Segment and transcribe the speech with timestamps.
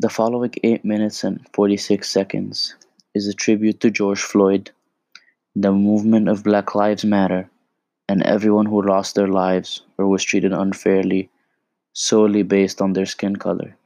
[0.00, 2.76] The following eight minutes and forty-six seconds
[3.16, 4.70] is a tribute to George Floyd,
[5.56, 7.50] the movement of Black Lives Matter,
[8.08, 11.30] and everyone who lost their lives or was treated unfairly
[11.94, 13.76] solely based on their skin color.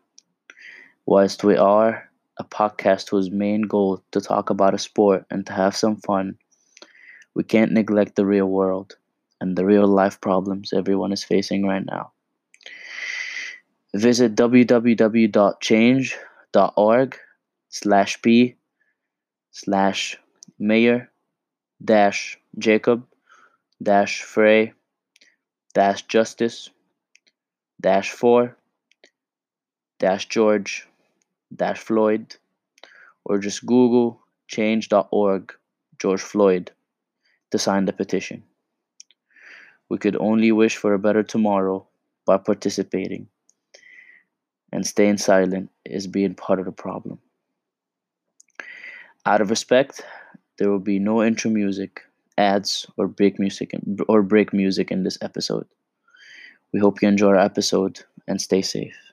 [1.06, 5.54] Whilst we are a podcast whose main goal to talk about a sport and to
[5.54, 6.37] have some fun,
[7.35, 8.97] we can't neglect the real world
[9.40, 12.13] and the real life problems everyone is facing right now.
[13.95, 17.19] Visit www.change.org
[17.69, 18.57] slash p
[19.51, 20.19] slash
[20.59, 21.11] mayor
[21.85, 23.07] dash Jacob
[23.83, 24.73] dash Frey
[25.75, 26.71] dash Justice
[27.80, 28.57] dash four
[29.99, 30.87] dash George
[31.55, 32.37] dash Floyd
[33.24, 35.52] or just Google change.org
[35.99, 36.71] George Floyd
[37.51, 38.43] to sign the petition.
[39.88, 41.87] We could only wish for a better tomorrow
[42.24, 43.29] by participating,
[44.73, 47.21] and staying silent is being part of the problem.
[49.27, 50.02] Out of respect,
[50.59, 52.02] there will be no intro music,
[52.38, 53.73] ads, or break music
[54.09, 55.66] or break music in this episode.
[56.73, 59.12] We hope you enjoy our episode and stay safe.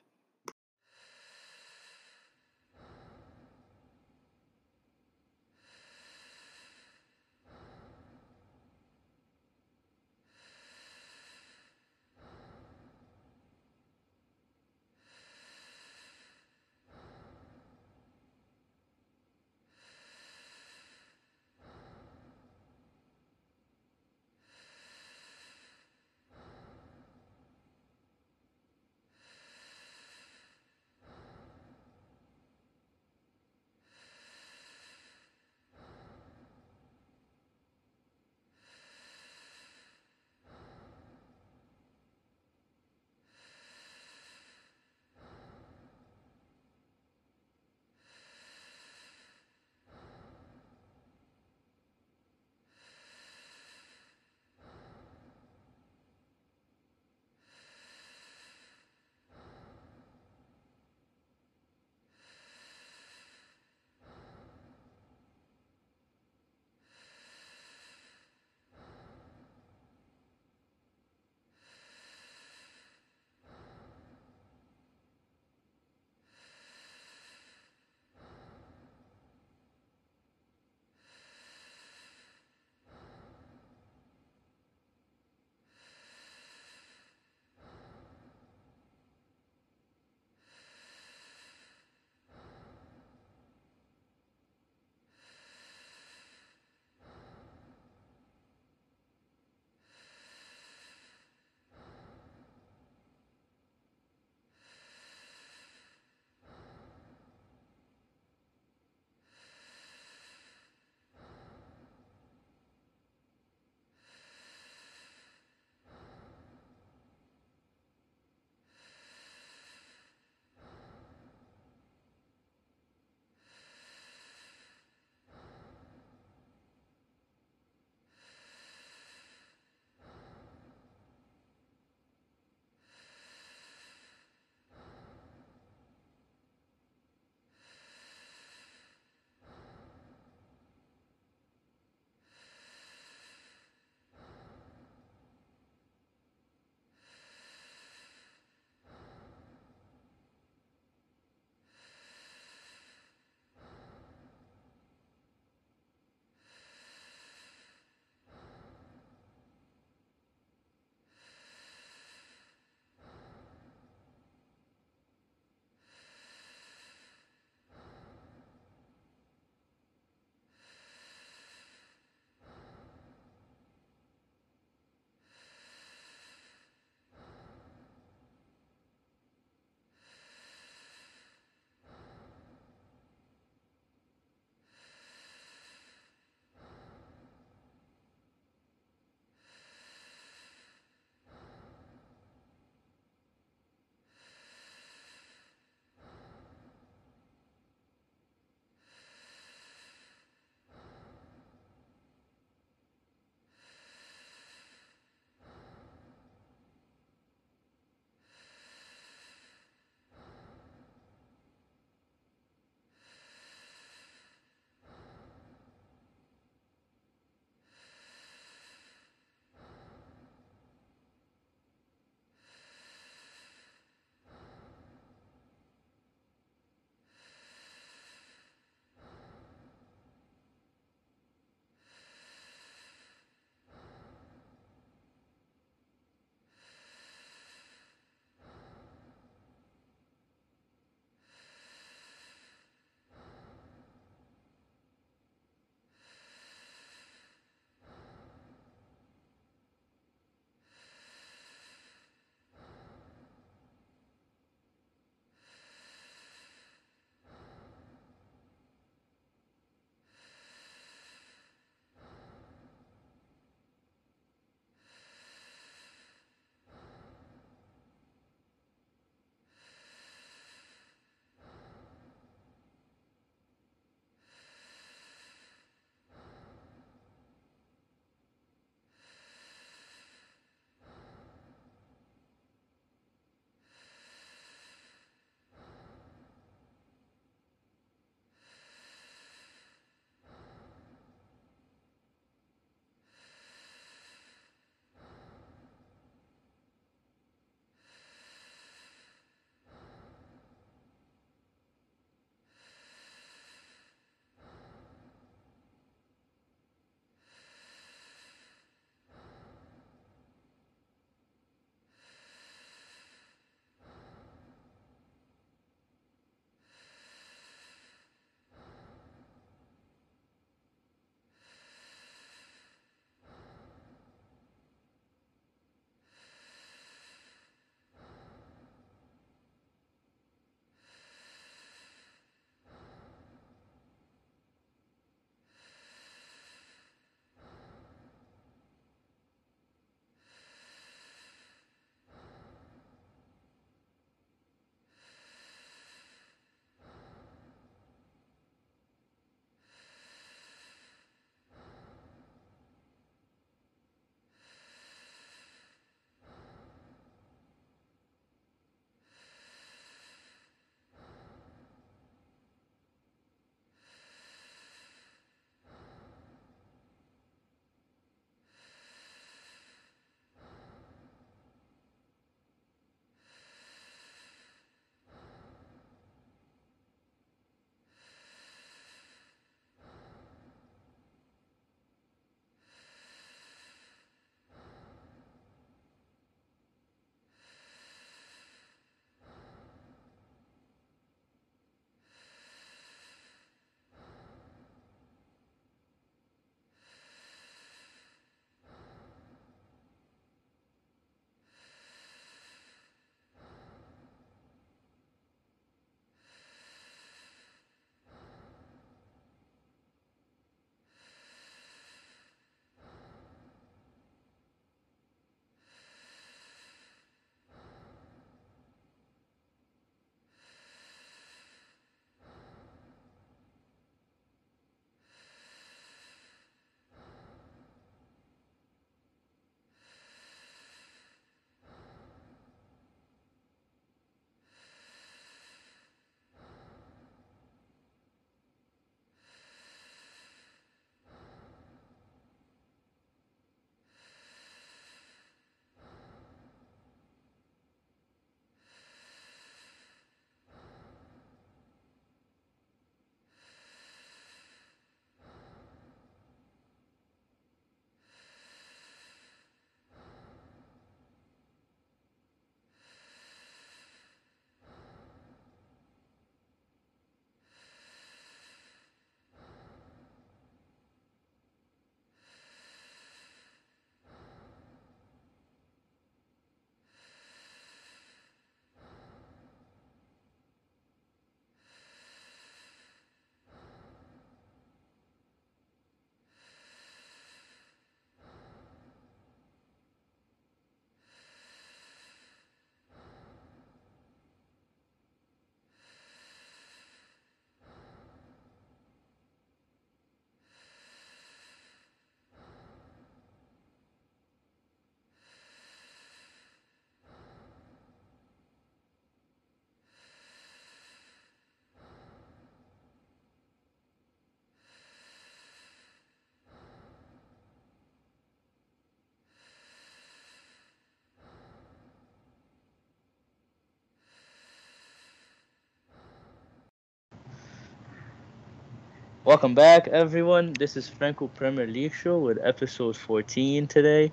[529.30, 530.54] Welcome back, everyone.
[530.54, 534.06] This is Franco Premier League Show with episode 14 today.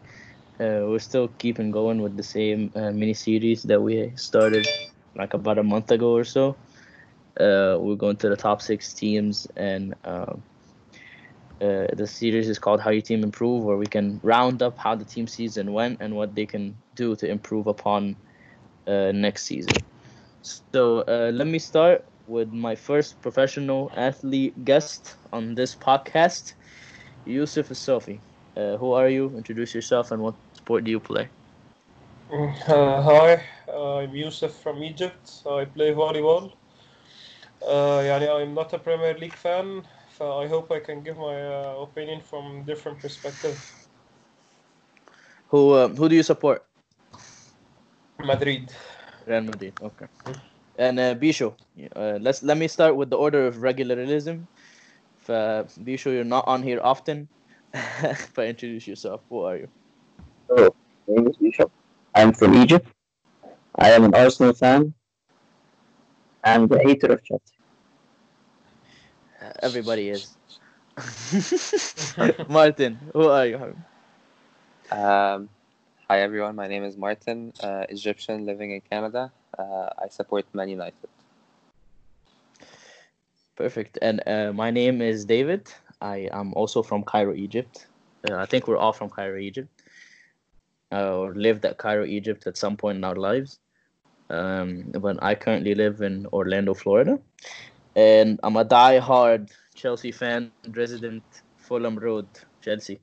[0.60, 4.68] Uh, we're still keeping going with the same uh, mini series that we started
[5.16, 6.56] like about a month ago or so.
[7.40, 10.44] Uh, we're going to the top six teams, and um,
[11.62, 14.94] uh, the series is called How Your Team Improve, where we can round up how
[14.94, 18.16] the team season went and what they can do to improve upon
[18.86, 19.82] uh, next season.
[20.44, 26.55] So uh, let me start with my first professional athlete guest on this podcast,
[27.25, 28.21] Yusuf Sofi.
[28.57, 29.37] Uh, who are you?
[29.37, 31.31] Introduce yourself and what sport do you play?
[32.33, 35.43] Uh, hi, I'm Yusuf from Egypt.
[35.47, 36.53] I play volleyball.
[37.63, 39.83] Uh, يعني I'm not a Premier League fan,
[40.19, 43.57] so I hope I can give my uh, opinion from different perspective.
[45.49, 46.65] Who uh, who do you support?
[48.25, 48.73] Madrid.
[49.27, 49.75] Real Madrid.
[49.83, 50.07] Okay.
[50.78, 51.56] And uh, Bisho,
[51.96, 54.48] uh, let's let me start with the order of regularism.
[55.20, 57.28] For Bisho, you're not on here often.
[58.36, 59.22] but introduce yourself.
[59.30, 59.68] Who are you?
[60.50, 60.70] Hello,
[61.08, 61.70] my name is Bisho.
[62.16, 62.88] I'm from Egypt.
[63.78, 64.94] I am an Arsenal fan
[66.44, 67.56] and a hater of Chelsea.
[69.62, 70.38] Everybody is.
[72.50, 73.76] Martin, who are you?
[74.92, 75.50] Um,
[76.08, 79.32] hi everyone, my name is Martin, uh, Egyptian living in Canada.
[79.58, 81.10] Uh, I support Man United.
[83.56, 83.98] Perfect.
[84.02, 85.68] And uh, my name is David.
[86.02, 87.88] I am also from Cairo, Egypt.
[88.30, 89.82] Uh, I think we're all from Cairo, Egypt,
[90.92, 93.60] uh, or lived at Cairo, Egypt at some point in our lives.
[94.30, 97.20] Um, but I currently live in Orlando, Florida,
[97.96, 101.24] and I'm a die-hard Chelsea fan, resident
[101.56, 102.28] Fulham Road,
[102.62, 103.00] Chelsea.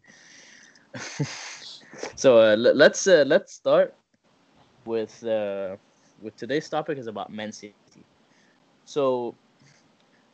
[2.15, 3.95] so uh, let's uh, let's start
[4.85, 5.77] with uh,
[6.24, 7.74] with today's topic is about Man City.
[8.86, 9.36] So,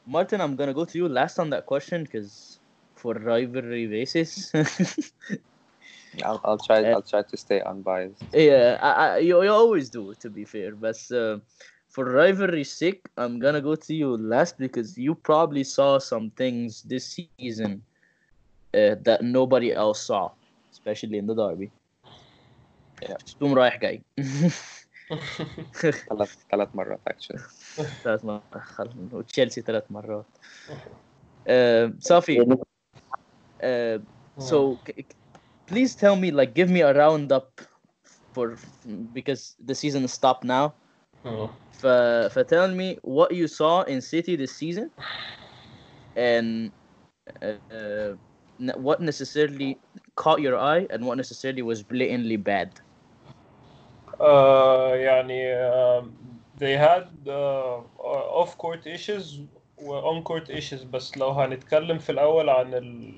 [0.07, 2.59] Martin, I'm gonna go to you last on that question because
[2.95, 4.51] for rivalry basis.
[6.23, 6.83] I'll, I'll try.
[6.83, 8.23] I'll try to stay unbiased.
[8.33, 10.75] yeah, I, I, you, you always do, to be fair.
[10.75, 11.39] But uh,
[11.89, 16.83] for rivalry's sake, I'm gonna go to you last because you probably saw some things
[16.83, 17.81] this season
[18.73, 20.31] uh, that nobody else saw,
[20.71, 21.71] especially in the derby.
[23.01, 23.17] Yeah.
[23.25, 24.03] شفتوهم رايح جاي.
[26.09, 27.41] ثلاث ثلاث مرات actually.
[28.03, 30.25] ثلاث مرات خل- وتشيلسي ثلاث مرات.
[31.47, 32.39] Uh, Sophie,
[33.61, 33.99] uh,
[34.39, 35.05] so c- c-
[35.67, 37.61] please tell me, like, give me a roundup
[38.33, 38.57] for
[39.13, 40.73] because the season is stopped now.
[41.23, 41.49] Oh.
[41.71, 44.89] For, for tell me what you saw in City this season,
[46.15, 46.71] and
[47.43, 48.15] uh, uh,
[48.59, 49.77] n- what necessarily
[50.15, 52.69] caught your eye, and what necessarily was blatantly bad.
[54.20, 56.04] Uh, يعني uh,
[56.58, 57.80] they had uh,
[58.42, 59.40] off court issues
[59.78, 63.12] و on court issues بس لو هنتكلم في الأول عن ال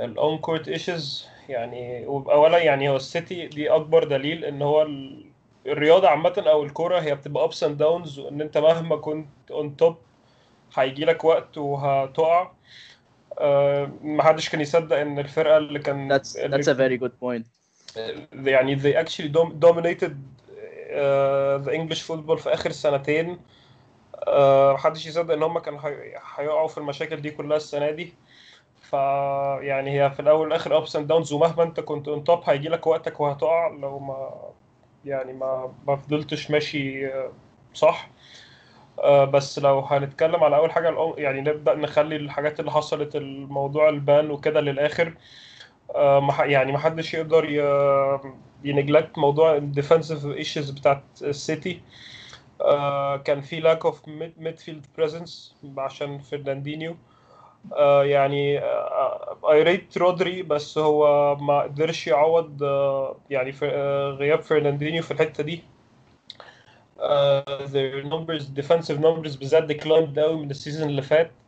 [0.00, 5.24] ال on court issues يعني أولا يعني هو السيتي دي أكبر دليل إن هو ال-
[5.66, 9.94] الرياضة عامة أو الكورة هي بتبقى ups and downs وإن أنت مهما كنت on top
[10.78, 12.50] هيجي لك وقت وهتقع
[13.38, 17.44] آه، محدش كان يصدق إن الفرقة اللي كان That's that's a very good point.
[18.32, 23.38] يعني they actually dom- dominated uh, the English football في آخر سنتين.
[24.16, 24.28] Uh,
[24.74, 28.14] محدش يصدق إن هم كانوا هي- هيقعوا في المشاكل دي كلها السنة دي.
[28.82, 28.92] ف
[29.62, 32.86] يعني هي في الأول والآخر ups and downs ومهما أنت كنت on top هيجي لك
[32.86, 33.68] وقتك وهتقع.
[33.68, 34.32] لو ما
[35.04, 37.12] يعني ما ما فضلتش ماشي uh,
[37.74, 38.10] صح.
[39.00, 43.99] Uh, بس لو هنتكلم على حاجة الأم- يعني نبدأ نخلي الحاجات اللي حصلت الموضوع ال
[43.99, 44.60] ban وكده
[45.00, 45.55] ح-
[46.40, 47.44] يعني ما حدش يقدر
[48.64, 51.80] ي neglect موضوع ال defensive issues بتاعت السيتي.
[52.60, 56.96] آه، كان في lack of midfield presence عشان فرناندينيو.
[57.72, 58.58] آه، يعني
[59.50, 65.42] I rate رودري بس هو ما قدرش يعوض آه، يعني آه، غياب فرناندينيو في الحتة
[65.42, 65.64] دي.
[67.00, 71.30] آه، their numbers defensive numbers بالذات declined قوي من ال season اللي فات.
[71.30, 71.45] آه،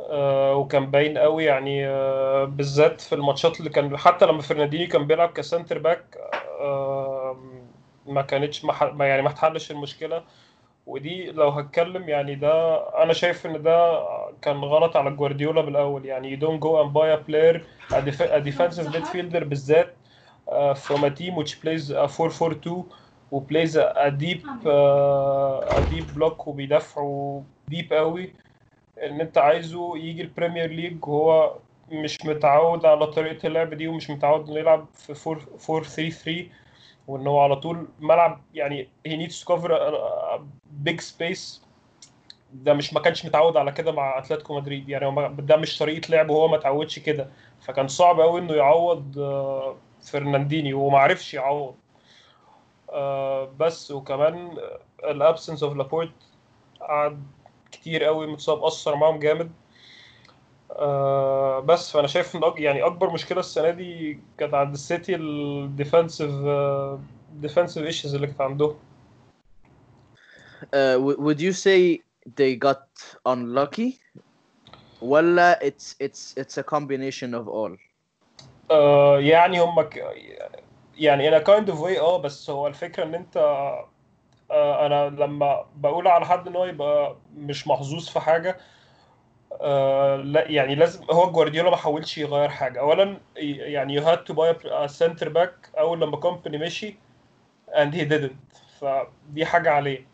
[0.00, 5.28] وكان باين قوي يعني آه، بالذات في الماتشات اللي كان حتى لما فرناندينيو كان بيلعب
[5.32, 6.16] ك center back
[6.60, 7.36] آه،
[8.06, 10.24] ما كانتش ما يعني ما اتحلش المشكلة.
[10.86, 14.02] ودي لو هتكلم يعني ده أنا شايف إن ده
[14.42, 16.06] كان غلط على جوارديولا بالأول.
[16.06, 17.60] يعني go and buy a player
[17.94, 19.96] a, def- a defensive midfielder بالذات
[20.48, 22.84] uh, from a team which plays a 4-4-2
[23.30, 28.34] و plays a, a deep uh, a deep block وبيدافعوا deep قوي.
[29.02, 31.56] ان انت عايزه يجي البريمير ليج وهو
[31.92, 36.46] مش متعود على طريقة اللعب دي ومش متعود إنه يلعب في 4 4 3 3
[37.08, 38.88] وان هو على طول ملعب يعني
[39.48, 39.94] cover a,
[40.36, 40.40] a
[40.88, 41.60] big space.
[42.52, 44.88] ده مش ما كانش متعود على كده مع أتلتيكو مدريد.
[44.88, 47.30] يعني ده مش طريقة لعبه وهو ما اتعودش كده.
[47.60, 51.74] فكان صعب قوي إنه يعوض آه، فرناندينيو وما عرفش يعوض.
[52.92, 54.58] آه، بس وكمان
[55.04, 56.12] ال absence of لابورت
[56.80, 57.22] قعد
[57.76, 59.50] كتير قوي متصاب أثر معاهم جامد
[60.70, 66.46] آه، بس فأنا شايف إن يعني أكبر مشكلة السنة دي كانت عند السيتي ال defensive
[67.42, 68.76] defensive issues اللي كانت عندهم
[70.64, 72.00] Uh, w- would you say
[72.40, 72.86] they got
[73.26, 74.00] unlucky?
[75.02, 77.78] ولا it's it's it's a combination of all.
[78.70, 80.04] آه، يعني هم ك...
[80.98, 83.88] يعني in a kind of way آه بس هو الفكرة إن أنت آه،
[84.50, 88.58] أنا لما بقول على حد إن هو يبقى مش محظوظ في حاجة
[89.60, 92.80] آه، لا يعني لازم هو جوارديولا ما حاولش يغير حاجة.
[92.80, 96.96] اولا يعني had to buy a center back أول لما كومباني مشي
[97.72, 98.58] and he didn't.
[98.80, 100.06] فدي حاجة عليه.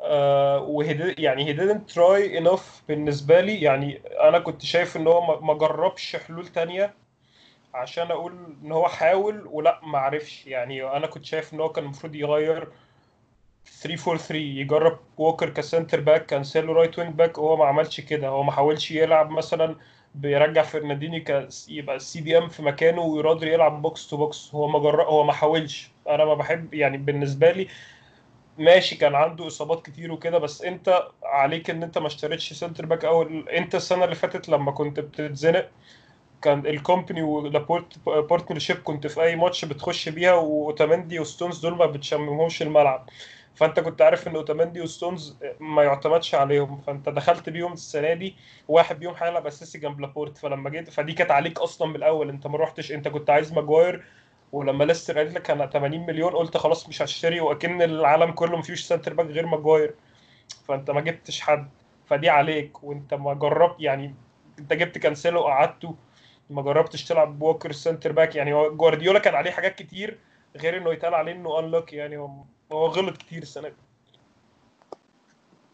[0.00, 3.60] آه، وهي يعني he didn't try enough بالنسبة لي.
[3.60, 6.94] يعني أنا كنت شايف إن هو ما جربش حلول تانية
[7.74, 10.46] عشان أقول إن هو حاول ولا ما عرفش.
[10.46, 12.68] يعني أنا كنت شايف إن هو كان المفروض يغير
[13.66, 18.00] 3 4 3 يجرب ووكر ك center back كانسيلو right wing back وهو ما عملش
[18.00, 18.28] كده.
[18.28, 19.76] هو ما حاولش يلعب مثلا
[20.14, 24.78] بيرجع فرناندينيو ك يبقى ال CDM في مكانه ورودري يلعب box to box هو ما
[24.78, 25.90] جرب هو ما حاولش.
[26.08, 27.68] أنا ما بحب يعني بالنسبة لي
[28.58, 33.04] ماشي كان عنده إصابات كتير وكده بس أنت عليك إن أنت ما اشتريتش center back
[33.04, 35.68] أول أنت السنة اللي فاتت لما كنت بتتزنق
[36.42, 42.62] كان الكومباني ولابورت partnership كنت في أي ماتش بتخش بيها واوتامندي وستونز دول ما بتشممهمش
[42.62, 43.08] الملعب.
[43.54, 46.80] فانت كنت عارف إن اوتامندي وستونز ما يعتمدش عليهم.
[46.80, 48.36] فانت دخلت بيهم السنة دي
[48.68, 50.38] واحد بيهم هيلعب أساسي جنب لابورت.
[50.38, 52.28] فلما جيت فدي كانت عليك أصلا من الأول.
[52.28, 54.04] أنت ما رحتش أنت كنت عايز ماجواير.
[54.52, 58.62] ولما ليستر قالت لك أنا 80 مليون قلت خلاص مش هشتري وأكن العالم كله ما
[58.62, 59.94] فيهوش center back غير ماجواير.
[60.68, 61.68] فأنت ما جبتش حد.
[62.06, 62.84] فدي عليك.
[62.84, 64.14] وأنت ما جربت يعني
[64.58, 65.96] أنت جبت كانسيلو قعدته.
[66.50, 68.36] ما جربتش تلعب ووكر center back.
[68.36, 70.18] يعني جوارديولا كان عليه حاجات كتير
[70.56, 72.30] غير إنه يتقال عليه إنه unlucky يعني هو
[72.71, 73.75] هو غلط كتير السنه دي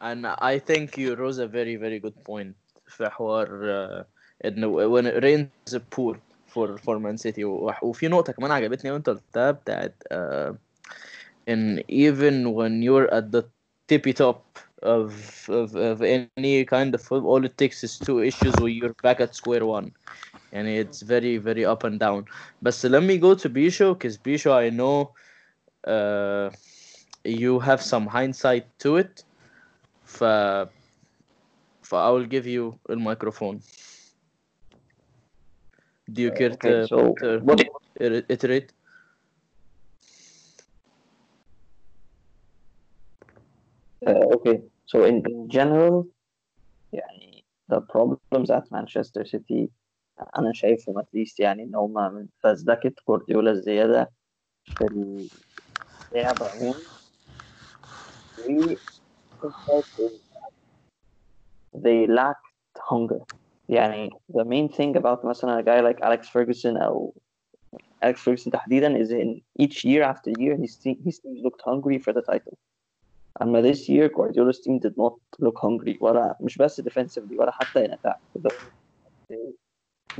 [0.02, 2.56] And I think you rose a very very good point
[2.88, 4.06] في حوار uh,
[4.46, 6.16] انه when it rains it poor
[6.54, 10.54] for for Man City و- وفي نقطة كمان عجبتني وانت قلتها بتاعت uh,
[11.50, 13.44] in even when you're at the
[13.88, 14.42] tippy top
[14.84, 15.14] of,
[15.50, 19.20] of of any kind of football all it takes is two issues where you're back
[19.22, 19.88] at square one
[20.52, 22.26] and it's very very up and down
[22.62, 25.12] but let me go to Bisho because Bisho I know
[25.94, 26.50] uh,
[27.24, 29.24] you have some hindsight to it
[30.06, 30.24] ف
[31.82, 33.62] ف I will give you the microphone
[36.12, 37.60] do you care Okay, to, so to what
[38.30, 38.74] iterate
[44.06, 46.06] Uh, okay, so in, in general
[46.94, 49.70] يعني the problems at Manchester City
[50.38, 54.12] أنا شايفهم at least يعني إن هما من فزلكة جوارديولا الزيادة
[54.66, 54.86] في
[56.12, 56.80] اللعب عموما
[58.48, 58.76] و
[61.76, 63.22] they lacked hunger
[63.70, 67.14] يعني the main thing about مثلا a guy like Alex Ferguson أو
[68.06, 72.00] Alex Ferguson تحديدا is in each year after year his team, his team looked hungry
[72.00, 72.58] for the title
[73.42, 77.88] أما this year Guardiola's team did not look hungry ولا مش بس defensively ولا حتى
[77.88, 78.20] in attack
[79.32, 79.54] they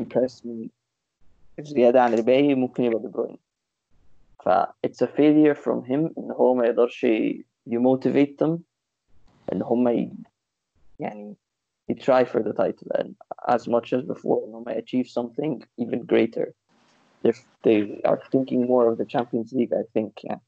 [0.02, 0.70] impressed me
[1.60, 3.38] زيادة عن الباقي ممكن يبقى دي بروين
[4.44, 4.50] ف
[4.88, 7.06] it's a failure from him إن هو ما يقدرش
[7.68, 8.60] ي- يmotivate them
[9.54, 10.14] إن هم ي...
[11.00, 11.38] يعني
[11.90, 13.16] ي try for the title and
[13.48, 16.54] as much as before إن هم achieve something even greater
[17.24, 20.42] if they are thinking more of the Champions League I think يعني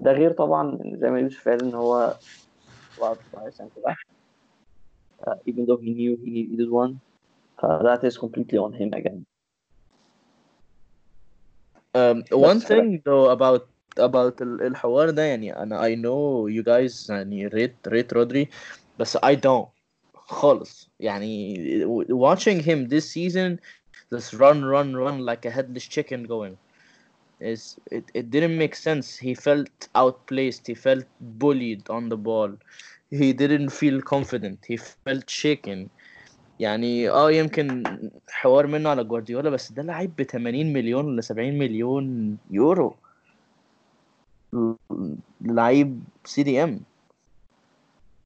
[0.00, 2.18] ده غير طبعا زي ما يوسف قال ان هو
[2.98, 3.98] وقت by center back
[5.26, 7.00] uh, even though he knew he needed one
[7.62, 9.24] uh, that is completely on him again
[11.96, 13.68] Um, one بس thing though about
[14.00, 18.46] about ال- الحوار ده يعني أنا I know you guys يعني rate rate Rodri
[18.98, 19.68] بس I don't
[20.14, 21.54] خالص يعني
[22.08, 23.58] watching him this season
[24.14, 26.56] just run run run like a headless chicken going
[27.40, 32.50] is it, it didn't make sense he felt outplaced he felt bullied on the ball
[33.10, 35.90] he didn't feel confident he felt shaken
[36.58, 37.82] يعني اه يمكن
[38.28, 42.96] حوار منه على جوارديولا بس ده لعيب ب 80 مليون ولا 70 مليون يورو
[45.41, 46.79] لعيب CDM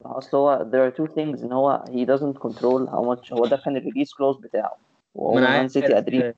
[0.06, 3.58] أصل هو there are two things إن هو he doesn't control how much هو ده
[3.58, 4.78] كان ال release clause بتاعه.
[5.16, 6.34] وهو مان سيتي قادرين.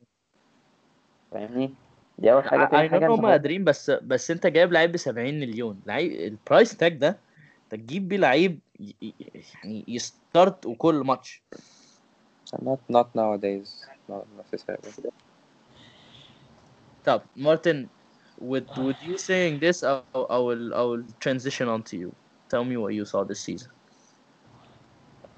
[1.31, 1.73] فاهمني؟
[2.17, 4.97] دي أول حاجة I تاني know حاجة هم قادرين بس بس أنت جايب لعيب ب
[4.97, 5.81] 70 مليون.
[5.85, 7.17] لعيب ال price tag ده
[7.69, 8.59] تجيب بيه لعيب
[9.63, 11.43] يعني ي start وكل ماتش.
[12.55, 13.69] Not not nowadays.
[14.09, 15.09] Not necessarily.
[17.05, 17.87] طب مارتن
[18.38, 22.16] with with you saying this I, I will I will transition on to you
[22.50, 23.72] tell me what you saw this season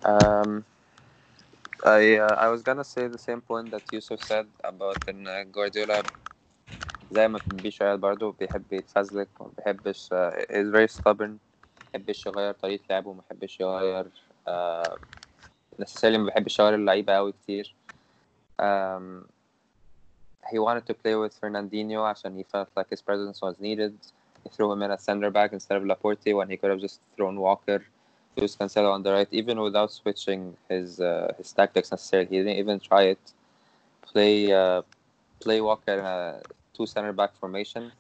[0.05, 0.67] Um,
[1.85, 6.05] I uh, I was gonna say the same point that Yusuf said about ان Guardiola
[7.11, 11.39] زي ما بيشتغل برضه بيحب يتفزلك وما بيحبش uh, is very stubborn ما
[11.95, 14.11] بيحبش يغير طريقة لعبه ما بيحبش يغير
[14.49, 14.99] uh,
[15.83, 17.77] necessarily ما بيحبش يغير اللعيبة أوي كتير
[18.63, 19.27] um,
[20.52, 23.94] he wanted to play with Fernandinho and he felt like his presence was needed.
[24.44, 27.02] He threw him in as centre back instead of Laporte when he could have just
[27.16, 27.84] thrown Walker,
[28.38, 32.30] Luis Cancelo on the right, even without switching his uh, his tactics necessarily.
[32.30, 33.20] He didn't even try it.
[34.02, 34.82] Play uh,
[35.40, 36.42] play Walker in a
[36.74, 37.92] two centre back formation.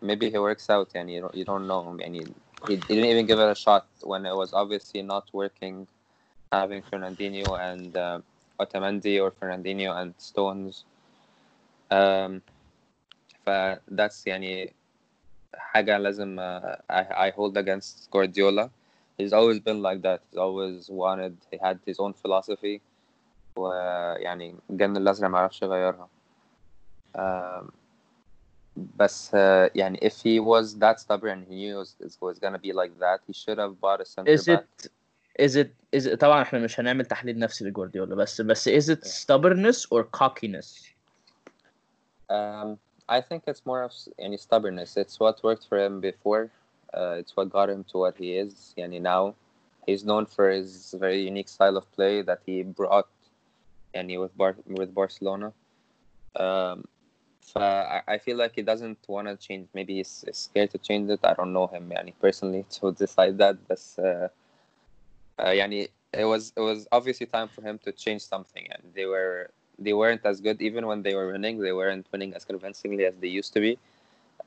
[0.00, 1.96] Maybe he works out, and you don't you don't know.
[2.02, 2.24] And he,
[2.66, 5.86] he didn't even give it a shot when it was obviously not working.
[6.52, 8.20] Having Fernandinho and uh,
[8.60, 10.84] Otamendi or Fernandinho and Stones
[11.91, 12.41] Um,
[13.45, 14.73] فداتس يعني
[15.55, 18.69] حاجة لازم uh, I, I hold against Guardiola.
[19.17, 22.81] he's always been like that he's always wanted he had his own philosophy
[23.55, 26.09] ويعني الجن الأزرق معرفش يغيرها
[27.15, 27.71] um,
[28.95, 29.35] بس uh,
[29.75, 32.73] يعني if he was that stubborn and he knew it was, it was gonna be
[32.73, 34.91] like that he should have bought a center is back it
[35.39, 39.07] is it is it طبعا احنا مش هنعمل تحليل نفسي لجوارديولا بس بس is it
[39.07, 40.90] stubbornness or cockiness
[42.32, 44.96] um, I think it's more of any stubbornness.
[44.96, 46.50] It's what worked for him before.
[46.94, 48.74] Uh, it's what got him to what he is.
[48.78, 49.34] Yani now,
[49.86, 53.08] he's known for his very unique style of play that he brought.
[53.94, 55.52] Yani with Bar- with Barcelona.
[56.36, 56.84] Um,
[57.42, 59.68] so I, feel like he doesn't want to change.
[59.74, 61.20] Maybe he's scared to change it.
[61.24, 61.90] I don't know him.
[61.90, 63.56] Yani personally to decide that.
[63.68, 64.28] But uh,
[65.38, 68.66] uh, it was it was obviously time for him to change something.
[68.70, 69.50] And they were
[69.84, 71.58] they weren't as good even when they were winning.
[71.58, 73.78] They weren't winning as convincingly as they used to be.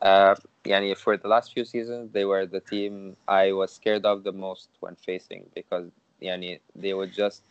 [0.02, 4.24] Uh, yani for the last few seasons, they were the team I was scared of
[4.24, 5.90] the most when facing because
[6.22, 7.44] yani they would just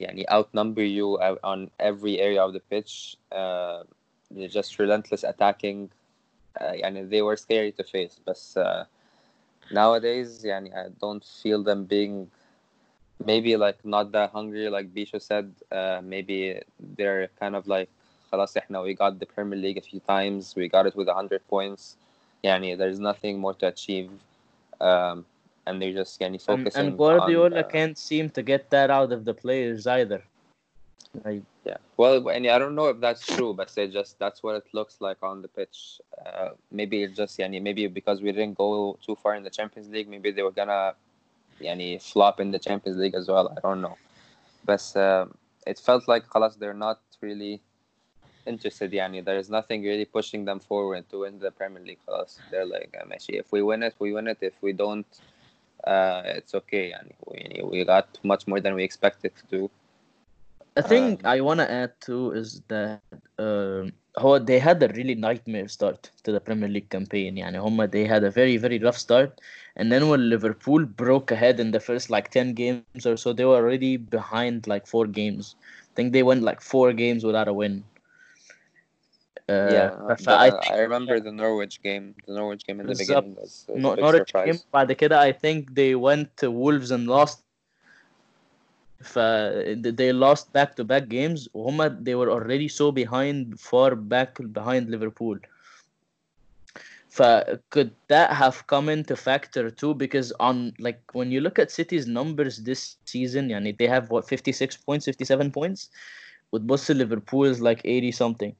[0.00, 3.16] yani outnumber you on every area of the pitch.
[3.32, 3.82] Uh,
[4.30, 5.90] they're just relentless attacking.
[6.60, 8.20] Uh, yani they were scary to face.
[8.24, 8.84] But uh,
[9.72, 12.30] nowadays, yani I don't feel them being
[13.25, 16.61] maybe like not that hungry like Bisho said uh, maybe
[16.95, 17.89] they're kind of like
[18.31, 21.41] خلاص احنا we got the Premier League a few times we got it with 100
[21.49, 21.97] points
[22.43, 24.11] يعني there's nothing more to achieve
[24.81, 25.25] um,
[25.65, 28.89] and they're just يعني and, focusing and Guardiola on, uh, can't seem to get that
[28.89, 30.21] out of the players either
[31.25, 34.55] like yeah well and I don't know if that's true but they just that's what
[34.61, 38.57] it looks like on the pitch uh, maybe it just يعني maybe because we didn't
[38.57, 40.93] go too far in the Champions League maybe they were gonna
[41.61, 43.97] يعني flop in the Champions League as well I don't know
[44.65, 45.25] but uh,
[45.67, 47.61] it felt like خلاص they're not really
[48.47, 52.39] interested يعني there is nothing really pushing them forward to win the Premier League خلاص
[52.51, 55.21] they're like uh, ماشي if we win it we win it if we don't
[55.87, 59.69] uh, it's okay يعني we, we got much more than we expected to do
[60.77, 63.01] a thing Um, I want to add too is that
[63.39, 67.87] um, هو they had a really nightmare start to the Premier League campaign يعني هم
[67.91, 69.41] they had a very very rough start
[69.77, 73.45] and then when Liverpool broke ahead in the first like 10 games or so they
[73.45, 75.55] were already behind like four games
[75.91, 77.83] I think they went like four games without a win
[79.49, 82.87] uh, yeah ف- the- I I, think remember the Norwich game the Norwich game in
[82.87, 83.25] the بالظبط.
[83.25, 86.27] beginning was, was No- a big Norwich surprise game بعد كده I think they went
[86.37, 87.42] to Wolves and lost
[89.01, 89.19] ف
[89.97, 94.89] they lost back to back games وهم they were already so behind far back behind
[94.89, 95.37] Liverpool
[97.09, 97.21] ف
[97.69, 102.07] could that have come into factor too because on like when you look at City's
[102.07, 105.89] numbers this season يعني they have what 56 points 57 points
[106.51, 108.53] وتبص Liverpool is like 80 something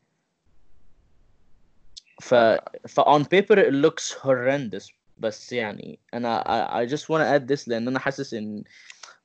[2.22, 2.34] ف
[2.88, 7.48] ف on paper it looks horrendous بس يعني انا I, I just want to add
[7.48, 8.64] this لان انا حاسس ان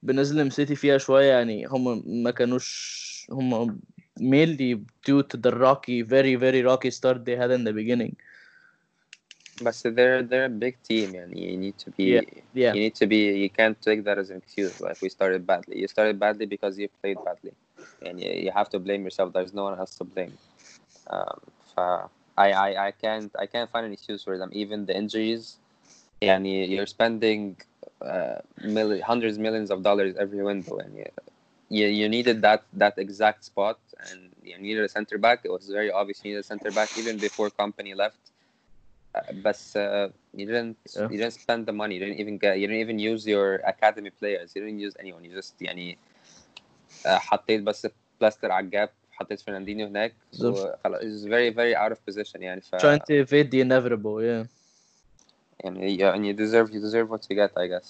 [0.03, 3.79] بنظلم سيتي فيها شويه يعني هم ما كانوش هم
[4.21, 4.75] mainly
[5.07, 8.15] due to the rocky very very rocky start they had in the beginning
[9.61, 12.21] but they're they're a big team and you need to be Yeah,
[12.53, 12.73] yeah.
[12.75, 15.79] you need to be you can't take that as an excuse like we started badly
[15.83, 17.53] you started badly because you played badly
[18.03, 20.35] and you, you have to blame yourself there's no one else to blame
[21.11, 21.41] um,
[21.75, 25.57] ف- I, I I can't I can't find an excuse for them even the injuries
[26.23, 27.57] and you, you're spending
[28.01, 31.07] uh, million, hundreds millions of dollars every window and you,
[31.71, 33.79] you, you needed that that exact spot
[34.11, 36.89] and you needed a center back it was very obvious you needed a center back
[36.99, 38.23] even before company left
[39.15, 41.09] uh, بس uh, you didn't Yeah.
[41.11, 44.11] you didn't spend the money you didn't even get you didn't even use your academy
[44.21, 45.99] players you didn't use anyone you just يعني
[47.07, 47.89] uh, حطيت بس
[48.21, 50.79] بلاستر على الجاب حطيت فرناندينيو هناك بالظبط.
[50.79, 54.45] وخلاص it's very very out of position يعني ف trying to evade the inevitable yeah
[55.61, 57.89] يعني يعني you deserve you deserve what you get I guess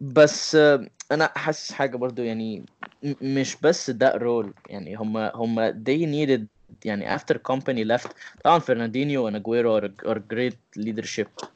[0.00, 2.64] بس آه، انا حاسس حاجه برضو يعني
[3.02, 6.46] م- مش بس ده رول يعني هم هم they needed
[6.84, 8.08] يعني after company left
[8.44, 11.46] طبعا فرناندينيو and Aguero are, are great leadership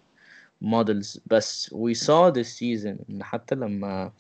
[0.65, 4.13] models بس we saw this season ان حتى لما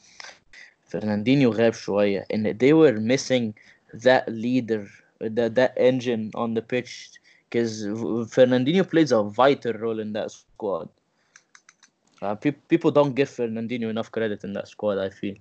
[0.82, 3.52] فرناندينيو غاب شويه ان they were missing
[4.00, 4.86] that leader
[5.24, 7.18] that, that engine on the pitch
[7.53, 7.85] because
[8.35, 10.89] Fernandinho plays a vital role in that squad
[12.21, 15.35] Uh, pe- people don't give Fernandinho enough credit in that squad I feel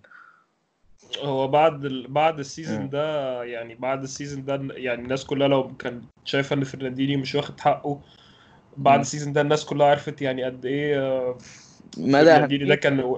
[1.25, 2.09] هو بعد ال...
[2.09, 2.89] بعد ال season.
[2.91, 7.35] ده يعني بعد ال season ده يعني الناس كلها لو كانت شايفة إن فرناندينيو مش
[7.35, 8.01] واخد حقه
[8.77, 9.01] بعد.
[9.01, 11.39] ال season ده الناس كلها عرفت يعني قد إيه آه،
[11.97, 13.15] مدى فرناندينيو ده أهمية- كان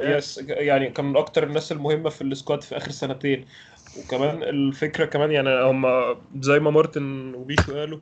[0.48, 3.46] يعني كان من أكتر الناس المهمة في ال squad في آخر سنتين
[3.98, 5.86] وكمان الفكرة كمان يعني هم
[6.40, 7.98] زي ما مارتن وبيشو قالوا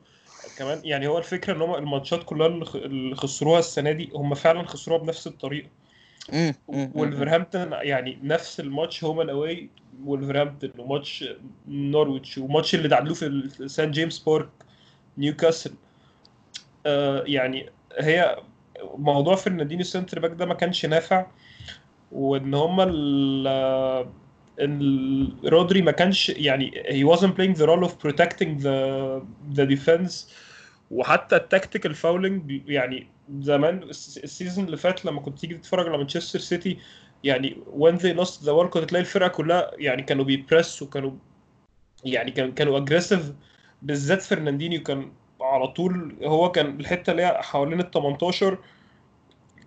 [0.57, 0.81] كمان.
[0.83, 5.27] يعني هو الفكرة إن هم الماتشات كلها اللي خسروها السنة دي هم فعلا خسروها بنفس
[5.27, 5.69] الطريقة.
[6.67, 9.69] ولفرهامبتون يعني نفس الماتش home and away
[10.05, 11.25] ولفرهامبتون وماتش
[11.67, 14.49] نورويتش وماتش اللي تعادلوه في سان جيمس بارك
[15.17, 15.73] نيوكاسل.
[16.85, 18.37] آه يعني هي
[18.97, 21.25] موضوع فرناندينيو centre back ده ما كانش نافع
[22.11, 22.85] وإن هما
[25.45, 29.21] رودري ما كانش يعني he wasn't playing the role of protecting the
[29.57, 30.13] the defense.
[30.93, 33.07] وحتى ال tactical fouling يعني
[33.39, 36.77] زمان ال s- ال season اللي فات لما كنت تيجي تتفرج على مانشستر سيتي
[37.23, 41.11] يعني when they lost the ball كنت تلاقي الفرقة كلها يعني كانوا بي press وكانوا
[42.05, 43.31] يعني كانوا كانوا aggressive
[43.81, 48.57] بالذات فرناندينيو كان على طول هو كان الحتة اللي هي حوالين ال 18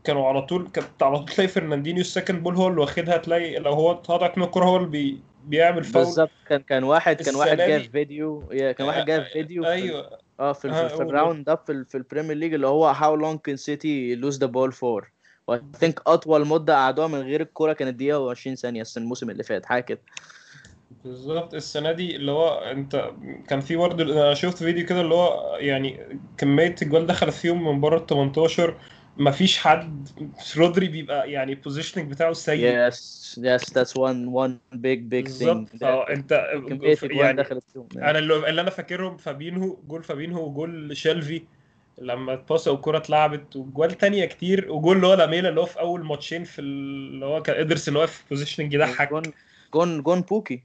[0.04, 3.58] كانوا على طول كانت على طول تلاقي فرناندينيو ال second ball هو اللي واخدها تلاقي
[3.58, 7.34] لو هو اتقطعت من الكوره هو اللي بي بيعمل فاول بالظبط كان كان واحد كان
[7.34, 10.18] واحد جاب دي- فيديو كان واحد جاب فيديو في ال- أيوه.
[10.40, 11.02] آه في ال- ها، في.
[11.02, 14.38] ال round up في, ال- في البريمير ليج اللي هو how long can City lose
[14.38, 15.04] the ball for
[15.48, 19.30] و I think أطول مدة قعدوها من غير الكورة كانت دقيقة و20 ثانية السنة- الموسم
[19.30, 20.00] اللي فات حاجة كده
[21.04, 23.10] بالظبط السنة دي اللي هو أنت
[23.48, 27.80] كان في برضه أنا شفت فيديو كده اللي هو يعني كمية الجوان دخلت فيهم من
[27.80, 28.74] بره ال 18
[29.16, 30.08] مفيش حد
[30.56, 32.90] رودري بيبقى يعني ال positioning بتاعه سيء.
[32.90, 32.94] Yes
[33.38, 35.68] yes that's one one big big بالظبط.
[35.68, 37.38] thing فانت كميه الجوان
[37.94, 41.42] يعني أنا اللي, اللي أنا فاكرهم فابينهو جول فابينهو وجول شيلفي
[41.98, 46.04] لما اتباص الكرة اتلعبت وجوان تانية كتير وجول اللي هو لاميلا اللي هو في أول
[46.04, 49.10] ماتشين في ال- اللي هو كان ادرسون واقف في positioning يضحك.
[49.10, 49.22] جون
[49.74, 50.62] جون جون بوكي.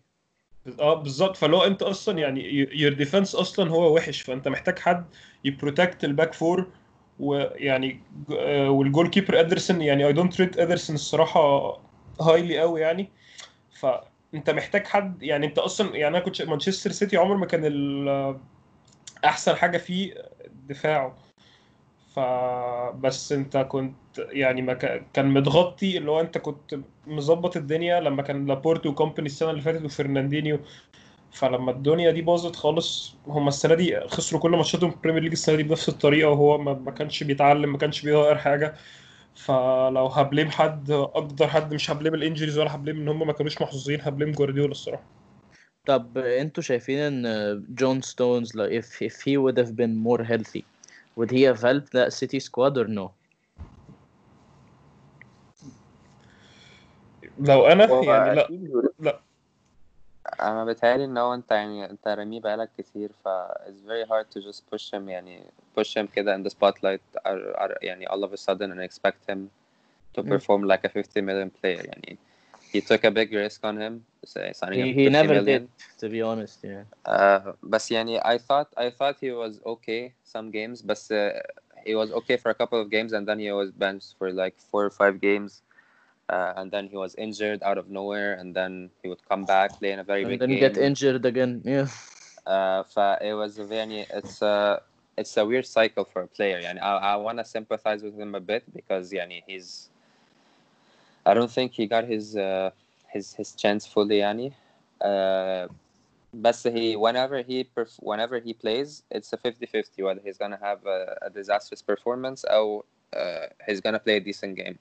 [0.80, 1.38] آه بالظبط.
[1.38, 5.06] فاللي هو انت أصلا يعني your defense أصلا هو وحش فأنت محتاج حد
[5.46, 6.68] ي protect ال back four
[7.22, 8.00] ويعني
[8.38, 11.78] آه، وال goalkeeper أدرسون يعني I don't rate أدرسون الصراحة
[12.22, 13.10] highly قوي يعني.
[13.80, 18.40] فأنت محتاج حد يعني أنت أصلا يعني أنا كنت مانشستر سيتي عمر ما كان
[19.26, 20.14] أحسن حاجة فيه
[20.70, 21.18] دفاعه.
[22.16, 28.22] فبس أنت كنت يعني ما كا- كان متغطي اللي هو أنت كنت مظبط الدنيا لما
[28.22, 30.60] كان لابورتو وكومباني السنة اللي فاتت وفرناندينيو
[31.32, 35.56] فلما الدنيا دي باظت خالص هم السنة دي خسروا كل ماتشاتهم في البريمير ليج السنة
[35.56, 38.76] دي بنفس الطريقة وهو ما ما كانش بيتعلم ما كانش بيغير حاجة.
[39.36, 43.08] فلو ه blame حد أقدر حد مش ه blame ال injuries ولا ه blame إن
[43.08, 45.04] هم ما كانوش محظوظين ه blame جوارديولا الصراحة.
[45.86, 50.64] طب أنتوا شايفين إن جون ستونز like if if he would have been more healthy
[51.20, 53.10] would he have helped that City squad or no?
[57.40, 58.50] لو أنا يعني لا
[59.06, 59.20] هو-
[60.41, 63.29] انا بيتهيألي ان هو انت يعني انت رميه بقالك كتير ف
[63.67, 65.43] it's very hard to just push him يعني
[65.81, 69.31] push him كده in the spotlight or, or يعني all of a sudden and expect
[69.33, 69.39] him
[70.17, 70.29] to Mm.
[70.33, 72.19] perform like a 50 million player يعني
[72.73, 75.63] he took a big risk on him signing him he, for he 50 never million.
[75.63, 75.69] did
[76.01, 80.51] to be honest yeah Uh, بس يعني I thought I thought he was okay some
[80.51, 81.17] games بس uh,
[81.87, 84.55] he was okay for a couple of games and then he was benched for like
[84.71, 85.63] four or five games
[86.32, 89.78] Uh, and then he was injured out of nowhere, and then he would come back,
[89.80, 90.60] play in a very and big then game.
[90.60, 91.62] get injured again.
[91.66, 91.88] Yeah.
[92.48, 92.84] Uh,
[93.22, 94.82] it was a very, it's a
[95.18, 96.62] it's a weird cycle for a player.
[96.64, 99.90] And I, I want to sympathize with him a bit because yani he's.
[101.26, 102.72] I don't think he got his uh,
[103.10, 104.20] his his chance fully.
[104.20, 104.54] Yani,
[105.02, 105.68] uh,
[106.34, 110.86] but he whenever he perf- whenever he plays, it's a 50-50 whether he's gonna have
[110.86, 114.80] a, a disastrous performance or uh, he's gonna play a decent game.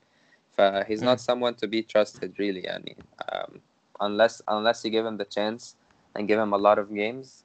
[0.58, 2.96] ف he's not someone to be trusted really يعني
[3.32, 3.62] um,
[4.00, 5.76] unless unless you give him the chance
[6.16, 7.44] and give him a lot of games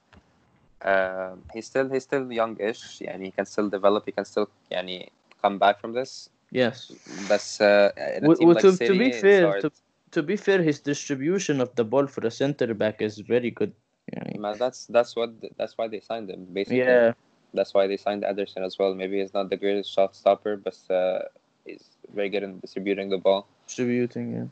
[0.81, 5.09] uh, he's still he's still youngish يعني he can still develop he can still يعني
[5.41, 6.91] come back from this Yes.
[7.31, 9.61] بس uh, in a Well, team well, like to, to City, be it's fair, hard.
[9.61, 9.71] to,
[10.11, 13.71] to be fair, his distribution of the ball for a center back is very good.
[14.13, 14.39] يعني.
[14.39, 17.13] Man, that's that's what that's why they signed him basically Yeah,
[17.53, 20.77] that's why they signed Ederson as well maybe he's not the greatest shot stopper but
[20.89, 21.19] uh,
[21.65, 21.83] he's
[22.15, 24.27] very good in distributing the ball distributing.
[24.37, 24.47] Yeah.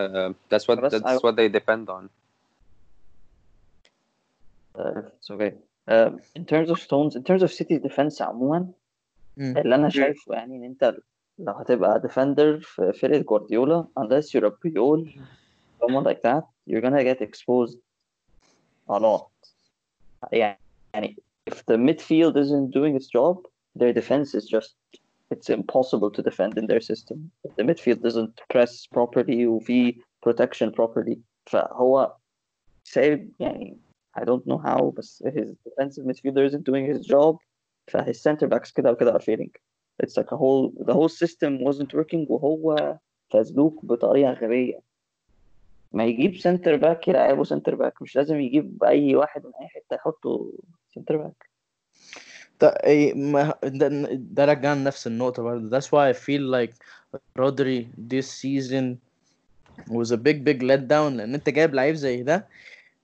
[0.00, 2.08] uh, that's what بس that's I- what they depend on
[4.78, 5.52] Uh, it's okay.
[5.88, 8.68] Uh, in terms of stones, in terms of City defense عموما
[9.38, 9.56] Mm.
[9.58, 10.96] اللي انا شايفه يعني ان انت
[11.38, 15.08] لو هتبقى defender في فرقة جوارديولا unless you're a Puyol
[15.82, 17.78] someone like that you're gonna get exposed
[18.90, 19.30] a lot
[20.32, 20.58] يعني
[20.94, 21.16] يعني
[21.50, 23.36] if the midfield isn't doing its job
[23.78, 24.74] their defense is just
[25.30, 30.72] it's impossible to defend in their system if the midfield doesn't press properly وفي protection
[30.72, 32.14] properly فهو
[32.84, 33.78] سايب يعني
[34.18, 37.36] I don't know how بس his defensive midfielder isn't doing his job
[37.90, 39.50] فhis center backs كده وكده are failing
[40.02, 42.98] it's like a whole the whole system wasn't working وهو
[43.30, 44.80] فزلوك بطريقة غبية
[45.92, 49.94] ما يجيب سنتر باك يلعبه سنتر باك مش لازم يجيب أي واحد من أي حتة
[49.94, 50.52] يحطه
[50.94, 51.50] سنتر باك
[52.60, 56.72] ده, إيه، ما ده, ده رجعنا نفس النقطة برضه that's why I feel like
[57.38, 58.98] Rodri this season
[59.88, 62.46] was a big big letdown لأن أنت جايب لعيب زي ده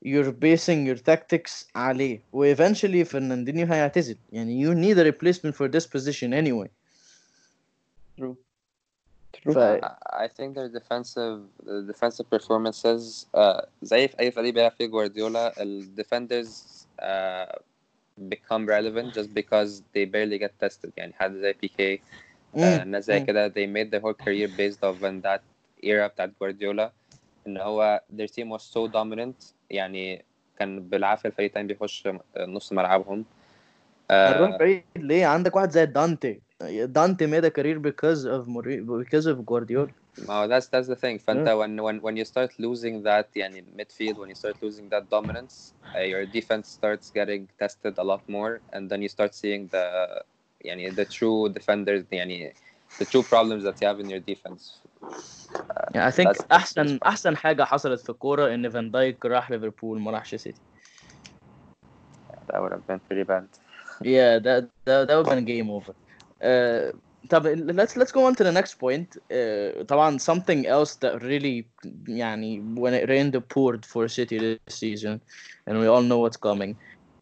[0.07, 5.69] you're basing your tactics عليه و eventually فرناندينيو هيعتزل يعني you need a replacement for
[5.69, 6.69] this position anyway
[8.21, 8.37] True.
[9.55, 9.59] ف...
[10.25, 15.63] I think their defensive the defensive performances uh, زي في أي فريق بيلعب فيه جوارديولا
[15.63, 16.49] ال defenders
[17.03, 17.61] uh,
[18.30, 21.98] become relevant just because they barely get tested يعني حد زي بيكي
[22.56, 23.20] uh, ناس زي.
[23.20, 25.42] كده they made their whole career based off on that
[25.84, 26.92] era بتاعت جوارديولا
[27.48, 30.26] إن هو their team was so dominant يعني
[30.60, 33.26] كان بالعافية الفريق التاني بيخش نص ملعبهم
[34.12, 38.48] هنروح uh, بعيد ليه عندك واحد زي دانتي دانتي made a career because of
[39.04, 42.51] because of Guardiola ما هو that's that's the thing فانت when when when you start
[42.59, 47.43] losing that يعني midfield when you start losing that dominance uh, your defense starts getting
[47.63, 50.23] tested a lot more and then you start seeing the
[50.65, 52.53] يعني the true defenders يعني
[52.99, 54.63] the true problems that you have in your defense
[55.95, 59.51] يعني I think That's- that's- احسن احسن حاجه حصلت في الكوره ان فان دايك راح
[59.51, 60.61] ليفربول ما راحش سيتي
[62.53, 63.47] that would have been pretty bad
[64.17, 65.95] Yeah, that that that would have been game over.
[66.51, 66.93] Uh,
[67.31, 69.17] طب let's let's go on to the next point.
[69.31, 71.67] Uh, طبعا something else that really
[72.09, 75.21] يعني when it rained it poured for City this season,
[75.67, 76.77] and we all know what's coming.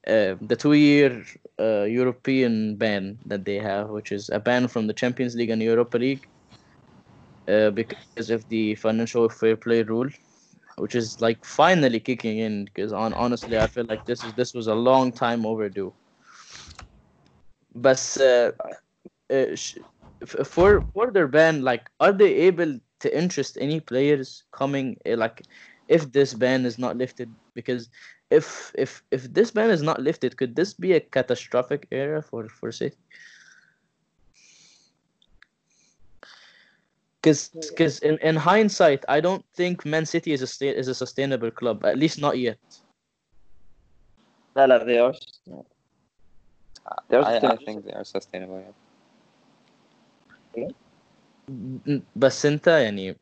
[0.06, 1.24] Uh, the two-year
[1.58, 5.62] uh, European ban that they have, which is a ban from the Champions League and
[5.62, 6.28] Europa League,
[7.48, 10.10] uh, because of the financial fair play rule,
[10.76, 12.66] which is like finally kicking in.
[12.66, 15.92] Because on honestly, I feel like this is this was a long time overdue.
[17.74, 18.18] بس
[19.29, 19.55] uh,
[20.43, 24.97] for for their ban, like, are they able to interest any players coming?
[25.05, 25.43] Eh, like,
[25.87, 27.89] if this ban is not lifted, because
[28.29, 32.47] if if if this ban is not lifted, could this be a catastrophic era for
[32.49, 32.97] for City?
[37.21, 41.51] Because because in, in hindsight, I don't think Man City is a is a sustainable
[41.51, 42.59] club, at least not yet.
[44.55, 45.13] No, no, they are.
[47.09, 48.59] They are I, I think they are sustainable.
[48.59, 48.88] Yeah.
[51.88, 53.16] N- بس انت يعني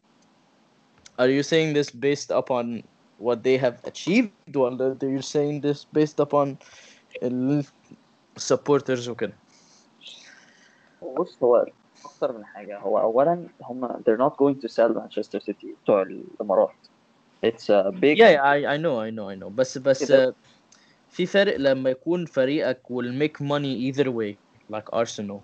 [1.20, 2.82] are you saying this based upon
[3.18, 6.56] what they have achieved ولا are you saying this based upon
[7.22, 7.64] ال
[8.38, 9.32] supporters وكده
[11.02, 11.66] بص هو
[12.04, 16.74] أكتر من حاجة هو أولا هم they're not going to sell Manchester City بتوع الإمارات
[17.46, 20.30] it's a big yeah, yeah I, I know I know I know بس بس كده.
[20.30, 20.34] uh,
[21.08, 24.36] في فرق لما يكون فريقك will make money either way
[24.72, 25.40] like Arsenal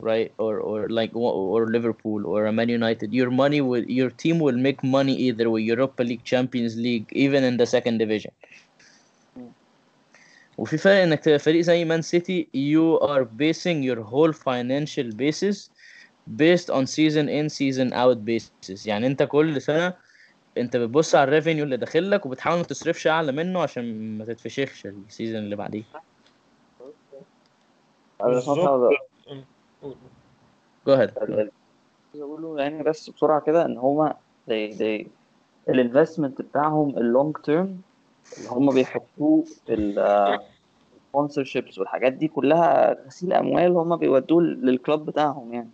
[0.00, 4.40] right or or like or Liverpool or a Man United your money will your team
[4.40, 8.32] will make money either way Europa League Champions League even in the second division
[10.58, 15.70] وفي فرق انك تبقى فريق زي مان سيتي you are basing your whole financial basis
[16.36, 19.94] based on season in season out basis يعني انت كل سنة
[20.58, 24.86] انت بتبص على الريفينيو اللي داخل لك وبتحاول ما تصرفش اعلى منه عشان ما تتفشخش
[24.86, 25.82] السيزون اللي بعديه
[29.83, 31.11] Ahead.
[31.17, 34.15] عايز اقوله يعني بس بسرعة كده إن هما
[34.49, 35.07] they they
[35.69, 37.81] ال investment بتاعهم ال long term
[38.37, 40.39] اللي هما بيحطوه في ال
[41.17, 45.69] sponsorships والحاجات دي كلها غسيل أموال هما بيودوه لل club بتاعهم يعني.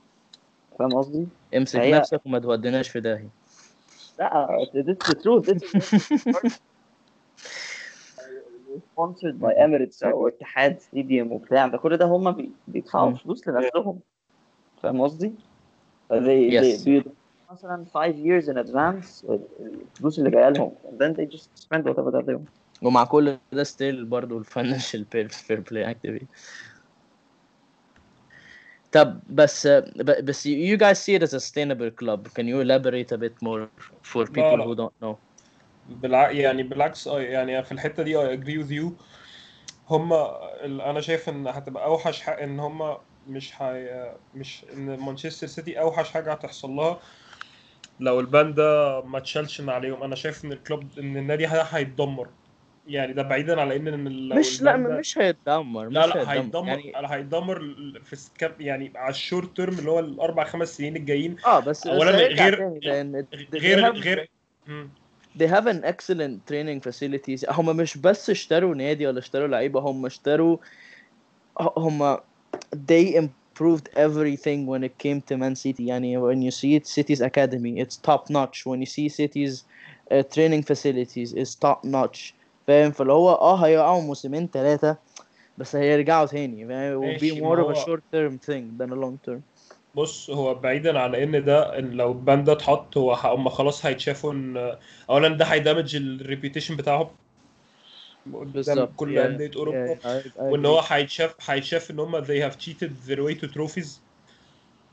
[0.80, 1.28] فاهم قصدي؟
[1.58, 3.30] امسك هي- نفسك وما توديناش في داهية.
[4.20, 6.54] لا this is the truth this is
[8.94, 13.16] sponsored by Emirates أو اتحاد ستاديوم وبتاع ده كل ده هم بي- بيدفعوا.
[13.16, 14.00] فلوس لنفسهم
[14.84, 15.32] فاهم قصدي؟
[16.14, 16.84] they, Yes.
[16.86, 17.02] they
[17.52, 22.12] مثلا 5 years in advance الفلوس اللي جاية لهم and then they just spend whatever
[22.12, 22.50] that they want
[22.82, 26.28] ومع كل ده still برضه ال financial fair play activity
[28.92, 29.68] طب بس
[30.24, 33.68] بس you guys see it as a sustainable club can you elaborate a bit more
[34.04, 34.66] for people لا.
[34.66, 35.16] who don't know
[35.94, 36.32] بالع...
[36.32, 39.04] يعني بالعكس آه يعني في الحتة دي I agree with you.
[39.90, 44.12] هم ال- أنا شايف إن هتبقى أوحش حق إن هم مش هي...
[44.36, 47.00] مش إن مانشستر سيتي أوحش حاجة هتحصل لها
[48.00, 50.04] لو ال ban ده ما اتشالش من عليهم.
[50.04, 52.30] أنا شايف إن ال club إن النادي ده هيتدمر.
[52.88, 56.34] يعني ده بعيدا على إن إن لو مش لا ده- مش هيتدمر لا مش لا
[56.34, 56.68] هيتدمر.
[56.68, 57.60] يعني هيتدمر
[58.04, 61.36] في سكاب يعني على ال short term اللي هو الأربع خمس سنين الجايين.
[61.46, 62.58] آه بس هيرجع غير-
[63.54, 64.30] غير غير
[64.68, 64.90] مم.
[65.39, 70.07] they have an excellent training facilities هم مش بس اشتروا نادي ولا اشتروا لعيبه هم
[70.07, 70.57] اشتروا
[71.77, 72.17] هم
[72.75, 77.21] they improved everything when it came to Man City يعني when you see it City's
[77.21, 79.65] academy it's top notch when you see City's
[80.11, 82.35] uh, training facilities is top notch
[82.67, 84.97] فاهم فاللي هو اه هيقعوا موسمين ثلاثة
[85.59, 88.77] بس هيرجعوا تاني فاهم will be ماشي، ما more of a هو- short term thing
[88.79, 89.41] than a long term
[89.96, 94.34] بص هو بعيدا عن إن ده إن لو البان ده اتحط هو هم خلاص هيتشافوا
[94.34, 94.78] إن
[95.10, 97.10] اولا ده هي damage ال reputation بتاعهم
[98.34, 100.66] قدام كل yeah, أندية أوروبا I وإن.
[100.66, 104.03] هو هيتشاف هيتشاف إن هم they have cheated their way to trophies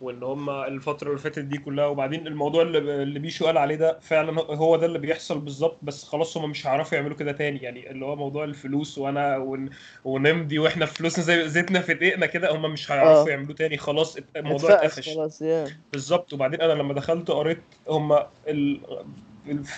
[0.00, 3.98] وإن هم الفترة اللي فاتت دي كلها وبعدين الموضوع اللي اللي بيشو قال عليه ده
[4.00, 7.90] فعلا هو ده اللي بيحصل بالظبط بس خلاص هم مش هيعرفوا يعملوا كده تاني يعني
[7.90, 9.70] اللي هو موضوع الفلوس وأنا ون...
[10.04, 13.30] ونمضي وإحنا فلوسنا زي زيتنا في دقيقنا كده هم مش هيعرفوا آه.
[13.30, 15.42] يعملوا تاني خلاص الموضوع اتقفش خلاص.
[15.92, 18.80] بالظبط وبعدين أنا لما دخلت قريت هم ال...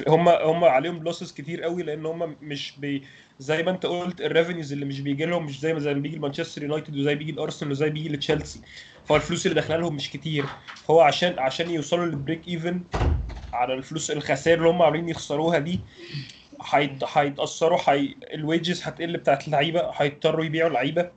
[0.09, 3.03] هم هم عليهم losses كتير قوي لأن هم مش بي
[3.39, 6.01] زي ما أنت قلت ال revenues اللي مش بيجي لهم مش زي ما زي ما
[6.01, 8.61] بيجي لمانشستر يونايتد وزي بيجي لأرسنال وزي بيجي لتشيلسي.
[9.05, 10.45] فهو الفلوس اللي داخله لهم مش كتير.
[10.85, 12.85] فهو عشان عشان يوصلوا لل break even
[13.53, 15.81] على الفلوس الخسائر اللي هم عاملين يخسروها دي
[16.63, 18.15] هيت- هيتأثروا هي...
[18.35, 21.11] ال wages هتقل بتاعت اللعيبة هيضطروا يبيعوا لعيبة.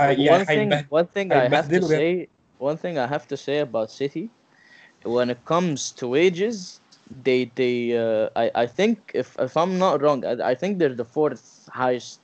[0.00, 3.36] هي- يعني one thing, one thing I have to say, one thing I have to
[3.36, 4.30] say about City,
[5.04, 6.80] when it comes to wages,
[7.23, 10.95] they they uh, I I think if if I'm not wrong, I, I think they're
[11.03, 11.45] the fourth
[11.81, 12.19] highest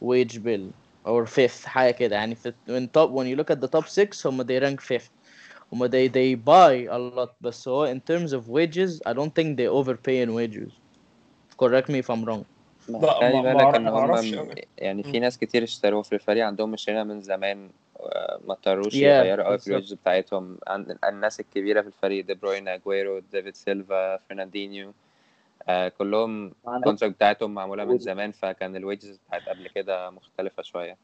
[0.00, 0.72] wage bill
[1.04, 4.26] or fifth حاجة كده يعني في when top when you look at the top six
[4.26, 5.10] هم they rank fifth
[5.72, 9.56] هم they they buy a lot بس هو in terms of wages I don't think
[9.56, 10.72] they overpay in wages
[11.62, 12.44] correct me if I'm wrong
[12.88, 14.54] لا، خلي ما- ما بالك أعرف- ان ما هم أعرفش أوي.
[14.78, 15.12] يعني مم.
[15.12, 17.83] في ناس كتير اشتروا في الفريق عندهم مشكلة من زمان آه،
[18.47, 19.67] ما اضطروش Yeah, يغيروا قوي في.
[19.67, 20.57] ال wages بتاعتهم
[21.03, 24.93] الناس الكبيرة في الفريق دي بروين اجويرو ديفيد سيلفا فرناندينيو
[25.67, 27.97] آه، كلهم ال contract بتاعتهم معمولة من.
[27.97, 30.97] زمان فكان ال wages بتاعت قبل كده مختلفة شوية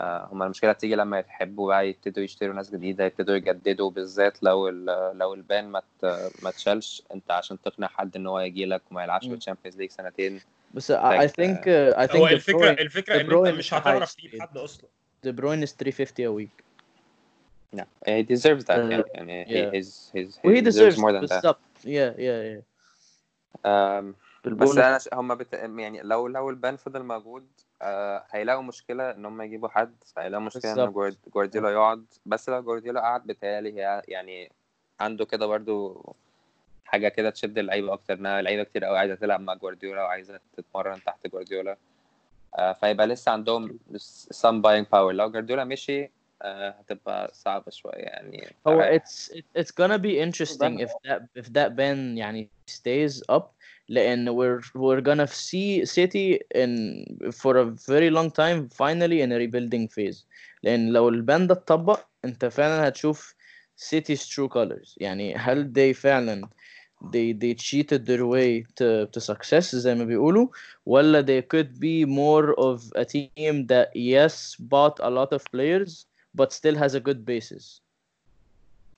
[0.00, 4.68] آه، هما المشكلة بتيجي لما يحبوا بقى يبتدوا يشتروا ناس جديدة يبتدوا يجددوا بالذات لو
[4.68, 8.64] ال- لو ال ban ما ت- ما تشالش انت عشان تقنع حد إن هو يجي
[8.66, 9.34] لك وما يلعبش في.
[9.34, 10.40] ال Champions League سنتين
[10.74, 11.68] بس I think
[12.16, 14.42] هو De الفكرة الفكرة إن أنت مش هتعرف تجيب.
[14.42, 14.88] حد أصلا
[15.22, 16.64] De Bruyne is 350 a week
[17.72, 19.44] No, he deserves that Uh, yeah.
[19.44, 22.62] he, he's, he's, he, وهي deserves deserves more than that yeah yeah yeah
[23.64, 24.14] um,
[24.44, 24.98] بس أنا.
[25.12, 25.52] هم بت...
[25.52, 27.46] يعني لو لو البان فضل موجود
[27.82, 30.94] آه هيلاقوا مشكلة إن هم يجيبوا حد هيلاقوا مشكلة إن بالظبط.
[30.94, 31.16] جوارد...
[31.34, 34.52] جوارديولا يقعد بس لو جوارديولا قعد بتهيألي هي يعني
[35.00, 36.02] عنده كده برضو
[36.84, 41.02] حاجة كده تشد اللعيبة أكتر إنها لعيبة كتير قوي عايزة تلعب مع جوارديولا وعايزة تتمرن
[41.04, 41.76] تحت جوارديولا آه
[42.81, 43.79] فيبقى لسه عندهم
[44.33, 46.11] some buying power لو جوارديولا مشي
[46.41, 48.97] آه هتبقى صعبه شويه يعني هو فرق.
[49.01, 53.43] it's it, it's gonna be interesting if that if that ban يعني stays up
[53.89, 59.37] لأن we're we're gonna see City in for a very long time finally in a
[59.37, 60.25] rebuilding phase
[60.63, 63.35] لأن لو البان ده اتطبق أنت فعلا هتشوف
[63.77, 66.47] City's true colors يعني هل they فعلا
[67.11, 70.47] they they cheated their way to to success زي ما بيقولوا
[70.85, 76.05] ولا they could be more of a team that yes bought a lot of players
[76.35, 77.81] but still has a good basis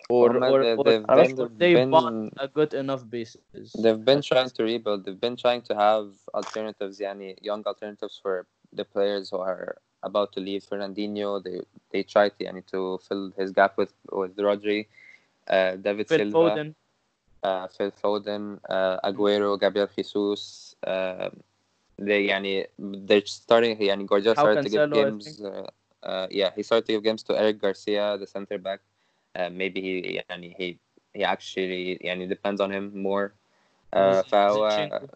[0.10, 3.42] or هما or, they- or, they've or been- they been- bought a good enough basis
[3.84, 5.00] They've been trying to rebuild.
[5.06, 6.06] They've been trying to have
[6.40, 8.36] alternatives, yani young alternatives for
[8.80, 9.68] the players who are
[10.10, 10.62] about to leave.
[10.72, 11.58] Fernandinho, they
[11.92, 14.80] they tried yani, to fill his gap with with Rodri,
[15.56, 16.70] uh, David Phil Silva, Foden
[17.44, 20.76] uh, Phil Foden, uh, Aguero, Gabriel Jesus.
[20.86, 21.30] Uh,
[21.98, 23.78] they yani they're starting.
[23.78, 25.42] Yani Guardiola How started to give Cancelo, I games.
[25.42, 25.68] Uh,
[26.04, 28.80] uh, yeah, he started to give games to Eric Garcia, the center back.
[29.36, 30.80] Uh, maybe he yani, he
[31.14, 33.34] he actually yani depends on him more.
[33.94, 34.30] Uh, Zinchenko.
[34.30, 35.10] فهو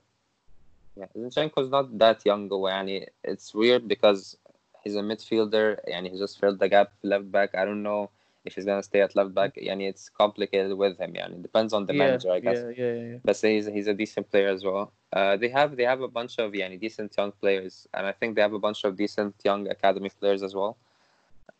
[0.95, 4.37] Yeah, Zinchenko's not that young يعني it's weird because
[4.83, 8.09] he's a midfielder يعني he just filled the gap left back I don't know
[8.45, 11.85] if he's gonna stay at left back يعني it's complicated with him يعني depends on
[11.85, 13.17] the yeah, manager I guess yeah, yeah, yeah.
[13.23, 16.39] but he's he's a decent player as well uh, they have they have a bunch
[16.39, 19.67] of يعني decent young players and I think they have a bunch of decent young
[19.69, 20.77] academy players as well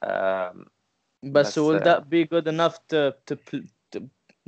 [0.02, 0.66] um,
[1.24, 4.00] But بس will uh, that be good enough to to pl- to,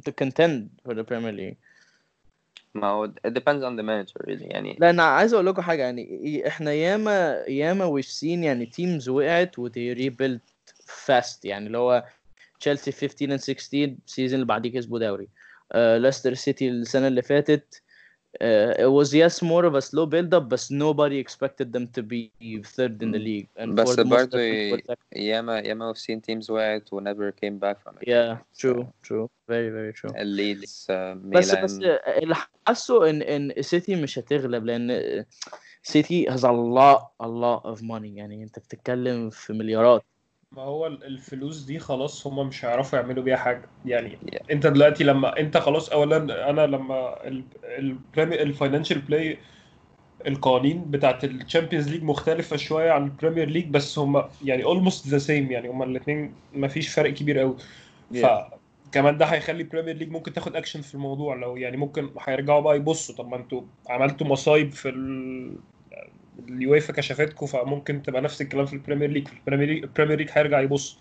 [0.05, 1.57] to contend for the Premier League?
[2.73, 5.81] ما هو it depends on the manager really يعني لا انا عايز اقول لكم حاجه
[5.81, 10.73] يعني احنا ياما ياما we've seen يعني teams وقعت و they rebuilt
[11.05, 12.03] fast يعني اللي هو
[12.65, 15.27] تشيلسي 15 and 16 السيزون اللي بعديه كسبوا دوري
[15.75, 17.81] ليستر سيتي السنه اللي فاتت
[18.39, 22.01] uh, it was yes more of a slow build up but nobody expected them to
[22.01, 22.31] be
[22.63, 24.97] third in the league and بس for most of برضه it were second.
[25.15, 29.27] ياما ياما we've seen teams وقعت و never came back from it yeah true true
[29.49, 32.35] very very true الليدز بس بس ميلان اللي
[32.67, 35.25] حاسه ان ان سيتي مش هتغلب لان
[35.83, 40.03] سيتي has a lot a lot of money يعني انت بتتكلم في مليارات
[40.56, 44.50] ما هو ال- الفلوس دي خلاص هم مش هيعرفوا يعملوا بيها حاجة يعني Yeah.
[44.50, 47.16] انت دلوقتي لما انت خلاص اولا أنا لما
[48.18, 49.38] ال financial play
[50.26, 55.02] القوانين بتاعت ال Champions League مختلفة شوية عن ال Premier League بس هم يعني almost
[55.10, 57.56] the same يعني هم الاثنين مفيش فرق كبير قوي
[58.14, 58.16] Yeah.
[58.92, 62.60] فكمان ده هيخلي ال Premier League ممكن تاخد اكشن في الموضوع لو يعني ممكن هيرجعوا
[62.60, 65.52] بقى يبصوا طب ما أنتوا عملتوا مصايب في ال
[66.48, 69.87] اليويفا كشفتكم فممكن تبقى نفس الكلام في ال Premier League في ال Premier League ال
[69.87, 70.98] Premier League هيرجع يبص.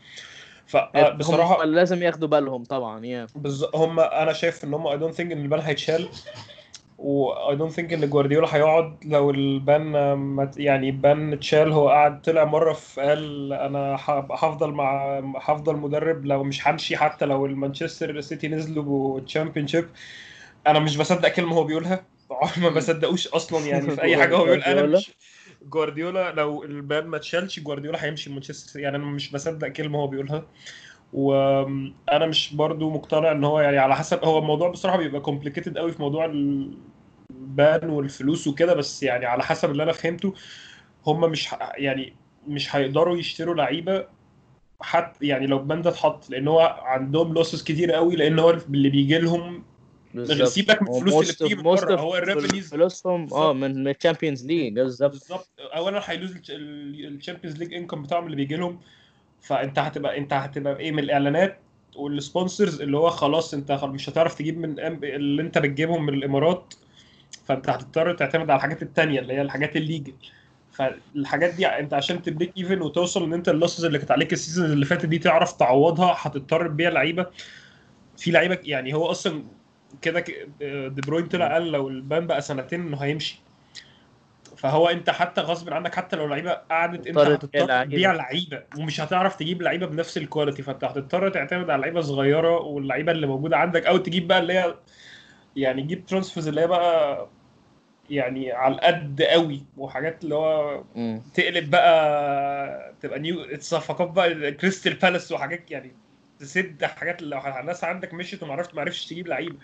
[0.65, 5.13] فبصراحة هم لازم ياخدوا بالهم طبعا يا بالظبط هم أنا شايف إن هم I don't
[5.15, 6.09] think إن ال ban هيتشال.
[6.97, 11.71] و I don't think إن جوارديولا هيقعد لو ال ban ما ت- يعني ban اتشال
[11.71, 13.97] هو قعد طلع مرة في قال أنا
[14.31, 19.89] هفضل مع هفضل مدرب لو مش همشي حتى لو المانشستر سيتي نزلوا بال Championship
[20.67, 22.05] أنا مش بصدق كلمة هو بيقولها.
[22.61, 25.11] ما بصدقوش أصلا يعني في أي حاجة هو بيقول أنا؟ مش
[25.63, 28.79] جوارديولا لو ال ban ما اتشالش جوارديولا هيمشي مانشستر.
[28.79, 30.47] يعني أنا مش بصدق كلمة هو بيقولها
[31.13, 35.91] وأنا مش برضو مقتنع إن هو يعني على حسب هو الموضوع بصراحة بيبقى complicated قوي
[35.91, 40.33] في موضوع ال ban والفلوس وكده بس يعني على حسب اللي أنا فهمته
[41.07, 42.13] هم مش يعني
[42.47, 44.07] مش هيقدروا يشتروا لعيبة
[44.81, 48.49] حتى يعني لو ال ban ده اتحط لأن هو عندهم losses كتير قوي لأن هو
[48.49, 49.63] اللي بيجي لهم
[50.23, 54.45] سيبك من الفلوس اللي بتيجي من بره هو ال revenues فلوسهم آه من ال Champions
[54.45, 55.11] League بالظبط.
[55.11, 55.49] بالظبط.
[55.59, 58.79] اولا هي lose ال Champions League income بتاعهم اللي بيجي لهم
[59.41, 61.59] فأنت هتبقى أنت هتبقى إيه من الإعلانات
[61.95, 66.73] وال sponsors اللي هو خلاص أنت مش هتعرف تجيب من اللي أنت بتجيبهم من الإمارات.
[67.45, 70.13] فأنت هتضطر تعتمد على الحاجات التانية اللي هي الحاجات ال legal
[70.71, 74.33] فالحاجات دي أنت عشان ت break even وتوصل إن أنت ال losses اللي كانت عليك
[74.33, 77.25] ال season اللي فاتت دي تعرف تعوضها هتضطر تبيع لعيبة.
[78.17, 79.43] في لعيبة يعني هو أصلا
[80.01, 80.47] كده ك-
[80.87, 83.39] دي بروين طلع قال لو ال ban بقى سنتين إنه هيمشي
[84.57, 87.83] فهو أنت حتى غصب عنك حتى لو لعيبة قعدت أنت هتضطر.
[87.83, 92.59] تبيع لعيبة ومش هتعرف تجيب لعيبة بنفس ال quality فأنت هتضطر تعتمد على لعيبة صغيرة
[92.59, 94.75] واللعيبة اللي موجودة عندك أو تجيب بقى اللي هي
[95.55, 97.27] يعني جيب transfers اللي هي بقى
[98.09, 101.21] يعني على القد قوي وحاجات اللي هو مم.
[101.33, 105.91] تقلب بقى تبقى new صفقات بقى كريستال بالاس وحاجات يعني
[106.39, 109.55] تسد حاجات اللي لو الناس عندك مشيت وما عرفت ما عرفتش تجيب لعيبة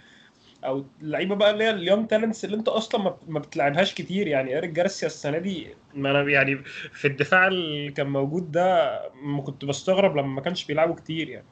[0.66, 4.28] أو اللعيبة بقى اللي هي ال young talents اللي أنت أصلا ما- بتلعبهاش كتير.
[4.28, 6.58] يعني إيريك جارسيا السنة دي ما أنا يعني
[6.94, 11.46] في الدفاع اللي كان موجود ده ما كنت بستغرب لما ما كانش بيلعبوا كتير يعني.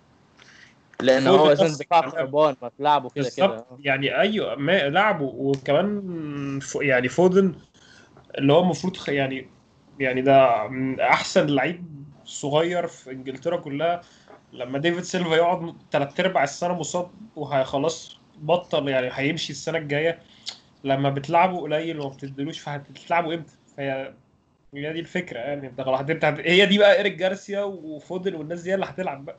[1.02, 2.10] لأن هو أساسا دفاع.
[2.10, 3.66] خربان ما تلعبه كده كده.
[3.80, 5.32] يعني أيوه ما لعبوا.
[5.34, 7.56] وكمان يعني فودن
[8.38, 9.48] اللي هو المفروض يعني
[10.00, 11.86] يعني ده من أحسن لعيب
[12.26, 14.02] صغير في إنجلترا كلها.
[14.54, 20.20] لما ديفيد سيلفا يقعد ثلاث أرباع السنة مصاب وخلاص بطل يعني هيمشي السنة الجاية.
[20.84, 24.14] لما بتلعبوا قليل وما بتدلوش فهتلعبوا إمتى؟ فهي
[24.74, 25.68] هي دي الفكرة يعني.
[25.68, 29.38] انت خلاص هت- هي دي بقى إيريك جارسيا وفودن والناس دي اللي هتلعب بقى.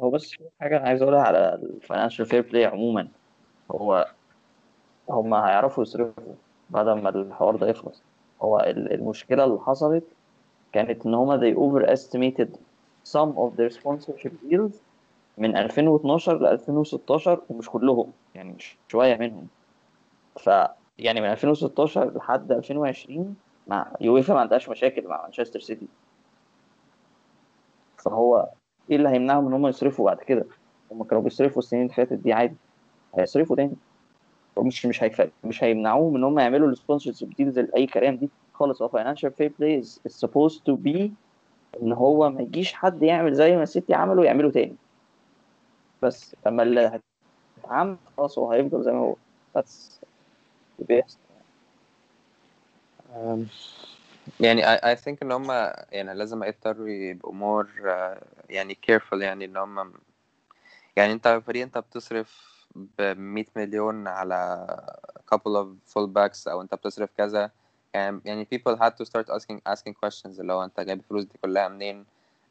[0.00, 3.08] هو بس في حاجة أنا عايز أقولها على ال financial fair play عموما.
[3.70, 4.08] هو
[5.10, 6.34] هم هيعرفوا يصرفوا
[6.70, 8.02] بعد ما الحوار ده يخلص.
[8.42, 10.04] هو ال- المشكلة اللي حصلت
[10.72, 12.48] كانت إن هما they overestimated
[13.12, 14.72] some of their sponsorship deals
[15.38, 19.46] من 2012 ل 2016 ومش كلهم يعني مش شوية منهم.
[20.40, 20.50] ف
[20.98, 25.86] يعني من 2016 لحد 2020 مع يويفا ما عندهاش مشاكل مع مانشستر سيتي.
[27.96, 28.48] فهو
[28.90, 30.46] إيه اللي هيمنعهم إن هم يصرفوا بعد كده؟
[30.92, 32.56] هم كانوا بيصرفوا السنين اللي فاتت دي عادي.
[33.18, 33.76] هيصرفوا تاني.
[34.58, 35.22] مش مش هيف...
[35.44, 38.16] مش هيمنعوهم إن هم يعملوا ال sponsors deals اي كلام.
[38.16, 41.10] دي خالص هو financial fair play is supposed to be
[41.82, 44.76] إن هو ما يجيش حد يعمل زي ما السيتي عملوا يعملوا تاني.
[46.02, 46.36] بس.
[46.46, 47.00] لما اللي
[47.62, 49.16] هيتعمل خلاص هو هيفضل زي ما هو.
[49.56, 50.00] بس
[50.78, 51.18] بيحصل
[53.12, 53.46] Um,
[54.40, 55.50] يعني I, I think إن هم
[55.92, 59.92] يعني لازم يضطروا يبقوا more uh, يعني careful يعني إن هم
[60.96, 64.66] يعني أنت فريق أنت بتصرف ب 100 مليون على
[65.34, 67.50] couple of fullbacks أو أنت بتصرف كذا
[67.94, 71.38] يعني يعني people had to start asking asking questions اللي هو أنت جايب الفلوس دي
[71.42, 72.04] كلها منين؟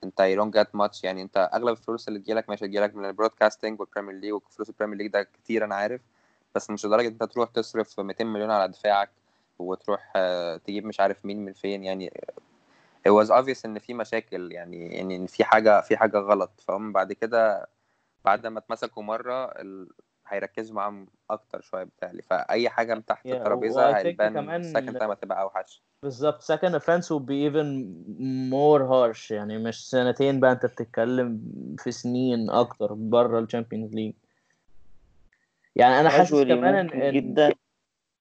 [0.03, 1.03] انت you don't get much.
[1.03, 4.69] يعني انت اغلب الفلوس اللي تجيلك مش هتجيلك من ال broadcasting وال Premier League وفلوس
[4.69, 6.01] ال Premier League ده كتير أنا عارف
[6.55, 9.09] بس مش لدرجة انت تروح تصرف 200 مليون على دفاعك
[9.59, 11.83] وتروح آه، تجيب مش عارف مين من فين.
[11.83, 12.11] يعني
[13.07, 16.51] it was obvious إن في مشاكل يعني يعني إن في حاجة في حاجة غلط.
[16.67, 17.67] فهم بعد كده
[18.25, 19.03] بعد ما اتمسكوا
[19.61, 19.87] ال...
[20.33, 24.99] هيركزوا معاهم أكتر شوية بتاعي فأي حاجة من تحت Yeah, و think هتبان كمان- second
[24.99, 25.83] time هتبقى أوحش.
[26.03, 26.41] بالظبط.
[26.43, 27.85] second offense will be even
[28.51, 29.31] more harsh.
[29.31, 31.41] يعني مش سنتين بقى أنت بتتكلم
[31.77, 34.13] في سنين أكتر بره ال Champions League
[35.75, 37.51] يعني أنا حاسس كمان إن جدا.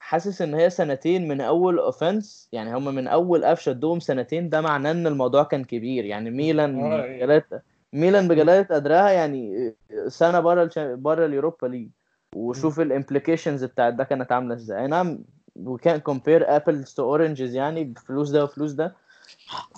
[0.01, 4.49] حاسس إن هي سنتين من أول offense يعني هم من أول قفشة ادوهم سنتين.
[4.49, 6.05] ده معناه إن الموضوع كان كبير.
[6.05, 7.17] يعني ميلان آه، إيه.
[7.25, 9.75] بجلاله ميلان بجلالة قدرها يعني
[10.09, 10.79] سنة بره الش...
[10.79, 11.89] بره ال Europa League.
[12.35, 14.83] وشوف ال implications بتاعت ده كانت عاملة إزاي.
[14.83, 15.19] أي نعم
[15.59, 18.97] we can't compare apples to oranges يعني بفلوس ده وفلوس ده.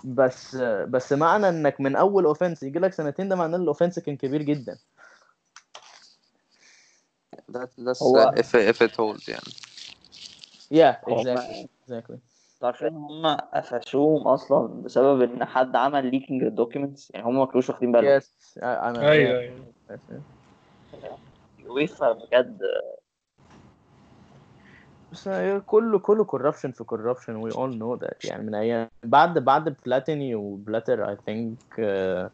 [0.04, 0.56] بس
[0.88, 4.16] بس معنى إنك من أول offense يجي لك سنتين ده معناه إن ال offense كان
[4.16, 4.78] كبير جدا.
[7.52, 9.52] That, that's هو- uh, if if it holds يعني.
[10.72, 12.16] Yeah exactly exactly.
[12.62, 17.70] عارفين هم قفشوهم أصلا بسبب إن حد عمل leaking ال documents يعني هم ما كانوش
[17.70, 18.20] واخدين بالهم.
[18.20, 18.24] Yes
[18.62, 19.72] أنا أيوه
[21.72, 22.58] أيوه الويفا بجد
[25.12, 25.28] بس
[25.66, 30.34] كله كله corruption في corruption we all know that يعني من أيام بعد بعد بلاتيني
[30.34, 32.28] وبلاتر uh,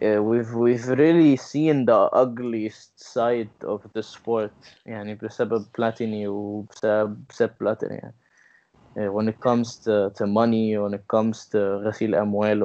[0.00, 7.24] uh, we've we've really seen the ugliest side of the sport يعني بسبب بلاتيني وبسبب
[7.28, 8.14] بسبب بلاتر يعني
[8.98, 12.62] uh, when it comes to, to money when it comes to غسيل اموال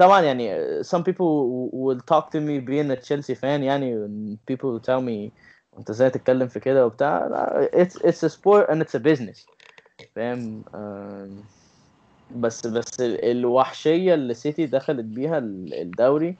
[0.00, 4.38] طبعا يعني uh, some people will talk to me being a Chelsea fan يعني and
[4.46, 5.30] people will tell me
[5.78, 9.46] انت ازاي تتكلم في كده وبتاع لا، it's it's a sport and it's a business
[10.16, 11.42] فاهم آم،
[12.30, 16.36] بس بس ال- الوحشية اللي سيتي دخلت بيها ال- الدوري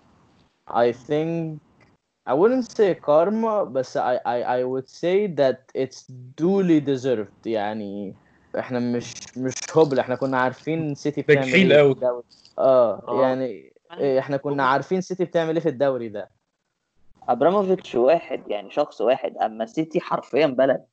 [0.70, 1.58] I think
[2.28, 6.02] I wouldn't say karma بس I, I, I would say that it's
[6.40, 8.14] duly deserved يعني
[8.59, 11.91] إحنا مش مش هبل إحنا كنا عارفين سيتي بتعمل إيه في قوي.
[11.91, 12.23] الدوري.
[12.59, 13.21] آه آه.
[13.21, 16.29] يعني إيه، إحنا كنا عارفين سيتي بتعمل إيه في الدوري ده.
[17.29, 20.85] أبراموفيتش واحد يعني شخص واحد أما سيتي حرفيا بلد.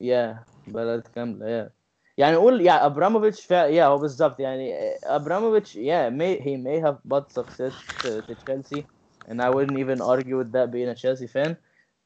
[0.00, 1.70] يا بلد كاملة يا.
[2.18, 3.66] يعني قول يا أبراموفيتش فع...
[3.66, 4.74] يا هو بالظبط يعني
[5.04, 8.82] أبراموفيتش يا may he may have brought success to, to Chelsea
[9.28, 11.56] and I wouldn't even argue with that being a Chelsea fan.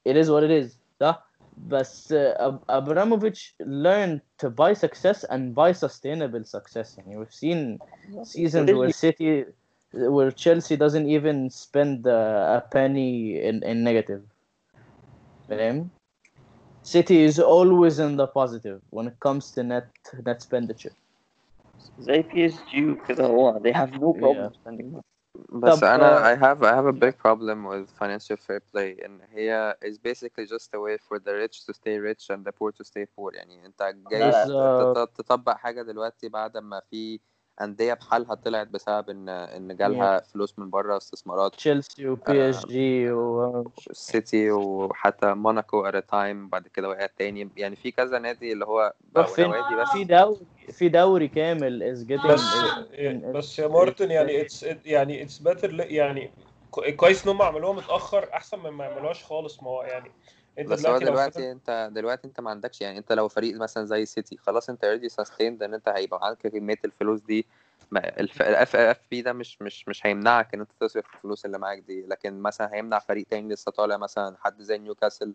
[0.05, 1.30] It is what it is صح؟
[1.60, 2.18] بس uh,
[2.48, 7.80] Ab- Abramovich learned to buy success and buy sustainable success يعني we've seen
[8.24, 9.46] seasons where City
[9.94, 14.22] where Chelsea doesn't even spend uh, a penny in, in negative
[15.50, 15.90] فاهم
[16.84, 20.96] City is always in the positive when it comes to net net expenditure.
[22.00, 24.60] زي بي اس جي وكده هو they have no problem Yeah.
[24.60, 25.09] spending money
[25.50, 29.06] بس طب، انا آه، I have I have a big problem with financial fair play
[29.06, 32.52] ان هي is basically just a way for the rich to stay rich and the
[32.52, 34.94] poor to stay poor يعني انت جاي لا، لا.
[34.94, 37.20] تط- تطبق حاجة دلوقتي بعد ما في
[37.61, 41.55] أندية بحالها طلعت بسبب ان إن جالها فلوس من بره استثمارات.
[41.55, 47.51] تشيلسي وبي اس جي و السيتي وحتى موناكو a time بعد كده وقعت تاني.
[47.57, 49.89] يعني في كذا نادي اللي هو نوادي بس.
[49.93, 52.41] في دوري في دوري كامل is getting بس
[52.93, 56.31] is- بس يا مارتن يعني it's يعني it's better يعني
[56.71, 59.63] كو- كويس إن هم عملوها متأخر أحسن من ما يعملوهاش خالص.
[59.63, 60.11] ما هو يعني
[60.59, 64.07] انت بس هو دلوقتي انت دلوقتي انت ما عندكش يعني انت لو فريق مثلا زي
[64.07, 67.47] سيتي خلاص انت already sustained ان انت هيبقى معاك كمية الفلوس دي
[67.93, 72.41] ال FFP ده مش مش مش هيمنعك إن انت تصرف الفلوس اللي معاك دي لكن
[72.41, 75.35] مثلا هيمنع فريق تاني لسه طالع مثلا حد زي نيوكاسل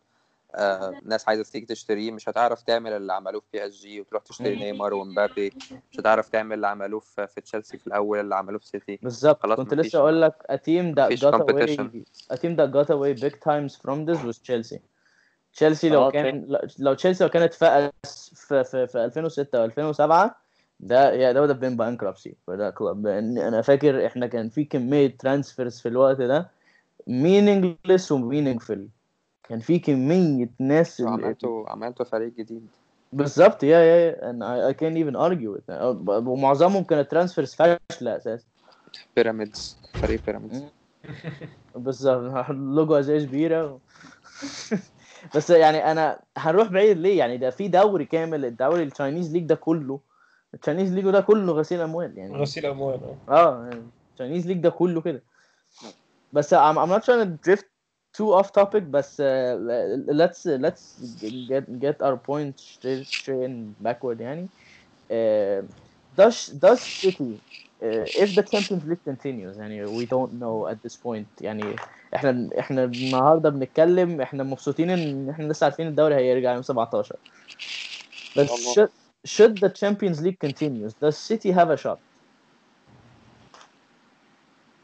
[0.55, 4.23] آه ناس عايزة تيجي تشتريه مش هتعرف تعمل اللي عملوه في بي اس جي وتروح
[4.23, 4.55] تشتري.
[4.55, 5.53] نيمار ومبابي
[5.91, 9.43] مش هتعرف تعمل اللي عملوه في, في تشيلسي في الأول اللي عملوه في سيتي بالظبط
[9.43, 11.87] خلاص كنت لسه أقول لك a team that مفيش got away competition.
[12.33, 14.79] a team that got away big times from this was Chelsea
[15.55, 20.35] تشيلسي لو آه، كان لو تشيلسي لو كانت فقس في في, في 2006 و 2007
[20.79, 22.31] ده يا ده bankruptcy.
[22.31, 26.49] for that club لأن أنا فاكر إحنا كان في كمية transfers في الوقت ده
[27.09, 28.79] meaningless و meaningful
[29.43, 32.67] كان في كمية ناس وعملتوا عملتوا فريق جديد.
[33.13, 35.81] بالظبط يا يا can't even argue with that.
[36.09, 38.45] ومعظمهم كانت transfers فاشلة أساسا.
[39.15, 40.63] بيراميدز فريق بيراميدز.
[41.75, 42.49] بالظبط.
[42.75, 43.79] لوجو زي كبيرة.
[45.35, 49.43] بس يعني أنا هنروح بعيد ليه؟ يعني ده في دوري كامل الدوري ال Chinese League
[49.45, 49.99] ده كله.
[50.53, 52.37] ال Chinese League ده كله غسيل أموال يعني.
[52.37, 52.99] غسيل أموال
[53.29, 53.33] آه.
[53.33, 55.21] آه يعني ال Chinese League ده كله كده.
[56.33, 57.65] بس I'm, I'm not trying to drift
[58.17, 59.25] too off topic بس uh,
[60.07, 60.83] let's let's
[61.49, 64.47] get get our point straight straight and backward يعني.
[65.09, 65.63] uh,
[66.17, 67.39] does does City
[68.15, 71.75] if the Champions League continues يعني we don't know at this point يعني
[72.15, 77.15] إحنا إحنا النهارده بنتكلم إحنا مبسوطين ان إحنا لسه عارفين الدوري هيرجع يوم 17
[78.37, 78.89] بس should,
[79.27, 81.99] should the Champions League continues does City have a shot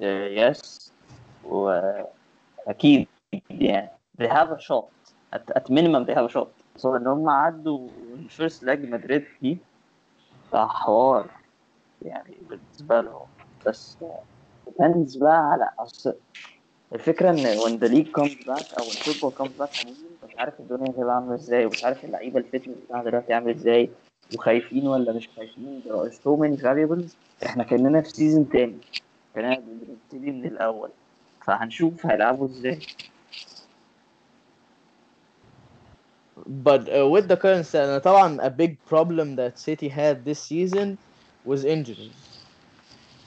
[0.01, 0.91] يس
[1.43, 3.07] واكيد
[3.49, 3.89] يعني
[4.21, 4.85] they have a shot
[5.35, 6.47] at, at minimum they have a shot
[6.77, 9.57] so ان هم عدوا ال first leg مدريد دي
[10.53, 11.40] ده حوار
[12.01, 13.27] يعني بالنسبة لهم.
[13.67, 13.97] بس
[14.69, 16.13] depends بقى على أصل
[16.93, 19.97] الفكرة إن when the league comes back أو ال football back عموما
[20.27, 23.89] مش عارف الدنيا هتبقى عاملة إزاي ومش عارف اللعيبة ال fitness بتاعها دلوقتي عامل إزاي
[24.35, 27.15] وخايفين ولا مش خايفين there are so variables.
[27.45, 28.77] إحنا كأننا في season تاني.
[29.35, 30.89] كأننا بنبتدي من الأول.
[31.45, 32.79] فهنشوف هيلعبوا إزاي.
[36.63, 40.97] But uh, with the current setup, طبعا a big problem that City had this season
[41.45, 42.15] was injuries.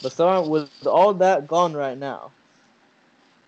[0.03, 2.33] But طبعا with all that gone right now,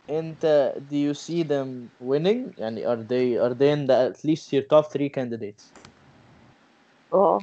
[0.09, 2.55] and uh, do you see them winning?
[2.59, 5.73] يعني are they are they in the at least your top three candidates?
[7.13, 7.39] آه.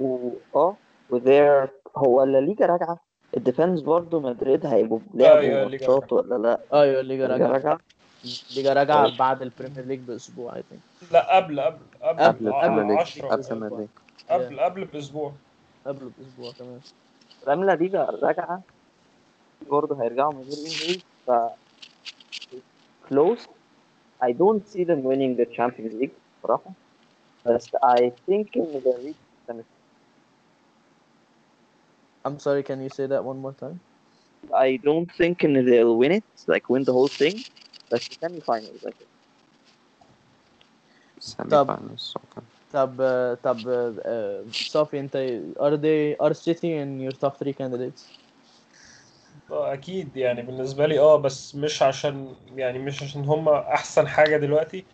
[0.00, 0.76] و آه.
[1.10, 2.98] وذير هو الليجا راجعة.
[3.36, 6.80] It depends برضه مدريد هيبقوا أيوة، لعبوا الليجا ماتشات ولا لا.
[6.82, 7.46] أيوه الليجا راجعة.
[7.48, 7.78] راجعة.
[8.50, 11.12] الليجا راجعة بعد ال Premier League بأسبوع I think.
[11.12, 13.88] لا قبل قبل قبل قبل- قبل ال league 10 قبل ال league
[14.30, 15.32] قبل قبل بأسبوع.
[15.85, 16.81] قبل باسبوع كمان
[17.47, 18.63] لما الليجا راجعه
[19.71, 21.31] برضه هيرجعوا من غير انجري ف
[23.07, 23.47] close
[24.21, 26.73] I don't see them winning the Champions League بصراحه
[27.45, 29.63] بس I think in the league
[32.25, 33.81] I'm sorry can you say that one more time?
[34.53, 37.43] I don't think in they'll win it like win the whole thing
[37.91, 39.09] بس semi-finals I think
[41.27, 42.43] semi طب- finals okay.
[42.74, 42.96] طب
[43.42, 45.16] طب uh, صافي انت
[45.82, 48.24] they are City in your top three candidates?
[49.50, 54.36] آه، أكيد يعني بالنسبة لي آه بس مش عشان يعني مش عشان هم أحسن حاجة
[54.36, 54.86] دلوقتي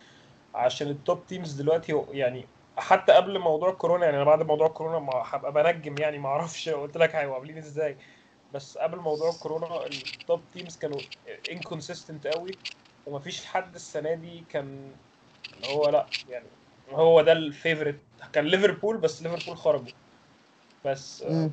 [0.55, 4.99] عشان ال top teams دلوقتي يعني حتى قبل موضوع الكورونا يعني أنا بعد موضوع الكورونا
[4.99, 7.97] ما هبقى بنجم يعني ما أعرفش قلت لك هيبقوا عاملين إزاي
[8.53, 10.99] بس قبل موضوع الكورونا ال top teams كانوا
[11.51, 12.57] inconsistent قوي
[13.05, 14.95] ومفيش حد السنة دي كان
[15.63, 16.60] هو لأ يعني
[16.93, 17.99] هو ده ال favorite
[18.33, 19.93] كان ليفربول بس ليفربول خرجوا
[20.85, 21.51] بس آه، مم.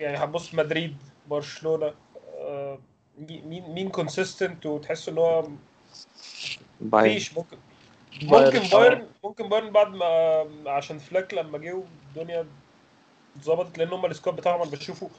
[0.00, 0.96] يعني هتبص مدريد
[1.26, 1.94] برشلونة
[2.38, 2.78] آه،
[3.18, 5.48] مين مين consistent وتحس إن هو
[6.80, 7.58] مفيش ممكن.
[8.22, 12.46] ممكن بايرن ممكن بايرن بعد ما عشان فليك لما جه والدنيا
[13.36, 15.10] اتظبطت لأن هم ال squad بتاعهم أنا بشوفه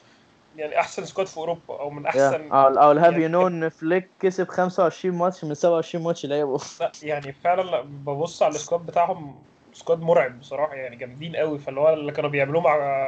[0.56, 2.06] يعني أحسن squad في أوروبا أو من.
[2.06, 7.32] أحسن يعني you know ان فليك كسب 25 ماتش من 27 ماتش لعبوا لا يعني
[7.32, 9.42] فعلا لا ببص على ال squad بتاعهم
[9.72, 12.98] squad مرعب بصراحة يعني جامدين قوي فاللي هو اللي كانوا بيعملوه مع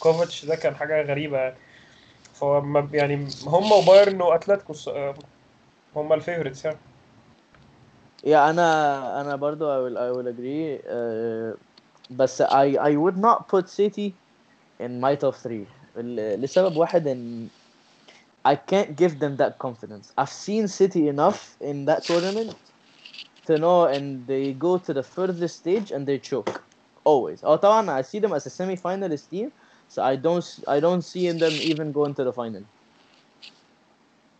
[0.00, 1.58] كوفاتش ده كان حاجة غريبة يعني.
[2.34, 4.74] فما يعني هم وبايرن وأتلتيكو
[5.96, 6.78] هم الفيفوريتس يعني.
[8.26, 11.56] Yeah, أنا أنا برضو I will I will agree uh,
[12.10, 14.12] بس I I would not put City
[14.82, 15.66] in my top three.
[15.66, 17.49] ل- لسبب واحد ان
[18.47, 20.11] I can't give them that confidence.
[20.17, 22.55] I've seen City enough in that tournament
[23.45, 26.63] to know and they go to the furthest stage and they choke
[27.05, 27.41] always.
[27.43, 29.51] Oh, طبعا I see them as a semi-finalist team,
[29.87, 32.65] so I don't s- I don't see them even going to the final.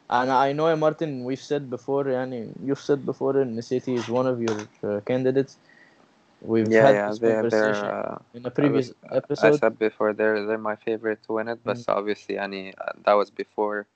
[0.09, 4.27] And I know Martin, we've said before, يعني you've said before, and City is one
[4.27, 5.59] of your uh, candidates.
[6.42, 9.58] We've yeah had yeah this they're, conversation they're uh, in a previous I episode.
[9.62, 13.30] said before they're they're my favorite to win it بس obviously يعني uh, that was
[13.30, 13.86] before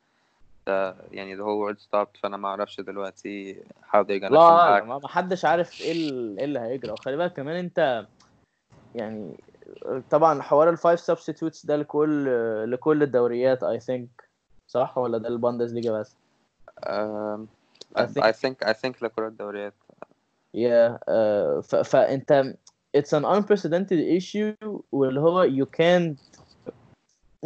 [0.66, 3.54] the يعني the whole world stopped فأنا ما أعرفش دلوقتي
[3.92, 7.16] how they're gonna come لا back ما حدش عارف إيه ال- إيه اللي هيجرى وخلي
[7.16, 8.06] بالك كمان انت
[8.94, 9.36] يعني
[10.10, 12.24] طبعا حوار الفايف سبستيتوتس ده لكل
[12.72, 14.08] لكل الدوريات I think
[14.68, 16.16] صح ولا ده البوندزليجا بس؟
[16.86, 17.46] um,
[17.96, 19.74] I I, think- I think I think لكل الدوريات
[20.54, 22.54] Yeah uh, ف, فانت
[22.96, 24.54] it's an unprecedented issue
[24.92, 26.18] واللي هو you can't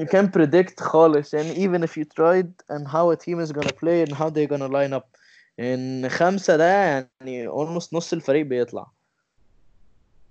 [0.00, 3.72] you can't predict خالص يعني even if you tried and how a team is gonna
[3.72, 5.16] play and how they're gonna line up
[5.61, 8.86] ان خمسة ده يعني almost نص الفريق بيطلع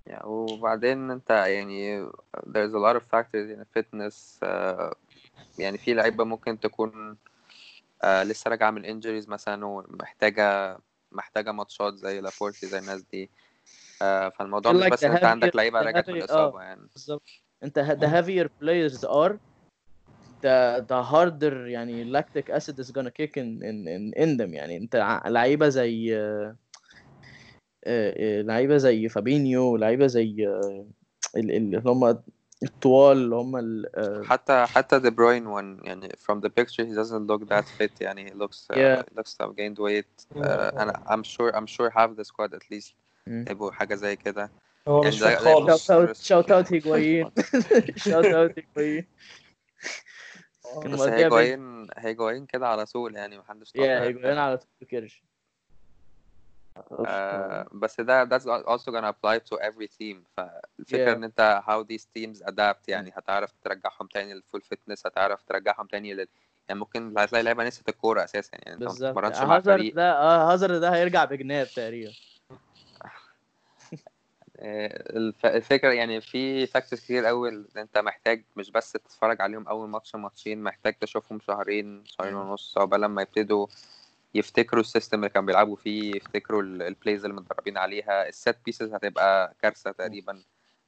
[0.09, 2.05] yeah, وبعدين أنت يعني
[2.47, 4.95] there's a lot of factors يعني fitness uh,
[5.59, 7.17] يعني في لعيبة ممكن تكون
[8.03, 10.79] uh, لسه راجعة من injuries مثلا ومحتاجة
[11.15, 13.29] محتاجة ماتشات زي لابورتي زي الناس دي.
[14.01, 16.61] آه، فالموضوع مش بس أنت عندك لعيبة راجعه من الاصابه.
[16.61, 16.87] يعني.
[16.93, 17.29] بالظبط.
[17.63, 19.37] أنت the heavier players are
[20.45, 24.77] the the harder يعني lactic acid is gonna kick in in in, in them يعني.
[24.77, 26.55] أنت لعيبة زي آه،
[27.87, 30.85] آه، لعيبة زي فابينيو لعيبة زي ال-
[31.37, 32.21] ال- اللي هم
[32.63, 36.95] الطوال اللي هم ال- آه، حتى حتى دي بروين when يعني from the picture he
[36.95, 39.03] doesn't look that fit يعني he looks uh, Yeah.
[39.03, 40.25] he looks to have gained weight.
[40.35, 40.47] Uh,
[40.79, 42.93] أنا I'm sure I'm sure half the squad at least.
[43.27, 44.51] يبقوا حاجة زي كده.
[44.87, 46.27] هو يعني مش خالص.
[46.27, 47.31] shout out هيجوايين
[47.95, 49.07] shout out هيجوايين
[50.83, 55.23] كان بس هيجوين هيجوين كده على طول يعني محدش يا طبيعي هيجوايين على طول كرش
[56.77, 60.17] آه، بس ده that's also gonna apply to every team.
[60.37, 61.15] فالفكرة Yeah.
[61.17, 65.87] إن أنت how these teams adapt يعني هتعرف ترجعهم تاني لل full fitness هتعرف ترجعهم
[65.87, 66.27] تاني لل
[66.69, 69.09] يعني ممكن هتلاقي لعيبة نسيت الكورة أساسا يعني أنت ما بالظبط.
[69.17, 69.95] بتتمرنش مع فريق.
[69.95, 72.11] ده آه هازارد ده هيرجع بجناب تقريبا.
[74.59, 79.67] آه، الف- الفكرة يعني في factors كتير قوي اللي أنت محتاج مش بس تتفرج عليهم
[79.67, 83.67] أول ماتش ماتشين محتاج تشوفهم شهرين شهرين ونص عقبال لما يبتدوا
[84.35, 88.27] يفتكروا ال system اللي كانوا بيلعبوا فيه يفتكروا ال- ال plays اللي متدربين عليها.
[88.27, 90.41] ال set pieces هتبقى كارثة تقريبا.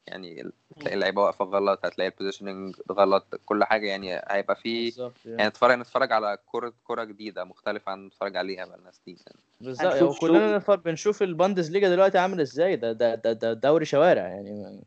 [0.07, 3.87] يعني هتلاقي اللعيبة واقفة غلط هتلاقي ال positioning غلط كل حاجة.
[3.87, 8.65] يعني هيبقى في بالظبط يعني نتفرج نتفرج على كرة كرة جديدة مختلفة عن نتفرج عليها
[8.65, 9.39] بقالنا سنين يعني.
[9.61, 12.75] بالظبط وكلنا نتفرج- بنشوف البوندز ليجا دلوقتي عامل إزاي.
[12.75, 14.83] ده ده ده, ده دوري شوارع يعني.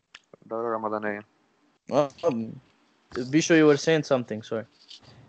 [0.47, 1.21] دورة رمضانية.
[1.93, 2.09] آه
[3.17, 4.65] بيشو you were saying something sorry.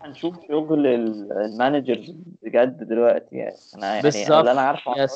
[0.04, 3.56] هنشوف شغل ال- ال managers بجد دلوقتي يعني.
[3.74, 4.40] أنا يعني.
[4.40, 5.10] اللي أنا عارفه yes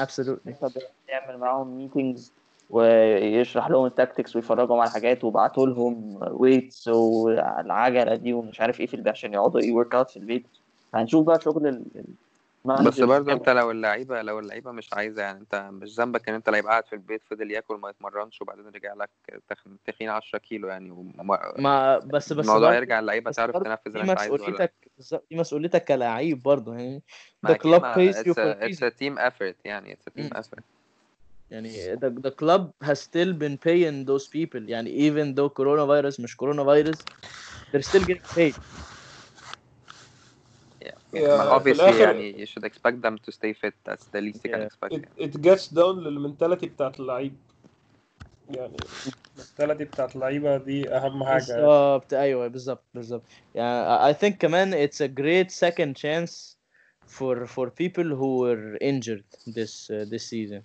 [0.00, 0.46] absolutely.
[0.46, 0.64] انت
[1.06, 2.32] بيعمل معاهم meetings
[2.70, 8.86] ويشرح لهم ال tactics ويفرجهم على حاجات وبعتوا لهم weights والعجلة دي ومش عارف إيه
[8.86, 10.46] في البيت عشان يقعدوا يو work out في البيت.
[10.94, 12.04] هنشوف بقى شغل ال-
[12.64, 13.32] بس برضه.
[13.32, 16.86] انت لو اللعيبة لو اللعيبة مش عايزة يعني انت مش ذنبك ان انت لعيب قاعد
[16.86, 19.10] في البيت فضل ياكل ما يتمرنش وبعدين رجع لك
[19.86, 24.12] تخين 10 كيلو يعني وما- ما بس بس الموضوع يرجع اللعيبة بس تعرف تنفذ اللي
[24.12, 24.74] انت مسؤوليتك
[25.30, 27.02] دي مسؤوليتك كلاعب برضه يعني
[27.42, 28.86] ما the أكيد club ما- pays you it's for a, it's reason.
[28.86, 30.30] a team effort يعني it's a team مم.
[30.42, 30.62] effort
[31.50, 36.36] يعني the, the club has still been paying those people يعني even though coronavirus مش
[36.42, 36.98] coronavirus
[37.72, 38.54] they're still getting paid
[41.09, 41.09] yeah.
[41.13, 44.21] Yeah, ما في obviously الآخر- يعني you should expect them to stay fit that's the
[44.21, 44.67] least you can Yeah.
[44.69, 45.29] expect it, يعني.
[45.29, 47.35] it gets down للمنتاليتي بتاعت اللعيب
[48.49, 48.79] يعني
[49.37, 53.23] المنتاليتي بتاعت اللعيبه دي اهم حاجه بالظبط ايوه بالظبط بالظبط
[53.55, 56.55] يعني I think كمان it's a great second chance
[57.19, 59.25] for for people who were injured
[59.57, 60.61] this uh, this season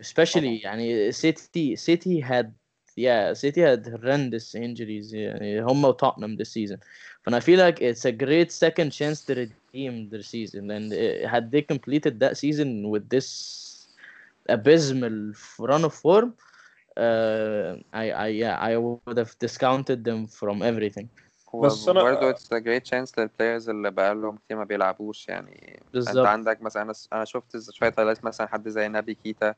[0.00, 2.52] especially يعني City City had
[2.96, 6.78] yeah City had horrendous injuries يعني هم وتوتنهام this season
[7.26, 11.28] and I feel like it's a great second chance to redeem their season and uh,
[11.28, 13.28] had they completed that season with this
[14.48, 16.28] abysmal run of form
[16.96, 17.70] uh,
[18.02, 21.08] I I yeah I would have discounted them from everything
[21.62, 25.94] بس أنا- وبرضه it's a great chance للبلايرز اللي بقالهم كتير ما بيلعبوش يعني انت
[25.94, 26.26] بالظبط.
[26.26, 29.54] عندك مثلا انا انا شفت شويه هايلايتس مثلا حد زي نبي كيتا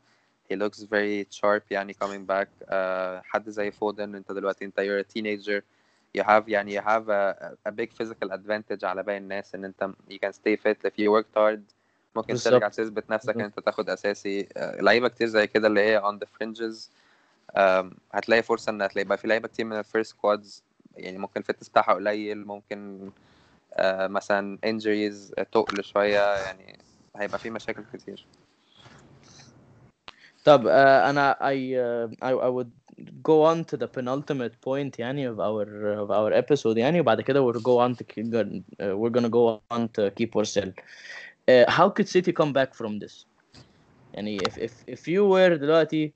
[0.52, 2.48] he looks very sharp يعني coming back.
[2.68, 2.72] Uh,
[3.24, 5.62] حد زي فودن انت دلوقتي انت you're a teenager.
[6.18, 9.90] You have يعني you have a, a big physical advantage على باقي الناس إن أنت
[10.10, 10.90] you can stay fit.
[10.90, 11.60] If you worked hard
[12.16, 12.36] ممكن.
[12.36, 14.44] ترجع تثبت نفسك إن أنت تاخد أساسي.
[14.44, 16.90] Uh, لعيبة كتير زي كده اللي هي on the fringes.
[17.58, 20.64] Um, هتلاقي فرصة ان هتلاقي يبقى في لعيبة كتير من ال first squads
[20.96, 23.12] يعني ممكن ال fitness بتاعها قليل ممكن
[23.74, 26.36] آه مثلا injuries تقل شوية.
[26.36, 26.80] يعني
[27.16, 28.26] هيبقى في مشاكل كتير.
[30.49, 32.71] طب uh, أنا I, uh, I I would
[33.23, 35.67] go on to the penultimate point يعني of our
[35.99, 39.61] of our episode يعني وبعد كده we'll go on to keep, uh, we're gonna go
[39.71, 40.75] on to keep ourselves.
[41.49, 43.27] Uh, how could City come back from this؟
[44.15, 46.13] يعني if if if you were دلوقتي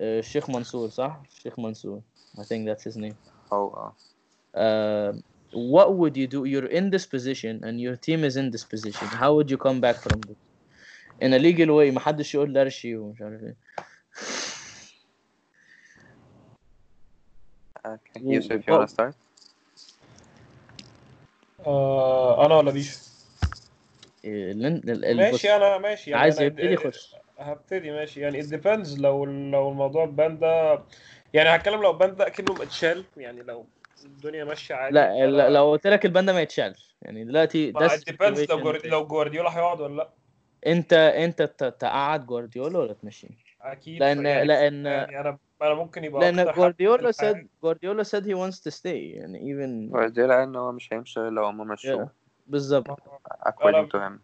[0.00, 2.00] uh, شيخ منصور صح؟ شيخ منصور
[2.38, 3.16] I think that's his name.
[3.52, 3.92] هو
[4.54, 5.20] اه uh,
[5.52, 6.44] what would you do?
[6.44, 9.06] You're in this position and your team is in this position.
[9.08, 10.36] How would you come back from this?
[11.23, 13.55] In a legal way ما حدش يقول درشي ومش عارف إيه.
[18.17, 19.13] you wanna start.
[21.67, 22.97] آه أنا ولا بيشو
[24.25, 24.53] إيه،
[25.13, 27.15] ماشي أنا ماشي يعني عايز يبتدي خش.
[27.39, 28.19] هبتدي ماشي.
[28.21, 30.79] يعني it depends لو لو الموضوع بان ده
[31.33, 33.65] يعني هتكلم لو بان ده أكنه متشال يعني لو
[34.05, 36.95] الدنيا ماشية عادي لا لا- لو قلت لك البند ما يتشالش.
[37.01, 40.09] يعني دلوقتي ده it depends لو situation جواردي- لو جوارديولا هيقعد ولا لأ.
[40.67, 43.29] انت انت ت- تقعد جوارديولا ولا تمشيه؟
[43.61, 48.33] أكيد لأن يعني لأن يعني أنا أنا ممكن يبقى لأن جوارديولا said جوارديولا said he
[48.33, 52.09] wants to stay يعني even جوارديولا قال إن هو مش هيمشي لو هم مشوه.
[52.47, 52.87] بالظبط.
[53.47, 54.19] According to him.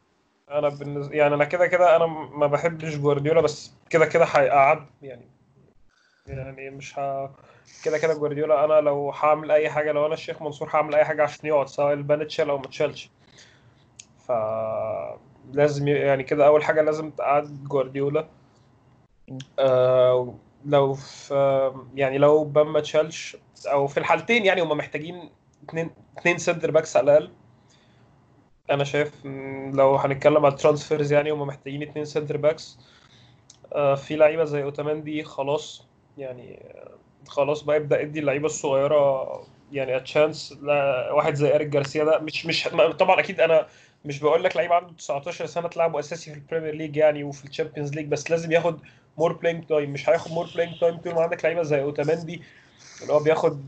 [0.51, 5.25] أنا بالنسبة يعني أنا كده كده أنا ما بحبش جوارديولا بس كده كده هيقعد يعني
[6.27, 7.31] يعني مش ه...
[7.85, 11.23] كده كده جوارديولا أنا لو هعمل أي حاجة لو أنا الشيخ منصور هعمل أي حاجة
[11.23, 13.09] عشان يقعد سواء البان اتشال أو ما اتشالش.
[14.27, 14.31] ف
[15.53, 18.27] لازم يعني كده أول حاجة لازم تقعد جوارديولا.
[19.59, 20.35] آه
[20.65, 21.33] لو في
[21.95, 23.37] يعني لو بان ما اتشالش
[23.67, 25.29] أو في الحالتين يعني هم محتاجين
[25.63, 27.31] اتنين اتنين centre backs على الأقل.
[28.71, 29.25] أنا شايف
[29.73, 32.79] لو هنتكلم على ال transfers يعني هم محتاجين اتنين centre backs
[33.73, 35.83] آه في لعيبة زي اوتاماندي خلاص
[36.17, 36.65] يعني
[37.27, 39.27] خلاص بقى يبدأ يدي اللعيبة الصغيرة
[39.71, 40.59] يعني a chance
[41.11, 42.67] واحد زي اريك جارسيا ده مش مش
[42.99, 43.67] طبعا أكيد أنا
[44.05, 47.93] مش بقول لك لعيب عنده 19 سنة تلعبه أساسي في البريمير ليج يعني وفي الشامبيونز
[47.93, 48.79] ليج بس لازم ياخد
[49.17, 52.41] more playing time مش هياخد more playing time طول ما عندك لعيبة زي اوتاماندي
[53.01, 53.61] اللي هو بياخد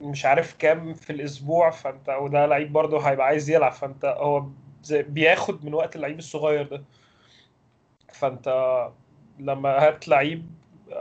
[0.00, 4.44] مش عارف كام في الأسبوع فأنت وده لعيب برضه هيبقى عايز يلعب فأنت هو
[4.90, 6.82] بياخد من وقت اللعيب الصغير ده.
[8.12, 8.48] فأنت
[9.38, 10.46] لما هات لعيب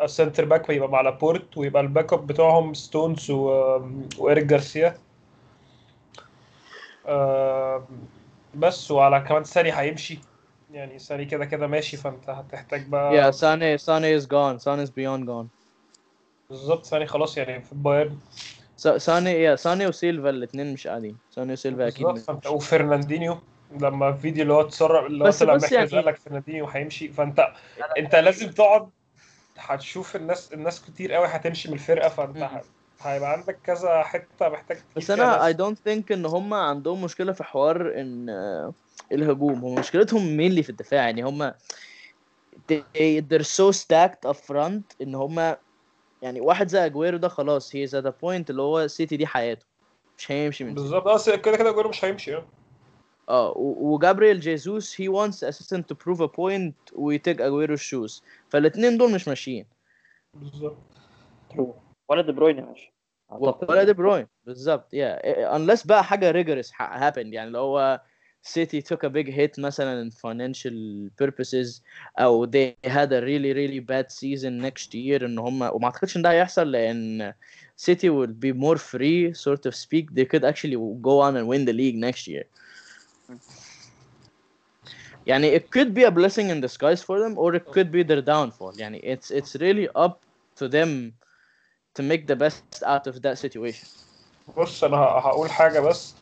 [0.06, 3.45] centre back ويبقى مع لابورت ويبقى ال back up بتوعهم ستونز و...
[4.18, 4.97] وإيريك جارسيا
[7.06, 7.88] آه،
[8.56, 10.20] بس وعلى كمان ساني هيمشي
[10.72, 14.60] يعني ساني كده كده ماشي فانت هتحتاج بقى Yeah, Sane Sane is gone.
[14.64, 15.47] Sane is beyond gone.
[16.49, 18.18] بالظبط ساني خلاص يعني في البايرن
[18.82, 19.26] Sane
[19.58, 21.18] yeah, Sane وسيلفا الاثنين مش قاعدين.
[21.36, 23.38] Sane وسيلفا أكيد بالظبط وفرناندينيو
[23.80, 27.47] لما الفيديو اللي هو اتسرب اللي هو طلع محرز يعني- قال لك فرناندينيو هيمشي فانت
[27.97, 28.89] انت لازم تقعد
[29.58, 32.49] هتشوف الناس الناس كتير قوي هتمشي من الفرقة فانت
[33.04, 35.56] هيبقى عندك كذا حتة محتاج بس أنا I ناس.
[35.56, 38.74] don't think إن هم عندهم مشكلة في حوار إن آه،
[39.12, 39.66] الهجوم.
[39.66, 41.04] هم مشكلتهم mainly في الدفاع.
[41.04, 41.52] يعني هم
[42.72, 45.56] they, they're so stacked up front إن هم
[46.22, 49.28] يعني واحد زي اجويرو ده خلاص he is at a point اللي هو سيتي دي
[49.28, 49.66] حياته.
[50.18, 51.08] مش هيمشي من بالظبط.
[51.30, 52.36] آه كده كده جويرو مش هيمشي.
[53.30, 53.54] آه.
[53.58, 58.22] و- وجابريل جيسوس he wants assistant to prove a point ويتيك اجويرو shoes.
[58.49, 59.66] فالاثنين دول مش ماشيين.
[60.34, 60.78] بالظبط.
[62.11, 62.93] ولا دي بروين ماشي
[63.33, 63.70] أعتقد.
[63.70, 65.18] ولا دي بروين بالظبط yeah
[65.57, 68.01] unless بقى حاجه rigorous ha- happened يعني اللي هو
[68.47, 71.81] City took a big hit مثلا in financial purposes
[72.18, 76.22] او they had a really really bad season next year ان هم وما اعتقدش ان
[76.22, 77.33] ده هيحصل لان
[77.91, 81.64] City will be more free sort of speak they could actually go on and win
[81.64, 82.45] the league next year
[85.27, 88.22] يعني it could be a blessing in disguise for them or it could be their
[88.22, 90.20] downfall يعني it's it's really up
[90.61, 91.12] to them
[92.00, 93.88] to make the best out of that situation.
[94.58, 96.16] بص أنا هقول حاجة بس.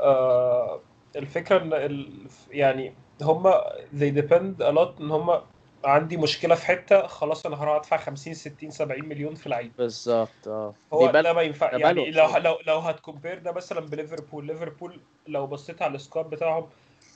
[0.00, 0.80] آه
[1.16, 2.26] الفكرة إن ال...
[2.50, 3.52] يعني هم
[3.98, 5.40] they depend a lot إن هم
[5.84, 10.48] عندي مشكلة في حتة خلاص أنا هروح أدفع 50 60 70 مليون في لعيب بالظبط
[10.48, 10.74] آه.
[10.92, 12.26] هو ده ما ينفع يعني لو.
[12.36, 16.66] لو لو هتكمبير ده مثلا بليفربول ليفربول لو بصيت على ال squad بتاعهم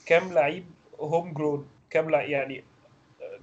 [0.05, 0.65] كام لعيب
[0.99, 2.63] home grown كام لعيب يعني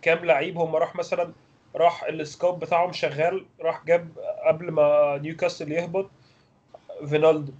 [0.02, 1.32] كام لعيب هم راح مثلا
[1.76, 4.08] راح ال squad بتاعهم شغال راح جاب
[4.46, 6.10] قبل ما نيوكاسل يهبط
[7.08, 7.52] فينالدو.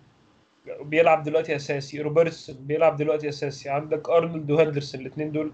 [0.81, 3.71] بيلعب دلوقتي أساسي روبرتسون بيلعب دلوقتي أساسي.
[3.71, 5.53] عندك أرنولد وهندرسون الاثنين دول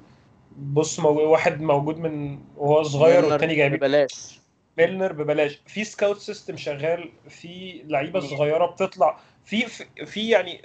[0.58, 1.08] بص مو...
[1.08, 4.40] واحد موجود من وهو صغير والتاني جايبين ببلاش.
[4.78, 5.60] ميلنر ببلاش.
[5.66, 9.66] في scout system شغال في لعيبة صغيرة بتطلع في
[10.06, 10.62] في, يعني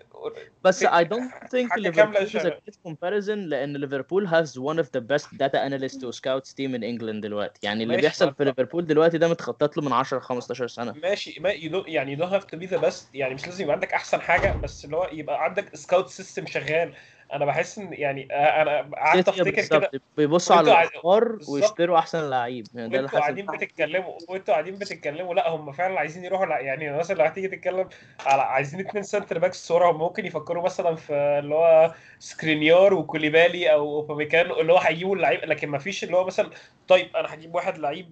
[0.64, 4.50] بس في- I don't think حاجة كاملة ليفربول is a good comparison لأن ليفربول has
[4.50, 7.60] one of the best data analysts و scouts team in England دلوقتي.
[7.64, 10.92] يعني اللي بيحصل في ليفربول دلوقتي ده متخطط له من 10 15 سنة.
[10.92, 13.64] ماشي ما you don't, يعني you don't have to be the best يعني مش لازم
[13.64, 16.94] يبقى عندك أحسن حاجة بس اللي هو يبقى عندك scout system شغال.
[17.34, 19.92] أنا بحس ان يعني آه، أنا قعدت افتكر كده.
[20.18, 20.90] بيبصوا على
[21.32, 21.50] بالظبط.
[21.50, 22.68] ويشتروا أحسن لعيب.
[22.74, 26.60] يعني ده اللي حصل قاعدين بتتكلموا وانتوا قاعدين بتتكلموا لا هم فعلا عايزين يروحوا لا
[26.60, 27.90] يعني مثلا لو هتيجي تتكلم
[28.26, 33.96] على عايزين اتنين center backs هم ممكن يفكروا مثلا في اللي هو سكرينيار وكوليبالي أو
[33.96, 36.50] أوباميكانو اللي هو هيجيبوا اللعيب لكن ما فيش اللي هو مثلا
[36.88, 38.12] طيب أنا هجيب واحد لعيب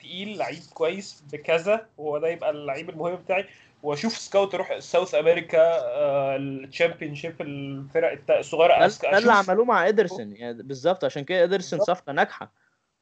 [0.00, 3.46] تقيل لعيب كويس بكذا وهو ده يبقى اللعيب المهم بتاعي.
[3.84, 5.60] واشوف scout أروح South أمريكا
[6.36, 11.24] ال Championship الفرق الصغيرة ده أسك- ده اللي أشوف عملوه مع إيدرسون يعني بالظبط عشان
[11.24, 11.96] كده إيدرسون بالظبط.
[11.96, 12.52] صفقة ناجحة.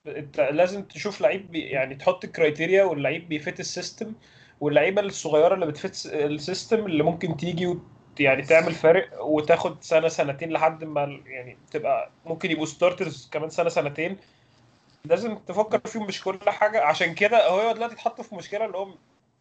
[0.06, 4.12] أنت لازم تشوف لعيب بي يعني تحط criteria واللعيب بي fit ال system
[4.60, 7.80] واللعيبة الصغيرة اللي بت fit ال system اللي ممكن تيجي وت
[8.20, 13.68] يعني تعمل فارق وتاخد سنة سنتين لحد ما يعني تبقى ممكن يبقوا starters كمان سنة
[13.68, 14.16] سنتين.
[15.04, 16.82] لازم تفكر فيهم مش كل حاجة.
[16.84, 18.88] عشان كده هو دلوقتي اتحط في مشكلة اللي هو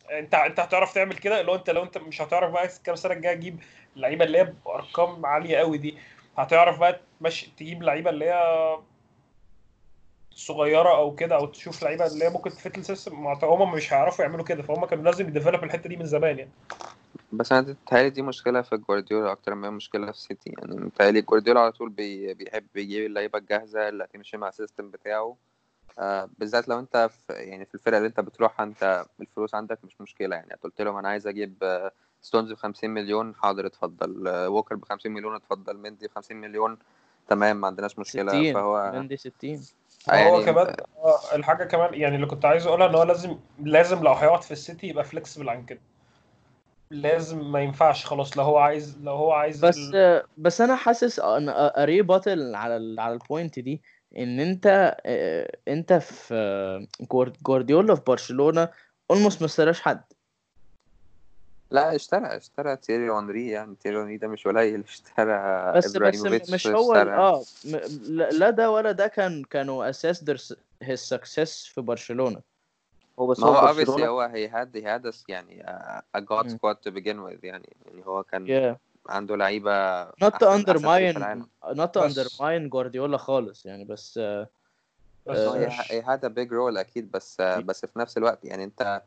[0.09, 3.13] انت انت هتعرف تعمل كده اللي هو انت لو انت مش هتعرف بقى كام سنة
[3.13, 3.59] الجاية تجيب
[3.95, 5.97] اللعيبه اللي هي بأرقام عالية قوي دي.
[6.37, 8.77] هتعرف بقى تمشي تجيب لعيبة اللي هي
[10.35, 13.93] صغيرة أو كده أو تشوف لعيبة اللي هي ممكن ت fit ال system هم مش
[13.93, 16.51] هيعرفوا يعملوا كده فهم كانوا لازم ي develop الحتة دي من زمان يعني.
[17.31, 20.49] بس أنا بتهيألي دي مشكلة في جوارديولا أكتر ما هي مشكلة في سيتي.
[20.57, 24.91] يعني متهيألي جوارديولا على طول بي بيحب يجيب اللعيبة الجاهزة اللي هتمشي مع ال system
[24.91, 25.37] بتاعه.
[26.37, 30.35] بالذات لو انت في يعني في الفرقة اللي انت بتروحها انت الفلوس عندك مش مشكلة
[30.35, 30.53] يعني.
[30.63, 34.27] قلت لهم أنا عايز أجيب آه، ستونز ب 50 مليون حاضر اتفضل.
[34.27, 35.77] آه، ووكر ب 50 مليون اتفضل.
[35.77, 36.77] مندي ب 50 مليون
[37.27, 38.31] تمام ما عندناش مشكلة.
[38.31, 39.61] 60 فهو مندي 60
[40.09, 44.03] هو يعني كمان آه، الحاجة كمان يعني اللي كنت عايز أقولها إن هو لازم لازم
[44.03, 45.79] لو هيقعد في السيتي يبقى flexible عن كده.
[46.91, 48.37] لازم ما ينفعش خلاص.
[48.37, 52.77] لو هو عايز لو هو عايز بس ال- بس أنا حاسس إن a rebuttal على
[52.77, 53.81] ال على ال point دي
[54.17, 58.69] إن أنت آه، أنت في آه، جوار- جوارديولا في برشلونة
[59.11, 60.03] almost ما اشتراش حد.
[61.71, 66.67] لا اشترى اشترى تيري اونري يعني تيري اونري ده مش قليل اشترى بس بس مش
[66.67, 67.43] هو آه
[68.31, 72.41] لا ده ولا ده كان كانوا أساس their his success في برشلونة.
[73.19, 74.07] هو بس هو برشلونة.
[74.07, 78.23] هو he had a, يعني a, a god squad to begin with يعني يعني هو
[78.23, 78.77] كان yeah.
[79.11, 79.59] عنده في
[80.63, 81.47] undermine العالم.
[81.65, 82.19] not to بس.
[82.37, 84.49] undermine جوارديولا خالص يعني بس آه،
[85.27, 85.37] بس.
[85.37, 89.01] آه، he had a big role أكيد بس بس في نفس الوقت يعني أنت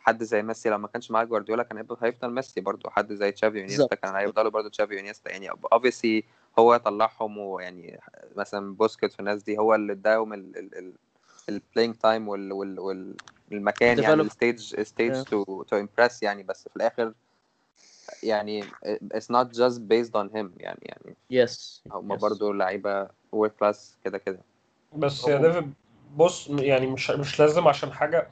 [0.00, 2.90] حد زي ميسي لو ما كانش معاه جوارديولا كان هيبقى هيفضل ميسي برضه.
[2.90, 3.94] حد زي تشافي بالظبط.
[3.94, 5.30] كان هيفضلوا برضه تشافي وإنيستا.
[5.30, 6.24] يعني obviously
[6.58, 8.00] هو طلعهم ويعني
[8.36, 10.92] مثلا بوسكيتس والناس دي هو اللي اداهم ال ال ال
[11.48, 13.16] ال playing time وال وال وال
[13.52, 17.12] المكان يعني ال stage stage to impress يعني بس في الآخر
[18.22, 18.62] يعني
[19.14, 23.76] it's not just based on him يعني يعني yes هم yes برضه لعيبة world class
[24.04, 24.38] كده كده
[24.96, 25.72] بس يا ديفيد
[26.16, 28.28] بص يعني مش مش لازم عشان حاجة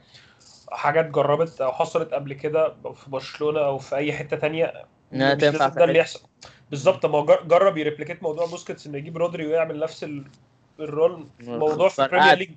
[0.71, 5.41] حاجة اتجربت أو حصلت قبل كده في برشلونة أو في أي حتة تانية إنها مش
[5.41, 6.21] تنفع لازم ده اللي يحصل
[6.69, 10.27] بالظبط ما جرب ي replicate موضوع بوسكيتس إنه يجيب رودري ويعمل نفس ال-
[10.79, 12.49] ال role موضوع في ال Premier League.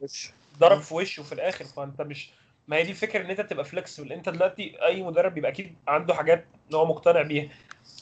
[0.59, 0.81] ضرب.
[0.81, 2.31] في وشه في الآخر فأنت مش
[2.71, 6.15] ما هي دي الفكرة إن أنت تبقى flexible أنت دلوقتي أي مدرب بيبقى أكيد عنده
[6.15, 7.49] حاجات إن هو مقتنع بيها.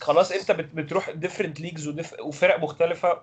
[0.01, 1.89] خلاص أنت بت- بتروح different leagues
[2.21, 3.23] وفرق مختلفة.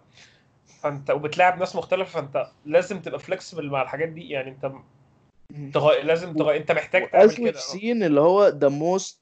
[0.81, 4.29] فأنت وبتلاعب ناس مختلفة فأنت لازم تبقى flexible مع الحاجات دي.
[4.29, 4.71] يعني أنت
[5.73, 7.59] تغير لازم تغير أنت محتاج تعمل as we've كده.
[7.59, 9.13] seen اللي هو the most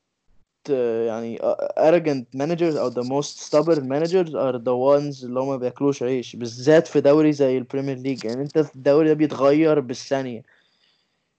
[0.69, 0.71] uh,
[1.07, 1.37] يعني
[1.77, 6.35] arrogant managers أو the most stubborn managers are the ones اللي هم ما بياكلوش عيش.
[6.35, 10.43] بالذات في دوري زي ال Premier League يعني أنت الدوري ده بيتغير بالثانية.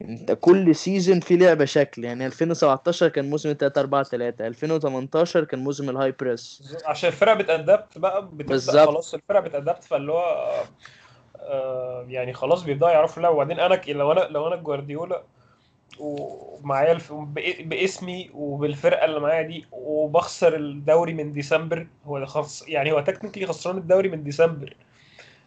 [0.09, 2.05] انت كل season في لعبة شكل.
[2.05, 7.35] يعني 2017 كان موسم 3 4 3 2018 كان موسم ال high press عشان الفرقة
[7.35, 8.89] بتأدبت بقى بتبدأ بالظبط.
[8.89, 10.65] خلاص الفرقة بتأدبت فاللي هو
[11.41, 13.35] آه، يعني خلاص بيبدأوا يعرفوا اللعبة.
[13.35, 15.23] وبعدين أنا لو أنا لو أنا جوارديولا
[15.99, 17.13] ومعايا الف...
[17.61, 23.77] باسمي وبالفرقة اللي معايا دي وبخسر الدوري من ديسمبر هو خلص يعني هو technically خسران
[23.79, 24.77] الدوري من ديسمبر.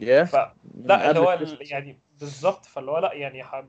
[0.01, 0.03] Yeah.
[0.03, 1.39] فلا من اللي هو.
[1.59, 3.63] يعني بالظبط فاللي هو لا يعني ح...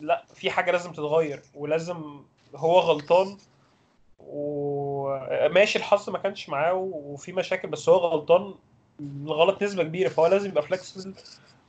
[0.00, 2.20] لا في حاجة لازم تتغير ولازم
[2.54, 3.36] هو غلطان
[4.18, 8.54] وماشي الحظ ما كانش معاه وفي مشاكل بس هو غلطان
[9.00, 11.14] الغلط نسبة كبيرة فهو لازم يبقى flexible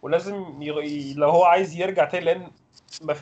[0.02, 0.82] ولازم يغ...
[1.16, 2.52] لو هو عايز يرجع تاني لأن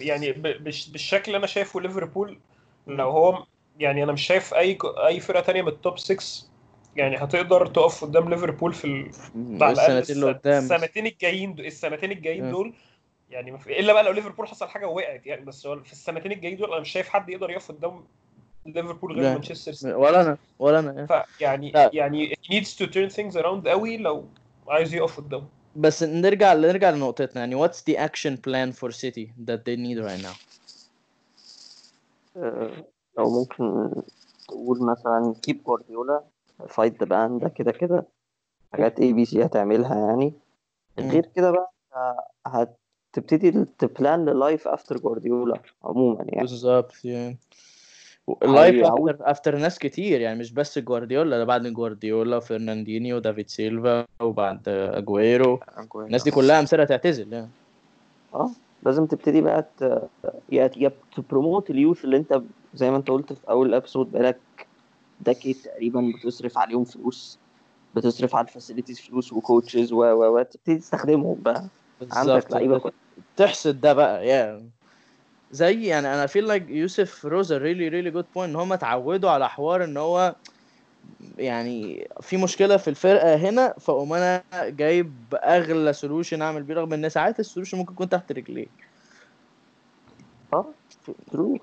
[0.01, 0.31] يعني.
[0.31, 2.39] بالشكل اللي أنا شايفه ليفربول
[2.87, 3.43] لو هو
[3.79, 4.77] يعني أنا مش شايف أي
[5.07, 6.47] أي فرقة تانية من ال top 6
[6.95, 9.11] يعني هتقدر تقف قدام ليفربول في ال...
[9.63, 12.51] على السنتين اللي قدام السنتين الجايين دول السنتين الجايين.
[12.51, 12.73] دول
[13.29, 16.31] يعني ما في- إلا بقى لو ليفربول حصل حاجة ووقعت يعني بس هو في السنتين
[16.31, 18.03] الجايين دول أنا مش شايف حد يقدر يقف قدام
[18.65, 19.33] ليفربول غير.
[19.33, 19.93] مانشستر سيتي.
[19.93, 21.05] ولا أنا ولا أنا.
[21.37, 21.89] فيعني لا.
[21.93, 24.25] يعني he needs to turn things around قوي لو
[24.67, 27.39] عايز يقف قدامه بس نرجع نرجع لنقطتنا.
[27.41, 30.37] يعني what's the action plan for City that they need right now?
[32.37, 32.85] آه،
[33.19, 33.91] أو ممكن
[34.47, 36.23] تقول مثلا keep جوارديولا
[36.67, 38.07] fight the ban ده كده كده.
[38.73, 40.33] حاجات اي بي سي هتعملها يعني.
[40.99, 42.25] غير كده بقى آه،
[43.17, 46.41] هتبتدي ت plan لل life after جوارديولا عموما يعني.
[46.41, 47.37] بالظبط يعني.
[48.43, 53.49] ال life after after ناس كتير يعني مش بس جوارديولا ده بعد جوارديولا فرناندينيو دافيد
[53.49, 55.59] سيلفا وبعد أجويرو.
[55.95, 57.49] الناس دي كلها أمثلة تعتزل يعني.
[58.33, 58.51] آه
[58.83, 59.81] لازم تبتدي بقى ت...
[60.51, 62.41] يا يا ت promote ال youth اللي انت
[62.73, 64.39] زي ما انت قلت في أول ال episode بقالك
[65.25, 67.39] decade تقريبا بتصرف عليهم فلوس
[67.95, 71.67] بتصرف على ال facilities فلوس و coaches و و و تبتدي تستخدمهم بقى.
[72.01, 72.91] عندك بالظبط لعيبة.
[73.37, 74.69] تحسد ده بقى يا.
[75.51, 79.29] زي يعني أنا feel like يوسف rose a really really good point إن هم اتعودوا
[79.29, 80.35] على حوار إن هو
[81.37, 87.09] يعني في مشكلة في الفرقة هنا فأقوم أنا جايب أغلى solution أعمل بيه رغم إن
[87.09, 88.69] ساعات ال solution ممكن يكون تحت رجليك
[90.53, 90.65] آه
[91.31, 91.57] true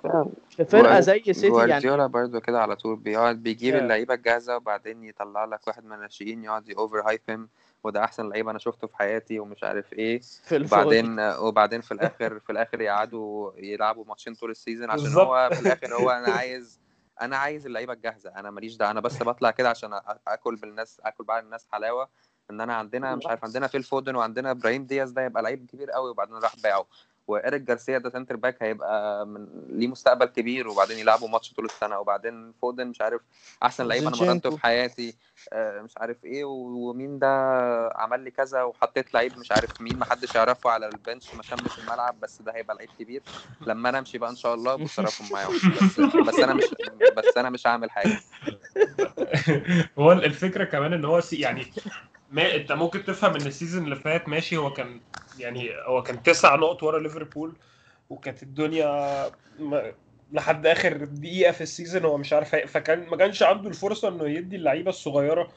[0.50, 3.78] في فرقة زي سيتي يعني جوارديولا برضو كده على طول بيقعد بيجيب Yeah.
[3.78, 7.48] اللعيبة الجاهزة وبعدين يطلع لك واحد من الناشئين يقعد يوفر hype بيهم
[7.84, 10.20] وده أحسن لعيب أنا شفته في حياتي ومش عارف إيه.
[10.48, 15.26] في وبعدين وبعدين في الآخر في الآخر يقعدوا يلعبوا ماتشين طول ال season عشان بالظبط.
[15.26, 16.80] هو في الآخر هو أنا عايز
[17.20, 18.30] أنا عايز اللعيبة الجاهزة.
[18.30, 18.90] أنا ماليش دعوة.
[18.90, 22.08] أنا بس بطلع كده عشان آكل بالناس آكل بعقل الناس حلاوة.
[22.50, 25.90] إن أنا عندنا مش عارف عندنا فيل فودن وعندنا إبراهيم دياز ده يبقى لعيب كبير
[25.90, 26.86] قوي وبعدين راح باعه.
[27.26, 31.98] وإيريك جارسيا ده center back هيبقى من ليه مستقبل كبير وبعدين يلعبوا ماتش طول السنة
[31.98, 33.20] وبعدين فودن مش عارف
[33.62, 34.50] أحسن لعيب أنا مرنته.
[34.50, 35.16] في حياتي
[35.52, 37.28] آه، مش عارف إيه ومين ده
[37.94, 41.42] عمل لي كذا وحطيت لعيب مش عارف مين ما حدش يعرفه على ال bench ما
[41.42, 43.22] شمش الملعب بس ده هيبقى لعيب كبير.
[43.66, 46.64] لما أنا أمشي بقى إن شاء الله بصرفهم معاهم بس بس أنا مش
[47.16, 48.18] بس أنا مش هعمل حاجة.
[49.98, 51.72] هو الفكرة كمان إن هو يعني
[52.34, 55.00] ما انت ممكن تفهم ان ال season اللي فات ماشي هو كان
[55.38, 57.56] يعني هو كان تسع نقط ورا ليفربول
[58.10, 59.92] وكانت الدنيا ما
[60.32, 64.28] لحد آخر دقيقة في ال season هو مش عارف فكان ما كانش عنده الفرصة إنه
[64.28, 65.52] يدي اللعيبة الصغيرة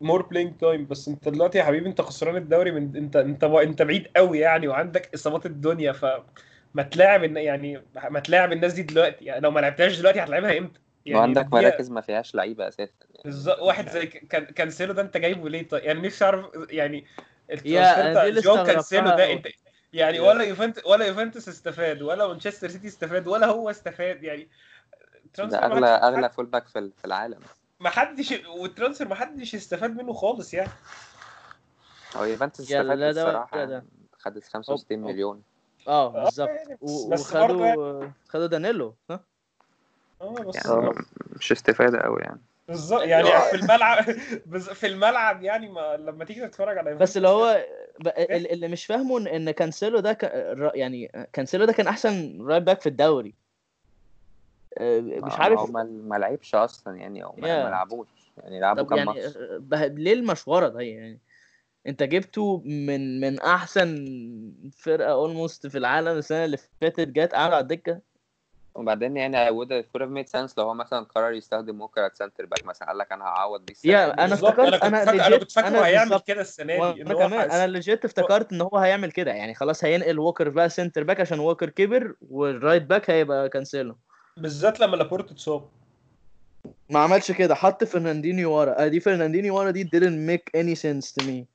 [0.00, 3.82] more playing time بس أنت دلوقتي يا حبيبي أنت خسران الدوري من أنت أنت أنت
[3.82, 6.06] بعيد قوي يعني وعندك إصابات الدنيا ف
[6.74, 9.24] ما تلاعب يعني ما تلاعب الناس دي دلوقتي.
[9.24, 12.92] يعني لو ما لعبتهاش دلوقتي هتلعبها إمتى؟ يعني وعندك مراكز ما فيهاش لعيبة أساسا.
[13.24, 17.06] بالظبط واحد زي كان كانسيلو ده انت جايبه ليه طيب يعني نفسي أعرف يعني
[17.64, 19.32] يا، جواو كانسيلو ده.
[19.32, 19.46] انت
[19.92, 20.20] يعني.
[20.20, 24.48] ولا يوفنتوس ولا يوفنتوس استفاد ولا مانشستر سيتي استفاد ولا هو استفاد يعني
[25.38, 27.40] ما أغلى أغلى full back في ال- في العالم
[27.80, 30.70] ما حدش وال transfer ما حدش استفاد منه خالص يعني
[32.16, 33.84] هو يوفنتوس استفاد لا ده الصراحه ده.
[34.18, 35.10] خدت 65 أوب.
[35.10, 35.42] مليون
[35.88, 39.20] آه آه، بالظبط يعني و- بس برضه يعني- وخدوا خدوا دانيلو ها
[40.20, 40.92] آه بس يعني
[41.36, 42.40] مش استفادة قوي يعني
[42.72, 44.02] بالظبط يعني في الملعب
[44.58, 47.64] في الملعب يعني ما لما تيجي تتفرج على بس اللي هو
[48.06, 50.24] ال- اللي مش فاهمه ان كانسيلو ده ك...
[50.34, 53.34] ر- يعني كانسيلو ده كان أحسن right back في الدوري.
[54.78, 58.08] آه، مش عارف ما هو ما- لعبش أصلا يعني أو ما لعبوش.
[58.42, 59.92] يعني لعبوا كام يعني ماتش.
[59.98, 61.18] ليه المشوره ده يعني؟
[61.86, 64.06] أنت جبته من من أحسن
[64.78, 68.00] فرقة almost في العالم السنة اللي فاتت جت قاعد على الدكة.
[68.74, 72.12] وبعدين يعني would it would have made sense لو هو مثلا قرر يستخدم ووكر at
[72.12, 74.12] center back مثلا قال لك أنا هعوض يا، دي.
[74.12, 74.50] أنا بالظبط.
[74.60, 76.18] افتكرت- أنا كنت أنا كنت فاكره هيعمل.
[76.26, 79.30] كده السنة دي ان وأنا هو كمان أنا legit افتكرت إن هو هيعمل كده.
[79.32, 83.96] يعني خلاص هينقل ووكر بقى center back عشان ووكر كبر وال right back هيبقى كانسيلو
[84.36, 85.68] بالذات لما لابورت اتصاب.
[86.90, 87.54] ما عملش كده.
[87.54, 88.84] حط فرناندينيو ورا.
[88.84, 91.51] آه، دي فرناندينيو ورا دي didn't make any sense to me.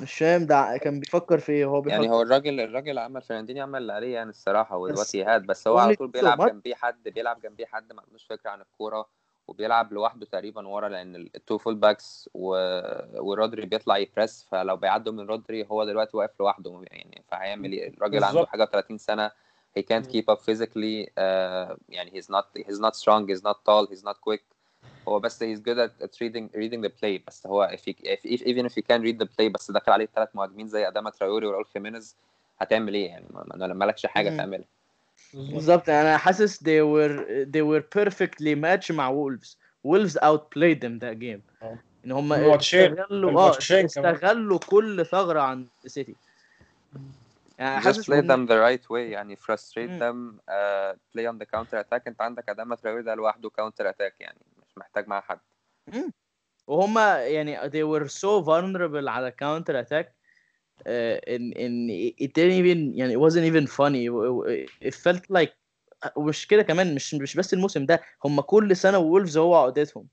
[0.00, 3.62] مش فاهم ده كان بيفكر في إيه هو بيفكر يعني هو الراجل الراجل عمل فرناندينيو
[3.62, 6.46] عمل اللي عليه يعني الصراحة ودلوقتي هاد بس هو على طول بيلعب.
[6.50, 9.08] جنبيه حد بيلعب جنبيه حد ما عندوش فكرة عن الكورة
[9.48, 12.48] وبيلعب لوحده تقريبا ورا لأن ال two full backs و...
[13.20, 17.88] ورودري بيطلع ي press فلو بيعدوا من رودري هو دلوقتي واقف لوحده يعني فهيعمل إيه
[17.88, 18.46] الراجل عنده.
[18.46, 19.30] حاجة 30 سنة
[19.78, 23.86] he can't keep up physically uh, يعني he's not he's not strong he's not tall
[23.92, 24.42] he's not quick
[25.08, 27.20] هو بس he's good at, at reading reading the play.
[27.26, 29.92] بس هو if, he, if, if even if he can read the play بس دخل
[29.92, 32.16] عليه ثلاث مهاجمين زي أداما تراوري وراول خيمينيز
[32.60, 34.36] هتعمل إيه يعني؟ ما ما- مالكش حاجة.
[34.36, 34.66] تعملها.
[35.34, 35.88] بالظبط.
[35.88, 41.40] أنا حاسس they were they were perfectly match مع وولفز وولفز outplayed them that game.
[41.62, 41.78] آه.
[42.04, 43.84] إن هم استغلوا آه كمان.
[43.84, 46.14] استغلوا كل ثغرة عند سيتي
[47.58, 48.96] يعني just حاسس play them the right way.
[49.12, 52.02] يعني frustrate them uh, play on the counter attack.
[52.06, 54.38] أنت عندك أداما تراوري ده لوحده counter attack يعني.
[54.78, 55.40] محتاج معاه حد.
[56.66, 60.06] وهم يعني they were so vulnerable على counter attack
[60.80, 61.90] uh, in in
[62.24, 64.08] it didn't even يعني it wasn't even funny.
[64.80, 65.52] it felt like
[66.16, 70.08] ومش كده كمان مش مش بس الموسم ده هم كل سنة وولفز هو عقدتهم.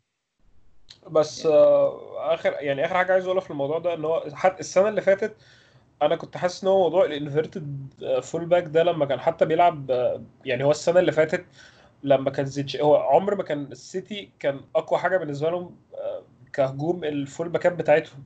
[1.10, 4.90] بس آه، اخر يعني آخر حاجة عايز أقولها في الموضوع ده إن هو حتى السنة
[4.90, 5.36] اللي فاتت
[6.02, 7.94] أنا كنت حاسس إن هو موضوع ال inverted
[8.24, 11.46] full back ده لما كان حتى بيلعب آه، يعني هو السنة اللي فاتت
[12.06, 16.24] لما كان زينتش هو عمر ما كان السيتي كان أقوى حاجة بالنسبة لهم آه،
[16.54, 18.24] كهجوم ال full backات بتاعتهم.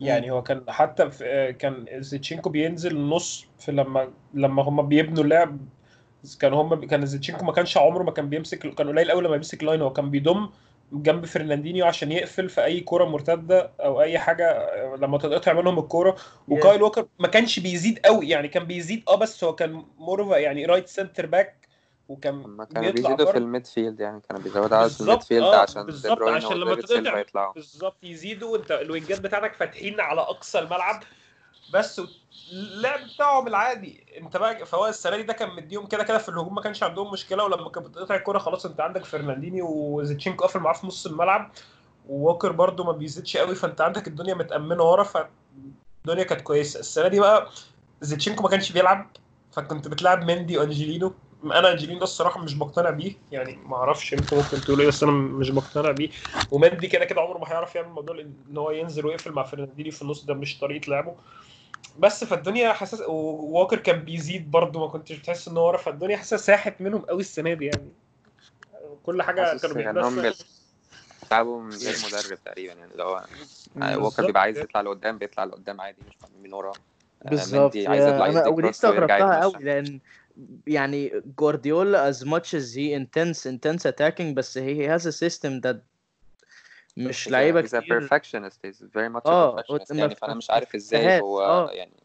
[0.00, 5.24] يعني هو كان حتى في آه، كان زيتشينكو بينزل نص في لما لما هم بيبنوا
[5.24, 5.58] اللعب.
[6.40, 9.64] كان هم كان زيتشينكو ما كانش عمره ما كان بيمسك كان قليل قوي لما بيمسك
[9.64, 9.82] line.
[9.82, 10.50] هو كان بيضم
[10.92, 16.16] جنب فرناندينيو عشان يقفل في أي كوره مرتدة أو أي حاجة لما تتقطع منهم الكوره
[16.48, 20.66] وكايل ووكر ما كانش بيزيد قوي يعني كان بيزيد آه بس هو كان more يعني
[20.66, 21.61] right center back
[22.12, 25.56] وكان هما كانوا بيزيدوا في الميد فيلد يعني كانوا بيزودوا عدد في ال midfield آه
[25.56, 27.52] عشان بالظبط عشان لما يطلعوا.
[27.52, 31.02] بالظبط يزيدوا وانت ال wingات بتاعتك فاتحين على أقصى الملعب.
[31.74, 32.02] بس
[32.52, 34.04] اللعب بتاعهم العادي.
[34.18, 37.12] انت بقى فهو السنة دي ده كان مديهم كده كده في الهجوم ما كانش عندهم
[37.12, 37.44] مشكلة.
[37.44, 41.52] ولما كانت بتقطع الكورة خلاص انت عندك فرناندينيو وزيتشينكو قافل معاه في نص الملعب.
[42.08, 46.80] ووكر برده ما بيزيدش قوي فانت عندك الدنيا متأمنة ورا فالدنيا كانت كويسة.
[46.80, 47.48] السنة دي بقى
[48.00, 49.10] زيتشينكو ما كانش بيلعب
[49.52, 54.42] فكنت بتلعب مندي وانجيلينو أنا انجلين ده الصراحه مش مقتنع بيه يعني ما أعرفش أنتوا
[54.42, 56.10] ممكن تقولوا إيه بس أنا مش مقتنع بيه.
[56.50, 60.02] ومندي كده كده عمره ما هيعرف يعمل موضوع إن هو ينزل ويقفل مع فرنانديني في
[60.02, 61.14] النص ده مش طريقة لعبه.
[61.98, 66.38] بس فالدنيا حاسس ووكر كان بيزيد برضه ما كنتش بتحس إن هو ورا فالدنيا حاسسها
[66.38, 67.92] ساحت منهم قوي السنة دي يعني.
[69.02, 70.34] كل حاجة كانوا يعني بيعملوها
[71.32, 73.26] بيلعبوا من غير مدرب تقريبا يعني اللي هو
[73.76, 74.26] ووكر بالظبط.
[74.26, 76.70] بيبقى عايز يطلع لقدام بيطلع لقدام عادي مش من ورا.
[77.22, 80.00] آه، بالظبط أنا ودي استغربتها قوي لأن
[80.66, 85.76] يعني جوارديولا as much as he intense intense attacking بس he has a system that
[86.96, 88.08] مش لعيبة he's a كتير.
[88.08, 88.58] perfectionist.
[88.66, 89.94] He's very much a آه perfectionist.
[89.94, 91.70] يعني فأنا مش عارف إزاي هو آه.
[91.70, 92.02] يعني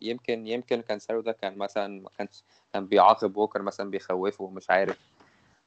[0.00, 4.98] يمكن يمكن كانسيرو ده كان مثلا ما كانش كان بيعاقب ووكر مثلا بيخوفه مش عارف.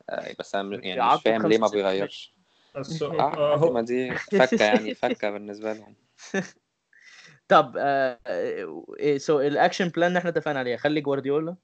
[0.10, 2.34] آه، بس أنا يعني مش فاهم ليه ما 65 بيغيرش.
[2.76, 5.96] آه آه، ما دي فكة يعني فكة بالنسبة لهم.
[7.48, 7.72] طب
[9.18, 11.56] so ال action plan اللي إحنا اتفقنا عليها خلي جوارديولا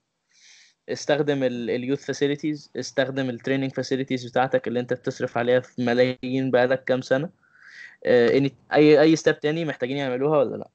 [0.90, 6.52] استخدم ال youth facilities استخدم ال training facilities بتاعتك اللي انت بتصرف عليها في ملايين
[6.52, 7.30] بقالك كام سنة.
[8.06, 10.68] آه، أي أي step تاني محتاجين يعملوها ولا لأ؟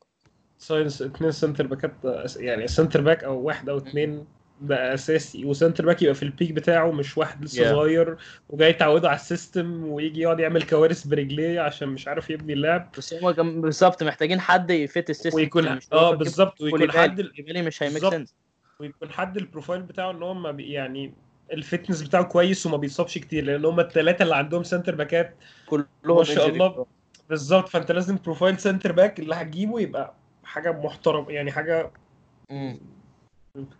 [0.58, 1.92] sign اتنين center backات
[2.36, 4.24] يعني center back أو واحد أو اتنين
[4.60, 5.44] ده أساسي.
[5.44, 7.68] و center back يبقى في ال peak بتاعه مش واحد لسه Yeah.
[7.68, 8.16] صغير.
[8.48, 12.90] وجاي يتعوده على ال system ويجي يقعد يعمل كوارث برجليه عشان مش عارف يبني اللعب
[12.98, 16.60] بس هم بالظبط محتاجين حد ي fit ال system ويكون آه بالظبط.
[16.60, 17.98] ويكون حد ال- كوليبالي مش هي make.
[18.10, 18.34] sense
[18.80, 21.14] ويكون حد ال profile بتاعه إن هو ما بي يعني
[21.52, 25.36] ال fitness بتاعه كويس وما بيتصابش كتير لأن هم الثلاثه اللي عندهم center backات
[25.66, 25.86] كلهم
[26.18, 26.86] ما شاء الله.
[27.28, 31.90] بالظبط فأنت لازم profile centre back اللي هتجيبه يبقى حاجة محترم يعني حاجة.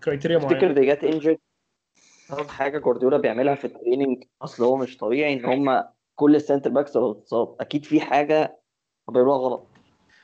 [0.05, 1.39] criteria تفتكر معينة they get injured
[2.33, 6.41] أول حاجة جوارديولا بيعملها في ال training أصل هو مش طبيعي إن هما كل ال
[6.41, 8.59] centre backs اتصاب أكيد في حاجة
[9.09, 9.67] بيعملوها غلط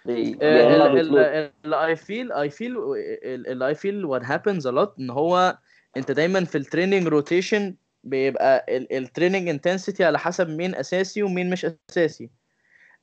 [0.08, 2.76] اللي I feel I feel
[3.24, 5.58] اللي I feel what happens a lot إن هو
[5.96, 11.50] أنت دايما في ال training rotation بيبقى ال training intensity على حسب مين أساسي ومين
[11.50, 12.30] مش أساسي.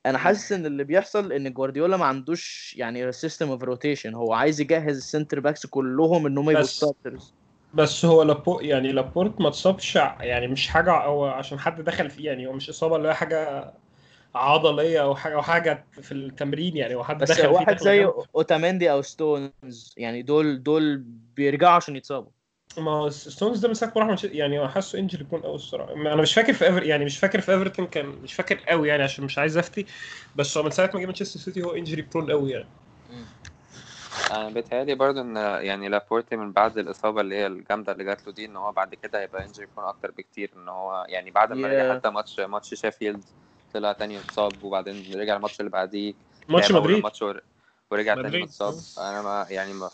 [0.06, 4.60] أنا حاسس إن اللي بيحصل إن جوارديولا ما عندوش يعني system of rotation هو عايز
[4.60, 7.34] يجهز ال centre backs كلهم إن هم يبقوا starters
[7.74, 12.26] بس هو لابو يعني لابورت ما اتصابش يعني مش حاجة أو عشان حد دخل فيه
[12.26, 13.72] يعني هو مش إصابة اللي هي حاجة
[14.34, 18.12] عضلية أو حاجة أو حاجة في التمرين يعني هو حد بس دخل واحد زي جنب.
[18.36, 20.96] اوتاميندي أو ستونز يعني دول دول
[21.36, 22.30] بيرجعوا عشان يتصابوا
[22.78, 25.92] ما هو ستونز ده من ساعه ما راح يعني هو حاسه injury prone قوي الصراحة
[25.92, 29.02] أنا مش فاكر في ايفر يعني مش فاكر في ايفرتون كان مش فاكر قوي يعني
[29.02, 29.86] عشان مش عايز أفتي
[30.36, 32.66] بس هو من ساعة ما جه مانشستر سيتي هو injury prone قوي يعني
[34.30, 38.32] أنا بيتهيألي برضه إن يعني لابورتي من بعد الإصابة اللي هي الجامدة اللي جات له
[38.32, 41.68] دي إن هو بعد كده هيبقى injury prone أكتر بكتير إن هو يعني بعد ما
[41.68, 41.96] رجع Yeah.
[41.98, 43.24] حتى ماتش ماتش شيفيلد
[43.74, 46.14] طلع تاني اتصاب وبعدين رجع الماتش اللي بعديه.
[46.48, 47.02] ماتش مدريد.
[47.02, 47.42] ماتش ور-
[47.90, 48.42] ورجع تاني مدريد.
[48.42, 48.74] متصاب.
[49.06, 49.90] أنا ما يعني ما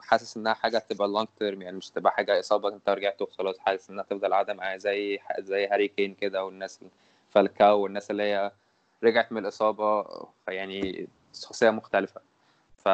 [0.00, 3.58] حاسس إنها حاجة تبقى long term يعني مش تبقى حاجة إصابة أنت رجعت وخلاص.
[3.58, 6.80] حاسس إنها تفضل قاعدة معاه زي زي هاري كين كده والناس
[7.30, 8.52] فالكاو والناس اللي هي
[9.04, 10.06] رجعت من الإصابة.
[10.46, 11.08] فيعني
[11.42, 12.20] شخصية مختلفة.
[12.76, 12.86] ف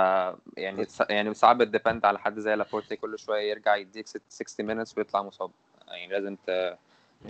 [0.57, 4.67] يعني يعني صعب ت depend على حد زي لابورتي كل شوية يرجع يديك ست- 60
[4.67, 5.51] minutes ويطلع مصاب.
[5.89, 6.79] يعني لازم ت-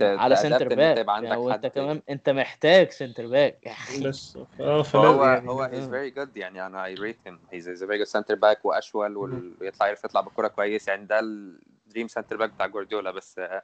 [0.03, 4.85] على تأدبت centre back يبقى عندك يعني كمان انت محتاج centre back يعني بس آه
[4.95, 7.35] يعني هو he's very good يعني أنا I rate him.
[7.53, 9.17] He's, he's a very good center back وأشول
[9.61, 10.89] ويطلع يعرف يطلع بالكرة كويس.
[10.89, 13.11] يعني ده ال dream centre back بتاع جوارديولا.
[13.11, 13.63] بس آه،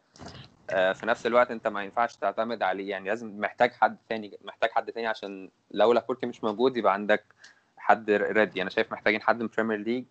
[0.71, 2.91] آه، في نفس الوقت انت ما ينفعش تعتمد عليه.
[2.91, 7.25] يعني لازم محتاج حد تاني محتاج حد تاني عشان لو لابورتي مش موجود يبقى عندك
[7.77, 10.05] حد ready أنا شايف محتاجين حد من Premier League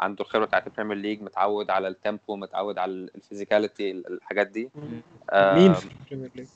[0.00, 4.46] عنده الخبره بتاعت ال Premier League متعود على ال tempo متعود على ال physicality الحاجات
[4.46, 4.70] دي.
[5.30, 6.46] آه، مين في ال Premier League؟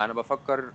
[0.00, 0.72] أنا بفكر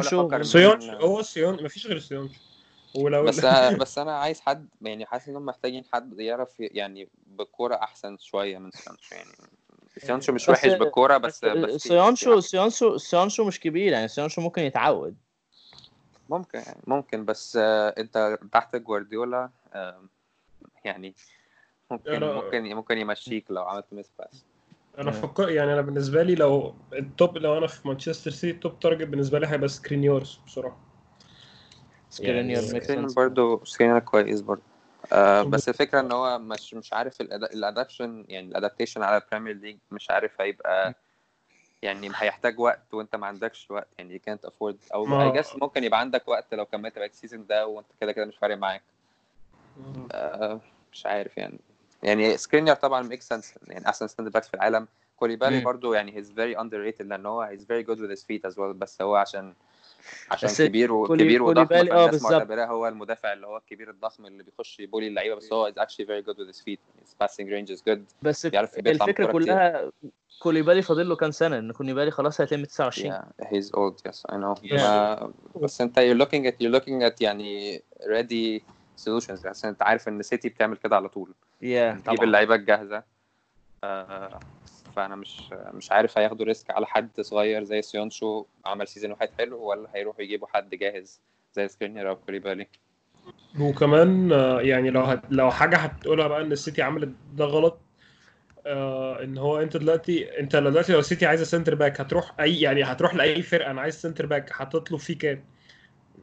[0.00, 3.46] أفكر سيونشو سيونشو مفيش غير سيونشو بس
[3.82, 8.70] بس أنا عايز حد يعني حاسس انهم محتاجين حد يعرف يعني بالكوره أحسن شوية من
[8.70, 9.30] سيونشو يعني.
[9.98, 14.62] سيونشو مش وحش بالكوره بس بس في- سيانشو سيانشو سيانشو مش كبير يعني سيونشو ممكن
[14.62, 15.16] يتعود.
[16.28, 19.50] ممكن يعني ممكن بس أنت تحت جوارديولا
[20.84, 21.14] يعني
[21.90, 24.44] ممكن أنا- ممكن ممكن يمشيك لو عملت miss pass
[24.98, 28.61] أنا فكر يعني أنا بالنسبة لي لو ال top لو أنا في مانشستر سيتي ال
[28.61, 30.78] top target بالنسبة لي هيبقى سكرينيار بصراحة.
[32.20, 34.62] يعني ميك سكرين برضه سكرين كويس برضه
[35.12, 39.26] آه بس الفكرة إن هو مش مش عارف ال adaption يعني ال adaptation على ال
[39.26, 40.94] Premier League مش عارف هيبقى
[41.82, 45.84] يعني هيحتاج وقت وأنت ما عندكش وقت يعني you can't afford أو ما- اي ممكن
[45.84, 48.82] يبقى عندك وقت لو كملت بقى ال season ده وأنت كده كده مش فارق معاك.
[50.12, 50.60] آه
[50.92, 51.58] مش عارف يعني
[52.02, 55.60] يعني سكرينيار طبعا make sense يعني أحسن centre backs في العالم كوليبالي.
[55.60, 58.60] برضو يعني he's very underrated لأن هو he's very good with his feet as well
[58.76, 59.54] بس هو عشان
[60.30, 62.32] عشان كبير وكبير وضخم آه، فالناس بالظبط.
[62.32, 66.24] معتبراه هو المدافع اللي هو الكبير الضخم اللي بيخش يبولي اللعيبة بس هو actually very
[66.26, 69.32] good with his feet his passing range is good بس بيعرف الفكرة.
[69.32, 69.92] كلها
[70.38, 74.36] كوليبالي فاضل له كام سنة إن كوليبالي خلاص هيتم 29 yeah he's old yes I
[74.36, 74.72] know Yeah.
[74.72, 78.62] ما- بس أنت you're looking at you're looking at يعني ready
[79.00, 81.34] solutions عشان انت عارف إن سيتي بتعمل كده على طول.
[81.62, 82.24] يا تجيب طبعا.
[82.24, 83.02] اللعيبة الجاهزة.
[83.84, 84.38] آه،
[84.96, 89.62] فأنا مش مش عارف هياخدوا risk على حد صغير زي سيونشو عمل season واحد حلو
[89.62, 91.20] ولا هيروحوا يجيبوا حد جاهز
[91.52, 92.66] زي سكرينيار أو كوليبالي.
[93.60, 95.22] وكمان آه، يعني لو هت...
[95.30, 97.80] لو حاجة هتقولها بقى إن السيتي عملت ده غلط
[98.66, 102.82] آه إن هو أنت دلوقتي أنت دلوقتي لو السيتي عايزة centre back هتروح أي يعني
[102.84, 105.44] هتروح لأي فرقة أنا عايز centre back هتطلب فيه كام؟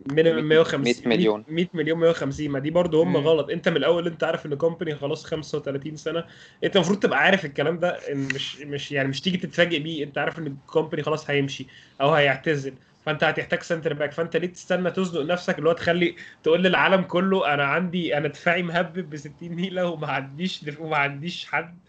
[0.07, 1.45] minimum 150 100 مليون.
[1.47, 3.17] 100 مليون 150 ما دي برضه هم مم.
[3.17, 6.25] غلط انت من الأول انت عارف إن كومباني خلاص 35 سنة
[6.63, 10.17] انت المفروض تبقى عارف الكلام ده إن مش مش يعني مش تيجي تتفاجئ بيه انت
[10.17, 11.67] عارف إن الكومباني خلاص هيمشي
[12.01, 16.63] أو هيعتزل فأنت هتحتاج centre back فأنت ليه تستنى تزنق نفسك اللي هو تخلي تقول
[16.63, 20.65] للعالم كله أنا عندي أنا دفاعي مهبب ب 60 نيلة وما عنديش.
[20.79, 21.79] وما عنديش حد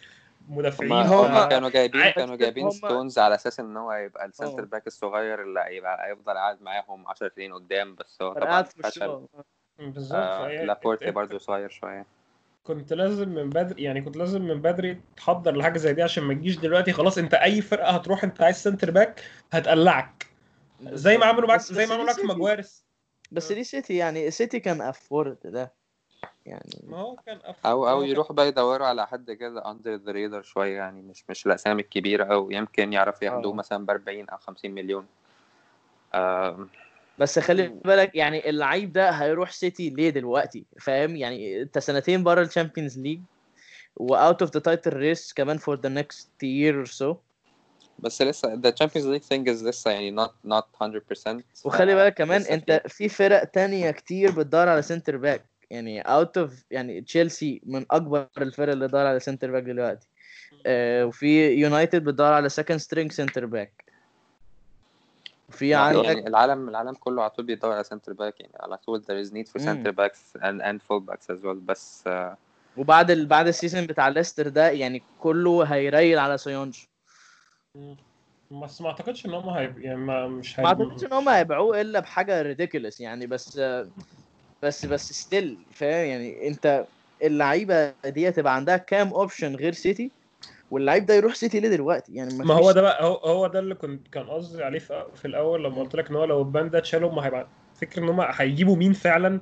[0.49, 4.27] مدافعين هم- كانوا جايبين كانوا جايبين ستونز على أساس إن هو هيبقى.
[4.27, 8.63] ال centre back الصغير اللي هيبقى هيفضل قاعد معاهم 10 سنين قدام بس هو طبعا
[8.63, 8.87] فشل.
[8.87, 9.27] الشو
[9.79, 10.19] بالظبط.
[10.19, 12.07] آه لابورتي برضه صغير شوية.
[12.63, 16.35] كنت لازم من بدري يعني كنت لازم من بدري تحضر لحاجة زي دي عشان ما
[16.35, 20.27] تجيش دلوقتي خلاص أنت أي فرقة هتروح أنت عايز centre back هتقلعك.
[20.83, 22.25] زي ما عملوا معاك زي ما عملوا معاك.
[22.25, 22.85] ماجواير
[23.31, 25.78] بس دي سيتي يعني سيتي can afford ده.
[26.49, 27.67] يعني ما هو كان أف...
[27.67, 31.47] أو أو يروحوا بقى يدوروا على حد كده under the radar شوية يعني مش مش
[31.47, 33.55] الأسامي الكبيرة أو يمكن يعرف ياخدوه.
[33.55, 35.07] مثلا ب 40 أو 50 مليون.
[36.15, 36.69] آم،
[37.19, 42.43] بس خلي بالك يعني اللعيب ده هيروح سيتي ليه دلوقتي؟ فاهم؟ يعني انت سنتين بره
[42.43, 43.21] ال Champions League
[43.97, 47.17] و out of the title race كمان for the next year or so
[47.99, 52.41] بس لسه the Champions League thing is لسه يعني not not 100% وخلي بالك كمان
[52.41, 57.61] لسه انت في فرق تانية كتير بتدور على centre back يعني out of يعني تشيلسي
[57.67, 60.09] من أكبر الفرق اللي بتدور على centre back دلوقتي.
[60.67, 63.85] آه وفي يونايتد بتدور على second string centre back
[65.49, 69.03] وفي يعني عندك العالم العالم كله على طول بيدور على center back يعني على طول
[69.03, 72.37] there is need for center backs and and full backs as well بس آه،
[72.77, 73.27] وبعد ال...
[73.27, 76.79] بعد ال season بتاع ليستر ده يعني كله هي rail على سيونج
[78.51, 79.79] بس ما اعتقدش إن هم هيب...
[79.79, 80.81] يعني ما مش ما هيب...
[80.81, 83.61] اعتقدش إن هم هيبيعوه إلا بحاجة ridiculous يعني بس
[84.63, 86.87] بس بس still فاهم؟ يعني انت
[87.23, 90.11] اللعيبة دي هتبقى عندها كام option غير سيتي؟
[90.71, 93.59] واللعيب ده يروح سيتي ليه دلوقتي؟ يعني ما هو فيش- ده بقى هو, هو ده
[93.59, 96.71] اللي كنت كان قصدي عليه في, الأول لما قلت لك إن هو لو ال ban
[96.71, 97.47] ده اتشال هم هيبقى
[97.81, 99.41] فكر إن هم هيجيبوا مين فعلا.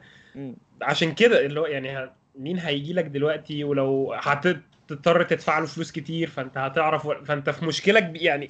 [0.82, 6.28] عشان كده اللي هو يعني مين هيجي لك دلوقتي؟ ولو هتضطر تدفع له فلوس كتير
[6.28, 8.48] فأنت هتعرف فأنت في مشكلة يعني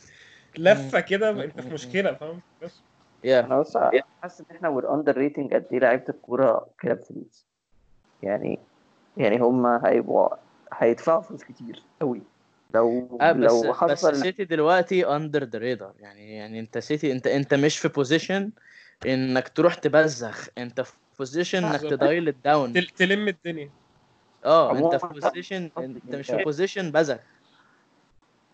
[0.58, 1.30] لفة كده.
[1.30, 1.74] أنت في.
[1.74, 2.85] مشكلة فاهم؟ بس.
[3.24, 3.78] يا أنا بس
[4.22, 7.46] حاسس إن إحنا we're underrating قد إيه لعيبة الكورة كده بفلوس
[8.22, 8.58] يعني
[9.16, 10.28] يعني هم هيبقوا
[10.72, 12.22] هيدفعوا فلوس كتير قوي
[12.74, 17.12] لو آه بس لو بس حصل سيتي دلوقتي under the radar يعني يعني أنت سيتي
[17.12, 18.50] أنت أنت مش في position
[19.06, 20.48] إنك تروح تبزخ.
[20.58, 21.80] أنت في position إنك.
[21.80, 23.70] ت dial down تل- تلم الدنيا.
[24.44, 27.16] آه أنت في position أنت مش في position بزخ.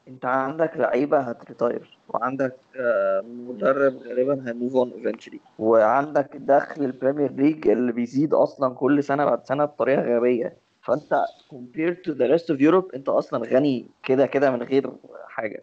[0.09, 1.99] انت عندك لعيبة هت retire.
[2.09, 8.35] وعندك آه، مدرب غالبا هي move on eventually وعندك دخل ال Premier League اللي بيزيد
[8.35, 10.57] أصلا كل سنة بعد سنة بطريقة غبية.
[10.83, 14.93] فأنت compared to the rest of Europe أنت أصلا غني كده كده من غير
[15.29, 15.63] حاجة.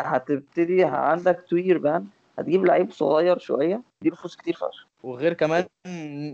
[0.00, 2.06] هتبتدي عندك two year ban
[2.38, 4.86] هتجيب لعيب صغير شوية تديله فلوس كتير فشخ.
[5.02, 5.64] وغير كمان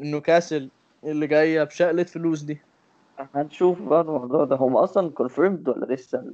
[0.02, 0.70] نيوكاسل
[1.04, 2.58] اللي جاية بشقلة فلوس دي.
[3.34, 4.56] هنشوف بقى الموضوع ده.
[4.56, 6.24] هم أصلا confirmed ولا لسه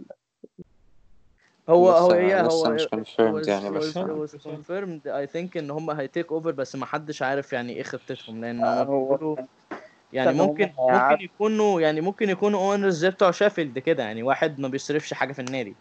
[1.69, 5.03] هو هو هي هو مش was- يعني بس confirmed.
[5.07, 8.61] I think إن هم هي take over بس ما حدش عارف يعني إيه خطتهم لأن
[8.65, 9.37] آه، هم هو بيقولوا
[10.13, 14.69] يعني ممكن ممكن يكونوا يعني ممكن يكونوا owners زي بتوع شيفيلد كده يعني واحد ما
[14.69, 15.75] بيصرفش حاجة في النادي.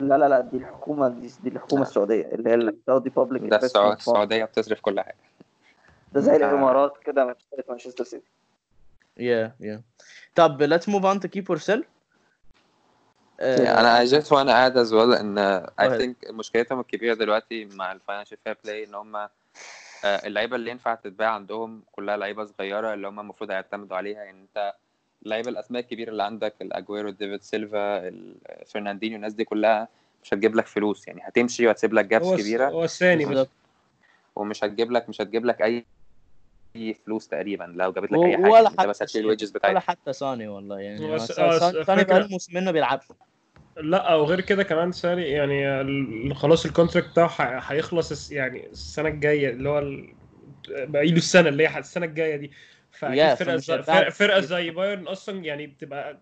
[0.00, 3.58] لا لا لا دي الحكومة دي, دي الحكومة السعودية اللي هي ال Saudi public ده
[3.58, 5.16] السعو- السعودية بتصرف كل حاجة.
[6.12, 6.36] ده زي آه.
[6.36, 7.36] الإمارات كده
[7.68, 8.26] مانشستر سيتي.
[9.18, 9.82] يا يا
[10.34, 11.82] طب let's move on to keep or sell
[13.42, 15.97] أنا I just wanna add as well إن go ahead.
[15.97, 19.28] I think مشكلتهم الكبيرة دلوقتي مع ال Financial Fair Play إن هم
[20.04, 24.24] اللعيبة اللي ينفع تتباع عندهم كلها لعيبة صغيرة اللي هم المفروض هيعتمدوا عليها.
[24.24, 24.74] يعني أنت
[25.22, 28.12] اللعيبة الأسماء الكبيرة اللي عندك الاجويرو ديفيد سيلفا
[28.66, 29.88] فرناندينيو الناس دي كلها
[30.24, 31.08] مش هتجيب لك فلوس.
[31.08, 32.68] يعني هتمشي وهتسيب لك gaps كبيرة.
[32.68, 33.48] هو الثاني بالظبط.
[34.36, 35.84] ومش هتجيب لك مش هتجيب لك أي
[36.76, 38.50] أي فلوس تقريبا لو جابت لك أي حاجة.
[38.52, 40.78] ولا أنت بس حتى هتشيل ساني- ال wages ولا بتاعتك حتى ساني والله.
[40.80, 41.18] يعني آه،
[41.82, 43.06] ساني بقاله موسمين ما بيلعبش
[43.82, 47.28] لا وغير كده كمان sorry يعني خلاص ال contract بتاعه
[47.60, 49.80] هيخلص يعني السنة الجاية اللي هو
[50.68, 52.50] باقي له السنة اللي هي السنة الجاية دي.
[52.90, 54.40] فأكيد Yeah, فرقة زي فرقة.
[54.40, 56.20] زي بايرن أصلا يعني بتبقى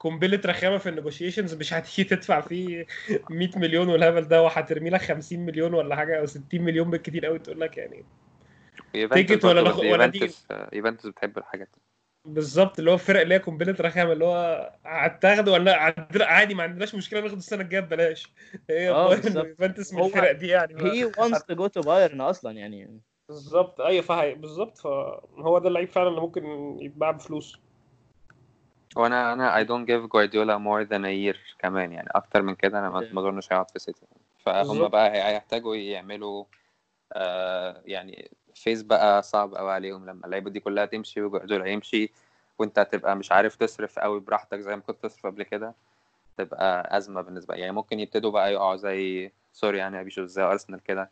[0.00, 2.86] قنبلة رخامة في ال negotiations مش هتيجي تدفع فيه
[3.30, 7.38] 100 مليون والهبل ده وهترمي لك 50 مليون ولا حاجة أو 60 مليون بالكتير قوي
[7.38, 8.04] تقول لك يعني
[8.92, 11.80] take it ولا ناخد- ولا دي- يوفنتوس يوفنتوس بتحب الحاجات دي.
[12.24, 16.62] بالظبط اللي هو الفرق اللي هي قنبله رخامة اللي هو هتاخده ولا عاد- عادي ما
[16.62, 18.32] عندناش مشكلة ناخد السنة الجاية ببلاش.
[18.70, 19.44] هي آه بايرن بالظبط.
[19.44, 20.74] ويوفنتوس من هو الفرق دي يعني.
[20.78, 23.00] he wants to go to Bayern أصلا يعني.
[23.28, 26.44] بالظبط أيوه فهي بالظبط فهو ده اللعيب فعلا اللي ممكن
[26.80, 27.58] يتباع بفلوس.
[28.96, 32.78] وأنا أنا I don't give Guardiola more than a year كمان يعني أكتر من كده
[32.78, 34.06] أنا ما أظنش هيقعد في سيتي
[34.38, 34.88] فهم.
[34.88, 36.44] بقى هي- هيحتاجوا يعملوا
[37.12, 42.12] آه يعني phase بقى صعب قوي عليهم لما اللعيبة دي كلها تمشي وجوارديولا يمشي
[42.58, 45.74] وأنت هتبقى مش عارف تصرف قوي براحتك زي ما كنت تصرف قبل كده
[46.36, 51.10] تبقى أزمة بالنسبة يعني ممكن يبتدوا بقى يقعوا زي sorry يعني بيشوف زي أرسنال كده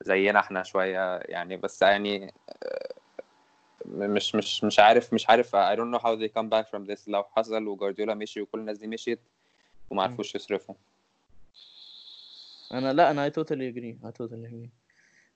[0.00, 2.34] زينا إحنا شوية يعني بس يعني
[3.86, 7.08] مش مش مش عارف مش عارف I don't know how they come back from this
[7.08, 9.20] لو حصل وجوارديولا مشي وكل الناس دي مشيت
[9.90, 10.74] وما عرفوش يصرفوا.
[12.72, 14.83] أنا لا أنا I totally agree I totally agree.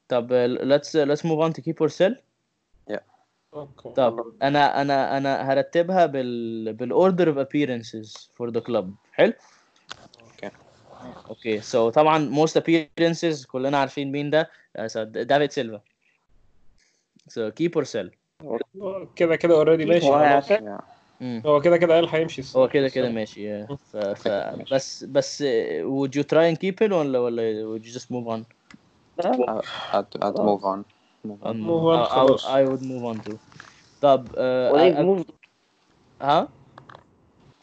[0.08, 2.14] طب uh, let's uh, let's move on to keep or sell
[3.54, 9.32] okay طب أنا أنا أنا هرتبها بال بال order of appearances for the club حلو
[10.20, 10.50] okay
[11.28, 15.80] okay so طبعا most appearances كلنا عارفين مين ده uh, so دافيد سيلفا
[17.30, 18.08] so keep or sell
[19.16, 20.22] كده كده already ماشي هو خلاص.
[20.22, 20.78] هيعتزل.
[20.78, 20.82] yeah.
[21.20, 21.42] مم.
[21.46, 22.62] هو كده كده قال هيمشي السنة.
[22.62, 23.72] هو كده كده ماشي yeah.
[23.92, 24.74] ف, ف ماشي.
[24.74, 25.46] بس بس uh,
[25.84, 28.57] would you try and keep it ولا ولا would you just move on
[29.17, 29.61] لا
[29.93, 30.85] I'd, I'd move on
[31.23, 31.49] move on.
[31.49, 32.45] Um, Move on I, I, خلاص.
[32.45, 33.37] I would move on too
[34.01, 35.31] طب uh, well, I, they've I, moved
[36.21, 36.47] ها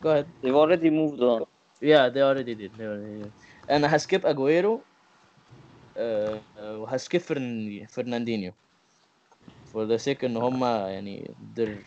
[0.02, 1.46] go ahead they've already moved on
[1.82, 2.76] Yeah, they already did.
[2.76, 3.32] They already did.
[3.70, 4.80] انا هسكيب اجويرو
[5.96, 7.86] آه، آه، وهسكيب فرن...
[7.86, 8.52] فرناندينيو
[9.72, 11.84] for the sake ان هم يعني they're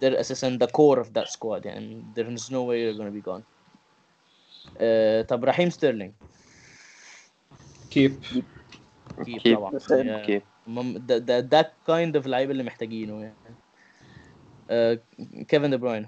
[0.00, 3.42] they're اساسا the core of that squad يعني there's no way they're gonna be gone
[4.78, 6.12] آه، طب رحيم ستيرلينج
[9.25, 9.57] كيب كيب Keep.
[9.57, 10.43] طبعا
[11.07, 13.55] ده ده ده kind of اللعيبه اللي محتاجينه يعني.
[14.69, 14.99] آه،
[15.47, 16.07] كيفن دي بروين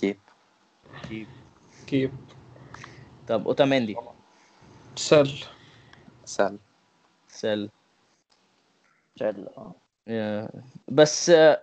[0.00, 0.16] keep
[1.08, 1.26] keep
[1.86, 2.10] keep
[3.28, 3.96] طب اوتاميندي
[4.96, 5.44] sell.
[6.26, 6.52] sell
[7.28, 7.70] sell
[9.16, 9.74] شال آه.
[10.08, 10.58] Yeah.
[10.88, 11.62] بس آه،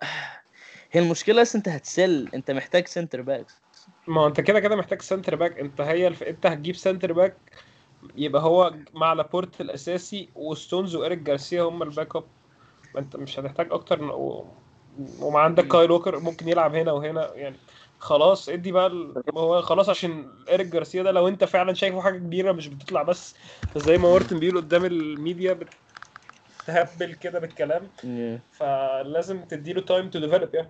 [0.91, 2.29] هي المشكلة بس أنت هت sell.
[2.33, 3.45] أنت محتاج center back
[4.07, 6.23] ما هو أنت كده كده محتاج center back أنت هي الف...
[6.23, 7.37] أنت هتجيب center back
[8.15, 12.23] يبقى هو مع لابورت الأساسي وستونز وإيريك جارسيا هم ال back up
[12.95, 14.03] ما أنت مش هتحتاج أكتر.
[14.03, 14.47] و...
[15.19, 17.33] وما عندك كايل ووكر ممكن يلعب هنا وهنا.
[17.33, 17.55] يعني
[17.99, 19.23] خلاص ادي بقى ال...
[19.37, 23.35] هو خلاص عشان إيريك جارسيا ده لو أنت فعلا شايفه حاجة كبيرة مش بتطلع بس.
[23.75, 25.59] زي ما مارتن بيقول قدام الميديا
[26.63, 27.87] بتهبل كده بالكلام.
[28.51, 30.69] فلازم تديله time to develop يعني.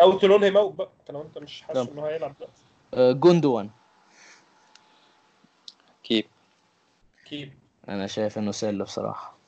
[0.00, 1.88] أو ت loan him out بقى لو أنت مش حاسس.
[1.88, 2.62] إنه هيلعب دلوقتي.
[2.94, 3.70] آه، جوندوان
[6.12, 6.24] keep
[7.28, 7.52] أكيد
[7.88, 9.38] أنا شايف انه سل بصراحة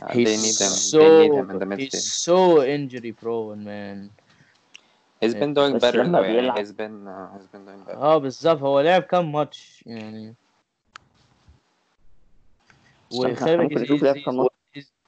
[0.00, 3.64] Uh, he's they need him so they need him in the he's so injury prone
[3.64, 4.10] man
[5.20, 8.80] he's been doing better يعني he's been uh, he's been doing better آه بالظبط هو
[8.80, 10.34] لعب كام ماتش يعني
[13.12, 14.50] وخلي بالك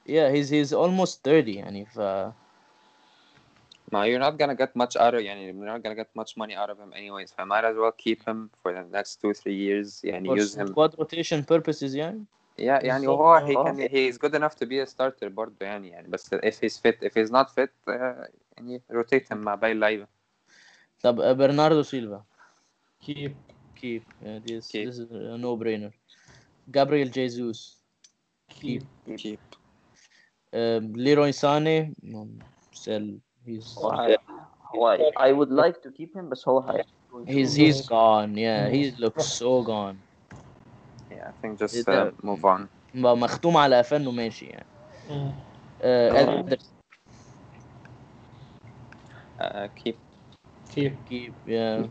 [0.05, 1.99] yeah he's he's almost 30 يعني ف
[3.92, 6.70] you're not gonna get much out of يعني you're not gonna get much money out
[6.70, 9.56] of him anyways so I might as well keep him for the next two three
[9.56, 12.24] years يعني for use him squad rotation purposes يعني
[12.58, 13.18] yeah يعني بالظبط.
[13.18, 13.64] وهو he آه.
[13.64, 17.02] can he's good enough to be a starter برضه يعني يعني بس if he's fit
[17.02, 20.06] if he's not fit uh, يعني rotate him مع باقي اللعيبة
[21.02, 22.24] طب آه، برناردو سيلفا
[23.00, 23.36] كيب
[23.78, 24.86] keep yeah, this Keep.
[24.86, 25.92] this is a no brainer
[26.70, 27.76] Gabriel Jesus
[28.60, 28.82] كيب
[29.16, 29.38] keep
[30.52, 32.30] um, Leroy Sané um,
[32.72, 33.06] sell
[33.46, 34.18] he's هو هي-
[34.74, 36.84] هو I would like to keep him بس هو هي
[37.26, 39.96] he's he's gone yeah he looks so gone
[41.10, 44.46] yeah I think just Is uh, that- move on م- مختوم على قفاه انه ماشي
[44.46, 44.66] يعني
[45.06, 46.42] uh, آه.
[46.42, 46.74] Ederson
[49.42, 49.96] uh, keep
[50.70, 51.86] كيب keep yeah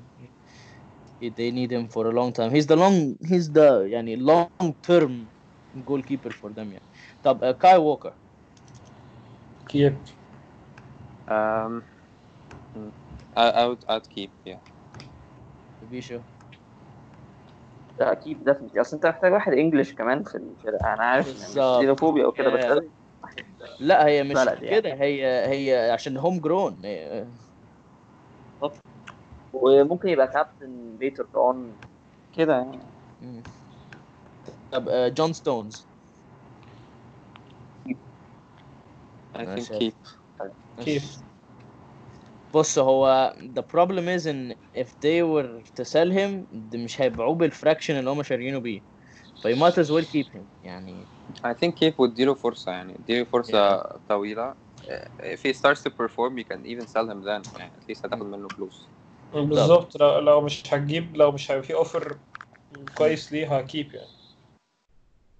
[1.19, 4.73] He- they need him for a long time he's the long he's the يعني long
[4.87, 5.13] term
[5.83, 6.85] goalkeeper for them يعني
[7.23, 8.13] طب uh, Kyle Walker
[9.69, 10.03] كيب
[11.28, 11.84] Um
[13.36, 14.58] I, I would I'd keep yeah.
[15.82, 16.20] بيشو
[17.98, 20.94] ده أكيد ده أصل أنت محتاج واحد English كمان في الفرقة.
[20.94, 21.80] أنا عارف بالظبط.
[21.80, 22.82] xenophobia وكده بس
[23.80, 24.80] لا هي مش يعني.
[24.80, 24.94] كده.
[24.94, 26.82] هي هي عشان homegrown
[29.52, 31.76] وممكن يبقى captain later on
[32.32, 33.44] كده يعني.
[34.70, 35.86] طب آه، جون ستونز
[39.34, 40.21] I think keep.
[40.84, 41.22] Keep?
[42.54, 47.47] بص هو the problem is إن if they were to sell him مش هيبيعوه بال
[47.47, 48.80] fraction اللي هم شاريينه بيه.
[49.42, 50.44] ف you might as well keep him.
[50.62, 51.06] يعني
[51.46, 54.54] I think keep واديله فرصة يعني اديله فرصة طويلة.
[55.22, 58.26] If he starts to perform you can even sell him then يعني at least هتاخد
[58.26, 58.86] منه فلوس.
[59.34, 60.00] بالظبط.
[60.00, 62.16] لو, لو مش هتجيب لو مش هيبقى في offer
[62.98, 64.08] كويس ليه ه keep يعني.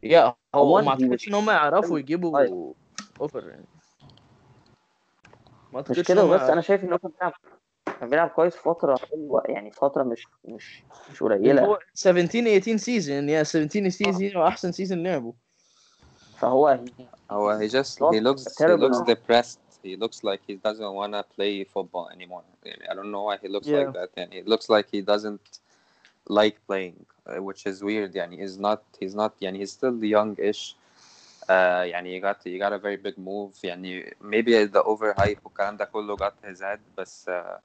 [0.02, 2.74] يا هو هو ما أعتقدش إن هم يعرفوا يجيبوا طيب.
[3.20, 3.66] offer يعني.
[5.72, 7.32] ما مش كده وبس أنا شايف ان هو كان بيلعب
[8.00, 13.28] كان بيلعب كويس فتره حلوة يعني فتره مش مش مش قليله هو 17 18 season
[13.28, 15.34] يا 17 season هو احسن season لعبه
[16.38, 16.78] فهو
[17.30, 21.22] هو he just he looks he looks depressed he looks like he doesn't want to
[21.36, 23.78] play football anymore يعني I don't know why he looks Yeah.
[23.78, 25.60] like that يعني it looks like he doesn't
[26.30, 26.96] like playing
[27.26, 30.76] uh, which is weird يعني he's not he's not يعني he's still young-ish
[31.42, 31.52] uh,
[31.84, 33.64] يعني you got you got a very big move.
[33.64, 37.58] يعني maybe the overhype والكلام ده كله got his head بس uh,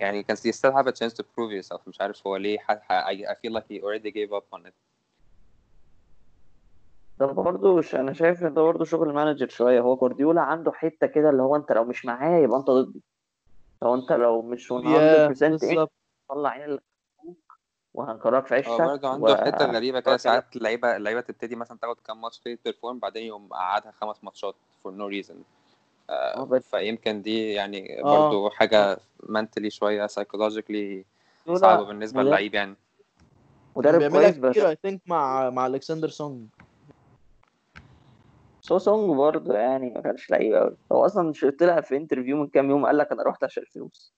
[0.00, 1.88] يعني you can you still have a chance to prove yourself.
[1.88, 4.66] مش عارف هو ليه ح- ح- I, I feel like he already gave up on
[4.68, 4.72] it.
[7.18, 9.80] ده برضه ش- أنا شايف إن ده برضه شغل manager شوية.
[9.80, 13.02] هو جوارديولا عنده حتة كده اللي هو أنت لو مش معايا يبقى أنت ضدي.
[13.82, 15.92] لو أنت لو مش 100% يا أنت بالظبط.
[16.28, 16.78] طلع عين
[18.00, 21.78] اللي وهكرهك في عيشتك هو برضه عنده حتة غريبة كده ساعات اللعيبه اللعيبه تبتدي مثلا
[21.78, 24.54] تاخد كام ماتش كده perform بعدين يقوم قعدها خمس ماتشات
[24.84, 25.34] for no reason.
[26.10, 28.02] آه، آه بس- فيمكن دي يعني آه.
[28.02, 31.04] برضه حاجة mentally شوية psychologically
[31.54, 32.74] صعبة بالنسبة للعيب يعني.
[33.76, 36.46] مدرب كويس بس كتير I think مع مع ألكسندر سونج.
[38.60, 42.70] so سونج برضه يعني ما كانش لعيب قوي هو أصلا طلع في interview من كام
[42.70, 44.12] يوم قال لك أنا رحت عشان الفلوس.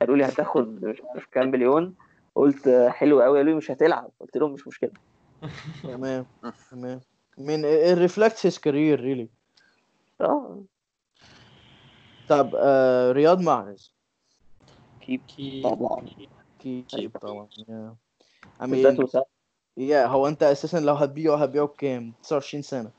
[0.00, 1.94] قالوا لي هتاخد مش عارف كام مليون.
[2.34, 4.10] قلت حلو قوي قالوا لي مش هتلعب.
[4.20, 4.90] قلت لهم مش مشكلة.
[5.82, 6.26] تمام
[6.70, 7.00] تمام.
[7.38, 9.26] man it reflects his career really.
[10.20, 10.62] آه.
[12.28, 13.92] طب آه رياض محرز
[15.00, 15.20] Keep.
[15.28, 16.06] kee- طبعا.
[16.58, 17.92] keep طبعا yeah.
[18.62, 19.22] I بالذات mean وسام.
[19.80, 22.90] yeah هو أنت أساسا لو هتبيعه هتبيعه بكام؟ 29 سنة.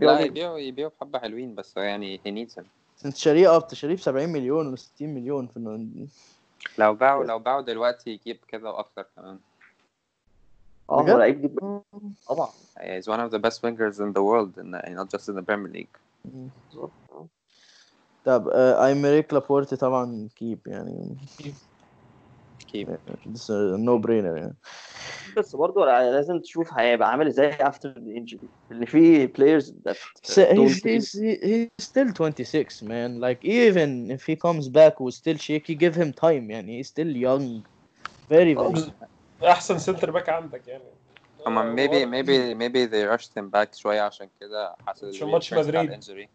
[0.00, 2.64] لا يبيعوا يبيعوا بحبة حلوين بس يعني needs him
[3.04, 6.10] انت شاريه اب تشاريه ب 70 مليون ولا 60 مليون في إنه-
[6.78, 9.38] لو باعوا لو باعوا دلوقتي يجيب كده وأكتر كمان.
[10.90, 11.80] آه؟ هو لعيب جدا
[12.28, 12.48] طبعا.
[12.78, 15.42] He's one of the best wingers in the world in the, not just in the
[15.42, 15.96] Premier League.
[18.24, 21.16] طب آه ايمريك لابورت طبعا keep يعني.
[22.74, 22.88] Keep
[23.50, 24.54] no brainer يعني
[25.36, 29.74] بس برضه لازم تشوف هيبقى عامل إزاي after the injury اللي فيه players
[30.24, 35.14] So he's, he's, he- he's still 26 man like even if he comes back with
[35.14, 37.62] still shaky give him time يعني he's still young
[38.30, 38.92] very very young.
[39.44, 40.84] احسن centre back عندك يعني
[41.46, 45.28] هما آه، maybe هو- maybe maybe they rushed him back شوية عشان كده حصل عشان
[45.28, 46.00] ماتش reoccurrence بتاع مدريد.
[46.02, 46.28] ال injury.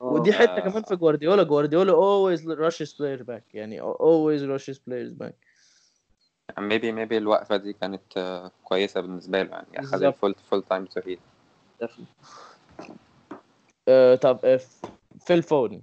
[0.00, 0.60] ودي حتة آه.
[0.60, 5.34] كمان في جوارديولا جوارديولا always rushes players back يعني always rushes players back
[6.52, 9.66] maybe maybe الوقفة دي كانت آه، كويسة بالنسبة له يعني.
[9.78, 10.02] بالظبط.
[10.02, 11.18] ال full full time to heal
[13.88, 14.60] آه طب آه
[15.20, 15.82] فيل فودن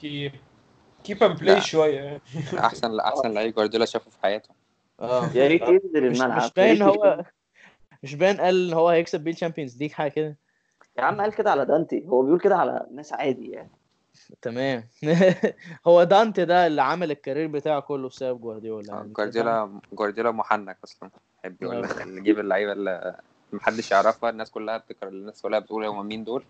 [0.00, 0.32] kee
[1.04, 1.60] keep and play لا.
[1.60, 2.20] شوية.
[2.58, 4.48] أحسن أحسن لعيب جوارديولا شافه في حياته.
[5.00, 5.30] آه.
[5.34, 7.24] يا ريت ينزل مش الملعب مش يا باين هو
[8.02, 10.36] مش باين قال إن هو هيكسب بيه ال Champions League حاجة كده.
[10.98, 12.06] يا عم قال كده على دانتي.
[12.06, 13.70] هو بيقول كده على ناس عادي يعني.
[14.42, 14.84] تمام.
[15.86, 19.08] هو دانتي ده اللي عمل ال career بتاعه كله بسبب جوارديولا يعني.
[19.12, 21.10] جوارديولا جوارديولا محنك أصلا.
[21.42, 23.16] بيحب يقول لك اللي يجيب اللعيبة اللي
[23.52, 24.30] محدش يعرفها.
[24.30, 26.42] الناس كلها بتكره الناس كلها بتقول هما مين دول؟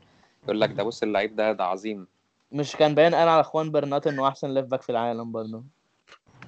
[0.44, 2.06] يقول لك ده بص اللعيب ده ده عظيم.
[2.52, 5.62] مش كان باين قال على خوان برنات إنه أحسن left back في العالم برضه.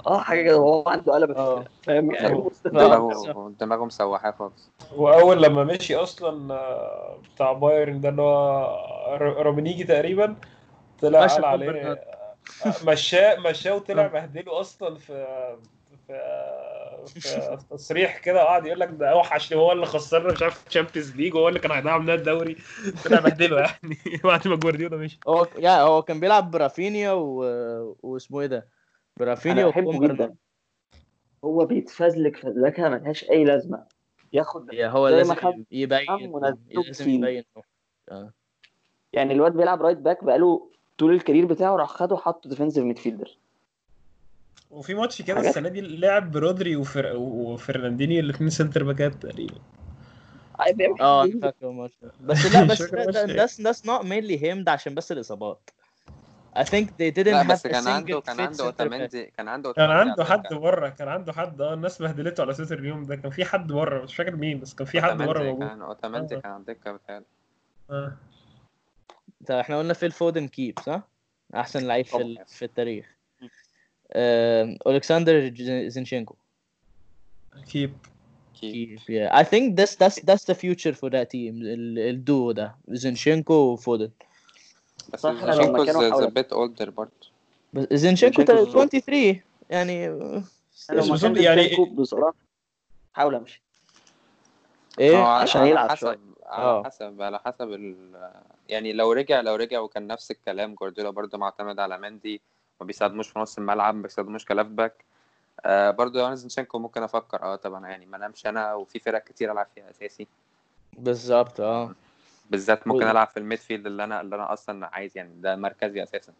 [0.06, 0.54] آه حاجة كده.
[0.54, 1.64] هو عنده قلب آه.
[1.82, 2.34] فاهم يعني.
[2.36, 2.50] آه.
[2.64, 4.70] دماغه دماغه مسوحاه خالص.
[4.96, 8.76] وأول لما مشي أصلا آه، بتاع بايرن ده اللي هو
[9.20, 10.36] رومينيجي تقريبا
[11.02, 11.92] طلع قال عليه.
[12.66, 14.08] آه، مشاه مشاه وطلع آه.
[14.08, 15.26] بهدله أصلا في
[16.06, 21.16] في في تصريح كده وقعد يقول لك ده اوحش هو اللي خسرنا مش عارف Champions
[21.16, 22.56] League وهو اللي كان هيضيع مننا الدوري
[23.04, 25.18] طلع بهدله يعني بعد ما جوارديولا مشي.
[25.28, 27.36] هو يعني هو كان بيلعب برافينيا و...
[28.02, 28.68] واسمه إيه ده؟
[29.16, 30.34] برافينيا جدا.
[31.44, 33.84] هو بيتفزلك فزلكه ملهاش أي لازمة.
[34.32, 36.58] ياخد يا هو لازم يبين لازم.
[36.70, 37.44] يبين
[39.12, 40.70] يعني الواد بيلعب right back بقاله
[41.02, 43.36] طول ال career بتاعه راح خده حطه defensive midfielder
[44.70, 47.12] وفي ماتش كده السنة دي لعب برودري وفر...
[47.16, 49.54] وفرناندينيو الاثنين centre back ات تقريبا
[51.00, 52.12] آه أنا فاكر الماتش ده.
[52.20, 53.46] بس لا بس فاكر ده الماتش ده ده.
[53.46, 55.70] that's, that's not mainly him ده عشان بس الإصابات
[56.56, 58.64] I think they didn't have كان عنده كان عنده.
[58.64, 60.54] اوتامندي كان عنده كان عنده على حد.
[60.54, 64.02] بره كان عنده حد آه الناس بهدلته على تويتر اليوم ده كان في حد بره
[64.04, 66.40] مش فاكر مين بس كان في حد بره موجود كان اوتامندي آه.
[66.40, 67.24] كان على الدكة بتهيألي
[67.90, 68.06] آه.
[68.08, 68.16] طب
[69.50, 71.02] إحنا قلنا فيل فودن keep صح؟
[71.54, 72.38] أحسن لعيب في.
[72.46, 73.06] في التاريخ.
[75.50, 76.34] ج- زينشينكو.
[77.72, 77.92] Keep.
[78.60, 79.32] kee keep yeah.
[79.34, 84.10] I think that's that's that's the future for that team ال- الدو ده زينشينكو وفودن.
[85.12, 87.12] بس زينشينكو is a حوالي- bit older برضه.
[87.72, 89.40] بس زينشينكو زينشينكو 23
[89.70, 90.44] يعني أنا
[90.74, 92.34] بس لما بظن كان يعني- يعني بصراحه
[93.12, 93.62] حاول أمشي.
[94.98, 96.18] إيه عشان يلعب حسب شوية.
[96.46, 96.82] على آه.
[96.84, 98.06] حسب على حسب ال...
[98.68, 102.40] يعني لو رجع لو رجع وكان نفس الكلام جوارديولا برضه معتمد على مندي
[102.80, 105.04] ما بيساعدموش في نص الملعب ما بيساعدموش ك left back.
[105.64, 109.24] آه برضه لو أنا زينشينكو ممكن أفكر آه طبعا يعني ما نامش أنا وفي فرق
[109.24, 110.26] كتير ألعب فيها أساسي.
[110.98, 111.94] بالظبط آه.
[112.50, 116.02] بالذات ممكن ألعب في ال midfield اللي أنا اللي أنا أصلا عايز يعني ده مركزي
[116.02, 116.32] أساسا.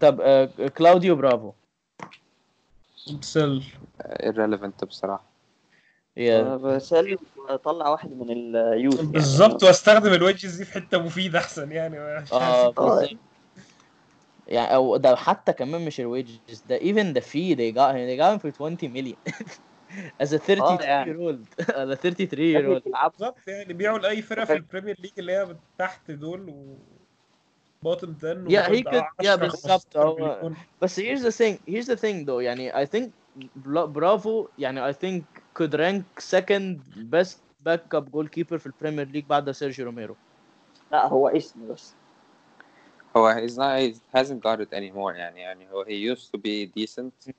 [0.00, 0.48] طب آه،
[0.78, 1.52] كلاوديو برافو.
[3.20, 3.64] sell
[4.02, 5.35] irrelevant بصراحة.
[6.16, 7.56] Yeah.
[7.64, 9.12] طلع واحد من ال youth يعني.
[9.12, 13.10] بالظبط واستخدم ال wages دي في حتة مفيدة أحسن يعني مش آه بالظبط
[14.46, 18.06] يعني أو ده حتى كمان مش ال wages ده even the fee they got him
[18.06, 19.16] they got him for 20 million
[20.22, 21.14] as a 33 يعني.
[21.14, 22.82] year old as a 33 year old
[23.12, 26.78] بالظبط يعني بيعوا لاي فرقة في ال Premier League اللي هي تحت دول و
[27.82, 30.56] bottom 10 Yeah, he وبتاخد could- yeah, 10 بالظبط، 15 هو- مليون.
[30.82, 33.10] بس here's the thing here's the thing though يعني I think
[33.56, 34.48] برافو.
[34.58, 35.22] يعني I think
[35.58, 36.78] could rank second
[37.14, 37.38] best
[37.68, 40.16] backup goalkeeper في ال Premier League بعد سيرجيو روميرو.
[40.92, 41.94] لا هو اسم بس.
[43.16, 45.14] هو he's not he hasn't got it anymore.
[45.14, 47.32] يعني يعني هو he used to be decent.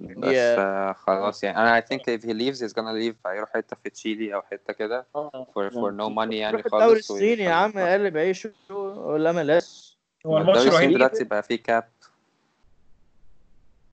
[0.00, 0.58] بس Yeah.
[0.58, 1.58] آه خلاص يعني.
[1.58, 3.26] أنا I think if he leaves he's gonna leave.
[3.26, 5.06] هيروح حتة في تشيلي أو حتة كده.
[5.14, 8.52] آه for for no money يعني روح الدوري خالص الصيني يا عم قلب عيشه.
[8.70, 9.98] ولا ملاش.
[10.26, 11.88] هو الماتش الدوري الصيني الوحيد دلوقتي بقى فيه cap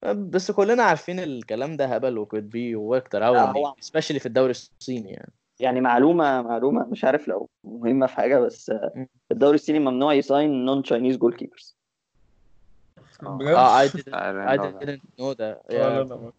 [0.06, 5.34] بس كلنا عارفين الكلام ده هبل وكود بي قوي هو- especially في الدوري الصيني يعني.
[5.60, 9.08] يعني معلومة معلومة مش عارف لو مهمة في حاجة بس آه،.
[9.32, 11.78] الدوري الصيني ممنوع ي sign non Chinese goalkeepers
[13.22, 15.58] بجد آه I didn't I didn't know that.
[15.70, 15.76] yeah.
[15.76, 16.32] لا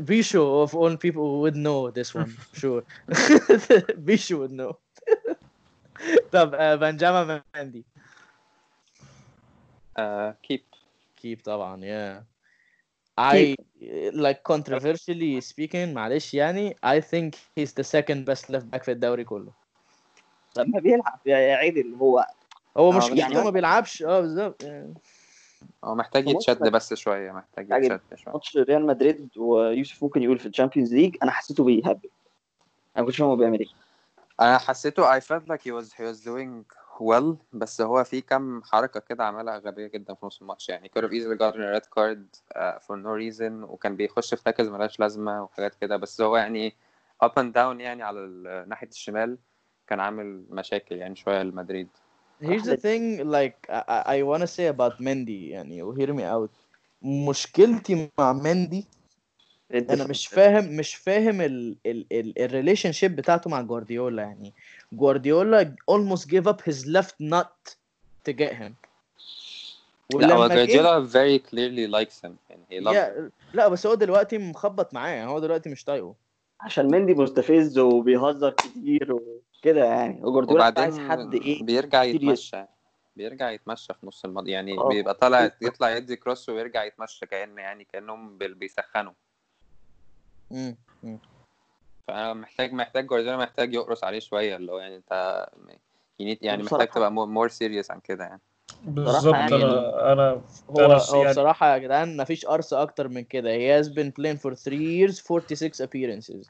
[0.00, 2.82] Bisho of all people would know this one sure.
[4.08, 4.72] Bisho would know.
[6.32, 7.84] طب آه، بنجامين ماندي
[9.98, 10.60] آه keep.
[11.16, 12.31] keep طبعا yeah.
[13.20, 13.54] I
[14.12, 19.24] like controversially speaking معلش يعني I think he's the second best left back في الدوري
[19.24, 19.52] كله.
[20.56, 22.26] لما بيلعب يا يا عادل هو.
[22.76, 24.02] هو آه، مش يعني ما بيلعبش.
[24.02, 24.62] آه بالظبط.
[24.62, 24.94] يعني.
[25.84, 26.62] هو محتاج يتشد.
[26.62, 27.70] بس شوية محتاج.
[27.70, 28.34] يتشد شوية.
[28.34, 32.08] ماتش ريال مدريد ويوسف ممكن يقول في ال Champions League أنا حسيته بيهبل.
[32.96, 33.68] أنا ما كنتش فاهم هو بيعمل إيه.
[34.40, 36.64] أنا حسيته I felt like he was he was doing
[36.98, 40.68] well بس هو في كام حركة كده عملها غبية جدا في نص الماتش.
[40.68, 44.42] يعني could have easily gotten a red card uh, for no reason وكان بيخش في
[44.42, 45.96] تاكلز ملهاش لازمة وحاجات كده.
[45.96, 46.74] بس هو يعني
[47.24, 48.20] up and down يعني على
[48.68, 49.38] ناحية الشمال
[49.86, 51.88] كان عامل مشاكل يعني شوية لمدريد.
[52.42, 53.04] Here's the thing
[53.36, 56.50] like I, I- I wanna say about Mendy يعني و hear me out.
[57.02, 58.86] مشكلتي مع مندي
[59.74, 64.52] أنا مش فاهم مش فاهم ال ال ال ال relationship بتاعته مع جوارديولا يعني.
[64.92, 67.76] جوارديولا almost gave up his left nut
[68.28, 68.72] to get him.
[70.14, 75.10] لا هو جوارديولا very clearly likes him يعني he لا بس هو دلوقتي مخبط معاه
[75.10, 76.14] يعني هو دلوقتي مش طايقه.
[76.60, 80.24] عشان مندي مستفز وبيهزر كتير وكده يعني.
[80.24, 82.64] وجوارديولا عايز حد إيه؟ بيرجع يتمشى
[83.16, 84.88] بيرجع يتمشى في نص الماتش يعني آه.
[84.88, 89.12] بيبقى طالع يطلع يدي cross ويرجع يتمشى كأن يعني كأنهم بال- بيسخنوا.
[92.08, 95.46] فانا محتاج محتاج جوارديولا محتاج يقرص عليه شوية اللي هو يعني انت
[96.18, 98.40] يعني محتاج تبقى more serious عن كده يعني.
[98.84, 103.24] بالظبط يعني- أنا أنا هو أنا هو يعني- بصراحة يا جدعان مفيش قرص أكتر من
[103.24, 103.50] كده.
[103.50, 106.46] He has been playing for 3 years 46 appearances.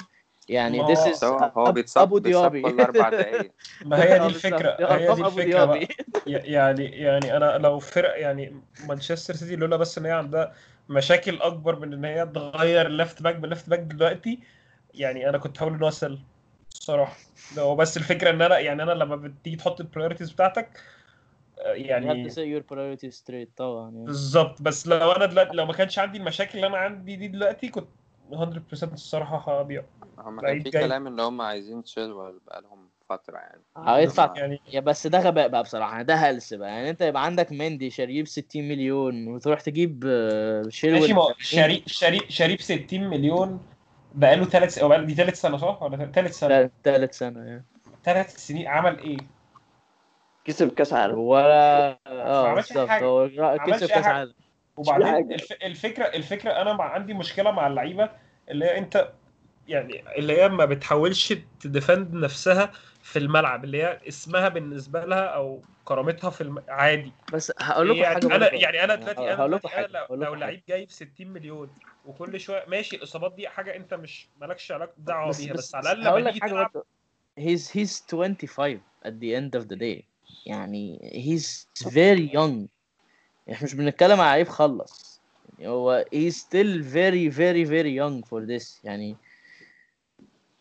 [0.48, 2.62] يعني ما this هو- is هو بيتصاب أبو بيتصاب ديابي.
[2.62, 3.52] كل أربع دقايق.
[3.86, 4.76] ما هي دي الفكرة.
[4.96, 5.88] هي دي الفكرة بقى.
[6.26, 10.54] يعني يعني أنا لو فرق يعني مانشستر سيتي لولا بس إن هي عندها
[10.93, 14.39] مشاكل أكبر من إن هي تغير ال left back بال left back دلوقتي
[14.94, 16.18] يعني أنا كنت هقول إن هو sell
[16.73, 17.16] الصراحه
[17.56, 20.81] ده هو بس الفكرة إن أنا يعني أنا لما بتيجي تحط ال priorities بتاعتك
[21.59, 24.06] آه، يعني your priorities straight طبعا يعني.
[24.06, 27.69] بالظبط بس لو أنا دلوقتي لو ما كانش عندي المشاكل اللي أنا عندي دي دلوقتي
[27.69, 27.89] كنت
[28.31, 29.85] 100% الصراحة هبيع
[30.19, 30.70] هم كان في.
[30.70, 32.81] كلام إن هم عايزين تشيلويل بقالهم
[33.16, 37.01] فترة يعني هيدفع يعني يا بس ده غباء بقى بصراحة ده هلس بقى يعني انت
[37.01, 41.43] يبقى عندك مندي شاريه ب 60 مليون وتروح تجيب آه، شيلويل ماشي ما هو ب
[41.43, 41.64] 70.
[41.64, 43.60] شريك شريك شريك 60 مليون
[44.14, 47.64] بقاله ثلاث أو بقاله دي ثالث سنة صح ولا ثالث سنة تالت سنة يعني
[48.05, 49.16] ثلاث سنين عمل إيه؟
[50.44, 52.90] كسب كأس عالم ولا ما آه بالظبط.
[52.90, 53.28] هو
[53.66, 54.05] كسب كأس.
[54.05, 54.34] عالم
[54.76, 55.36] وبعدين.
[55.62, 56.84] الفكرة الفكرة أنا مع...
[56.84, 58.10] عندي مشكلة مع اللعيبة
[58.51, 59.12] اللي هي أنت
[59.68, 62.72] يعني اللي هي ما بتحاولش تديفند نفسها
[63.02, 66.62] في الملعب اللي هي اسمها بالنسبة لها أو كرامتها في الم...
[66.68, 67.12] عادي.
[67.32, 68.54] بس هقول لكم يعني حاجة أنا.
[68.54, 71.70] يعني أنا دلوقتي أنا لو, لو لعيب جاي في 60 مليون
[72.06, 75.74] وكل شوية ماشي الاصابات دي حاجة أنت مش مالكش علاقة دعوه بس بيها بس, بس
[75.74, 76.82] على الأقل لما تيجي تلعب
[77.40, 80.04] he's he's 25 at the end of the day.
[80.46, 82.68] يعني he's very young.
[83.52, 85.20] إحنا مش بنتكلم على لعيب خلص.
[85.58, 88.84] يعني هو he's still very very very young for this.
[88.84, 89.16] يعني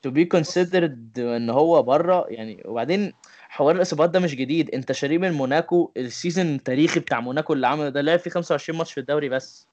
[0.08, 3.14] to be considered إن هو بره يعني وبعدين
[3.50, 4.70] حوار الإصابات ده مش جديد.
[4.72, 8.78] أنت شاريه من موناكو ال season التاريخي بتاع موناكو اللي عمله ده لعب فيه 25
[8.78, 9.68] ماتش في الدوري بس.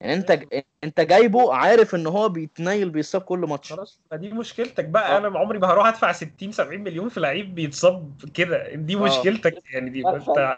[0.00, 0.40] يعني أنت
[0.84, 3.72] أنت جايبه عارف إن هو بيتنيل بيصاب كل ماتش.
[3.72, 5.18] خلاص دي مشكلتك بقى.
[5.18, 8.74] أنا عمري ما هروح أدفع 60 70 مليون في لعيب بيتصاب كده.
[8.74, 8.98] دي آه.
[8.98, 10.56] مشكلتك يعني دي أنت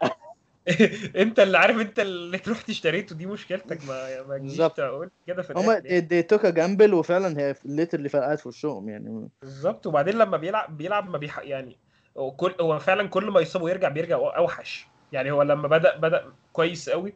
[1.23, 4.57] انت اللي عارف انت اللي رحت اشتريته دي مشكلتك ما ما تجيش.
[4.57, 6.01] تقول كده في هما يعني.
[6.01, 7.55] دي توكا جامبل وفعلا هي
[7.95, 9.29] اللي فرقعت في وشهم يعني.
[9.43, 9.87] بالظبط.
[9.87, 11.39] وبعدين لما بيلعب بيلعب ما بيح...
[11.39, 11.77] يعني
[12.19, 14.87] هو كل هو فعلا كل ما يصاب ويرجع بيرجع أوحش.
[15.13, 17.15] يعني هو لما بدأ بدأ كويس قوي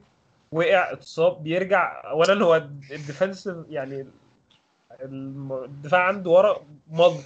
[0.53, 4.07] وقع اتصاب بيرجع اولا هو الديفensive يعني
[5.03, 7.21] الدفاع عنده ورا مضغ.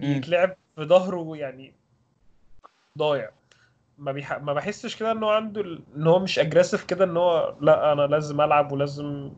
[0.00, 1.72] بيتلعب في ظهره يعني
[2.98, 3.30] ضايع.
[4.02, 4.32] ما بيح...
[4.32, 5.82] ما بحسش كده إن هو عنده ال...
[5.96, 9.30] إن هو مش اجريسيف كده إن هو لأ أنا لازم ألعب ولازم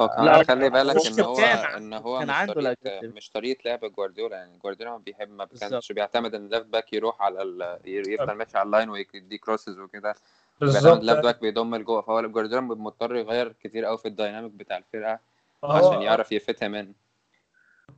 [0.00, 1.38] هو لا، كمان خلي بالك إن هو
[1.76, 3.16] إن هو كان مش عنده طريقة ال aggressive.
[3.16, 5.48] مش طريقة لعب جوارديولا يعني جوارديولا ما بيحب ما.
[5.60, 7.78] كانش بيعتمد إن ال left back يروح على ال...
[7.84, 10.14] يفضل ماشي على ال line ويدي crosses وكده
[10.60, 14.52] بالظبط ال left back بيضم لجوه فهو جوارديولا مضطر يغير كتير قوي في ال dynamic
[14.52, 15.18] بتاع الفرقة
[15.64, 16.92] عشان يعرف يفتها من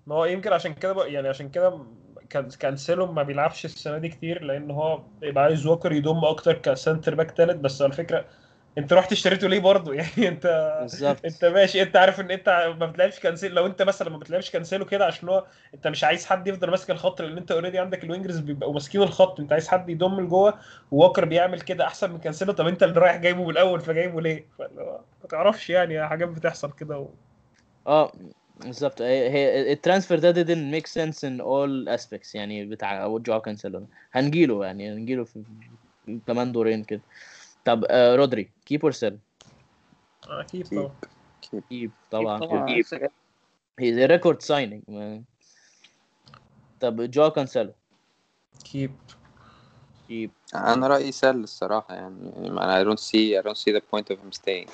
[0.06, 1.80] ما هو يمكن عشان كده يعني عشان كده
[2.60, 7.14] كانسيلو ما بيلعبش السنة دي كتير لأن هو بيبقى عايز ووكر يضم أكتر ك centre
[7.14, 7.56] back تالت.
[7.56, 8.24] بس على فكرة
[8.78, 11.24] أنت رحت اشتريته ليه برضه؟ يعني أنت بالظبط.
[11.24, 11.82] أنت ماشي.
[11.82, 13.54] أنت عارف إن أنت ما بتلعبش كانسيلو.
[13.54, 16.90] لو أنت مثلا ما بتلعبش كانسيلو كده عشان هو أنت مش عايز حد يفضل ماسك
[16.90, 19.40] الخط لأن أنت already عندك ال wingers بيبقوا ماسكين الخط.
[19.40, 20.54] أنت عايز حد يضم لجوه
[20.90, 22.52] ووكر بيعمل كده أحسن من كانسيلو.
[22.52, 26.98] طب أنت اللي رايح جايبه من الأول فجايبه ليه؟ ما تعرفش يعني حاجات بتحصل كده
[26.98, 27.08] و...
[27.86, 28.12] آه.
[28.60, 33.40] بالظبط هي هي ال transfer ده didn't make sense in all aspects يعني بتاع جواو
[33.40, 35.42] كانسيلو هنجيله يعني هنجيله في
[36.26, 37.00] كمان دورين كده.
[37.64, 39.18] طب آه رودري keep or sell
[40.50, 40.66] keep.
[40.66, 40.90] طبعا.
[41.68, 42.66] keep طبعا.
[42.66, 43.10] keep
[43.78, 45.22] he's record signing
[46.80, 47.72] طب جواو كانسيلو
[48.64, 48.94] keep
[50.08, 54.18] keep أنا رأيي sell الصراحة يعني I don't see I don't see the point of
[54.18, 54.70] him staying.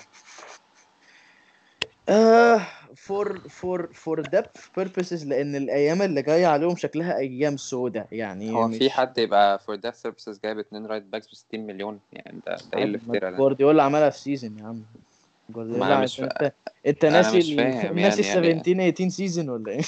[2.08, 2.66] آه.
[2.96, 8.08] for for for depth purposes لأن الأيام اللي جاية عليهم شكلها أيام سودة.
[8.12, 12.00] يعني هو في حد يبقى for depth purposes جايب اتنين right backs ب 60 مليون؟
[12.12, 14.82] يعني ده ده إيه اللي افترا ده؟ جوارديولا عملها في season يا عم.
[15.50, 16.52] جوارديولا مش انت
[16.86, 19.80] أنت ناسي مش ال- فاهم ناسي يعني- يعني- 17 18 season ولا إيه؟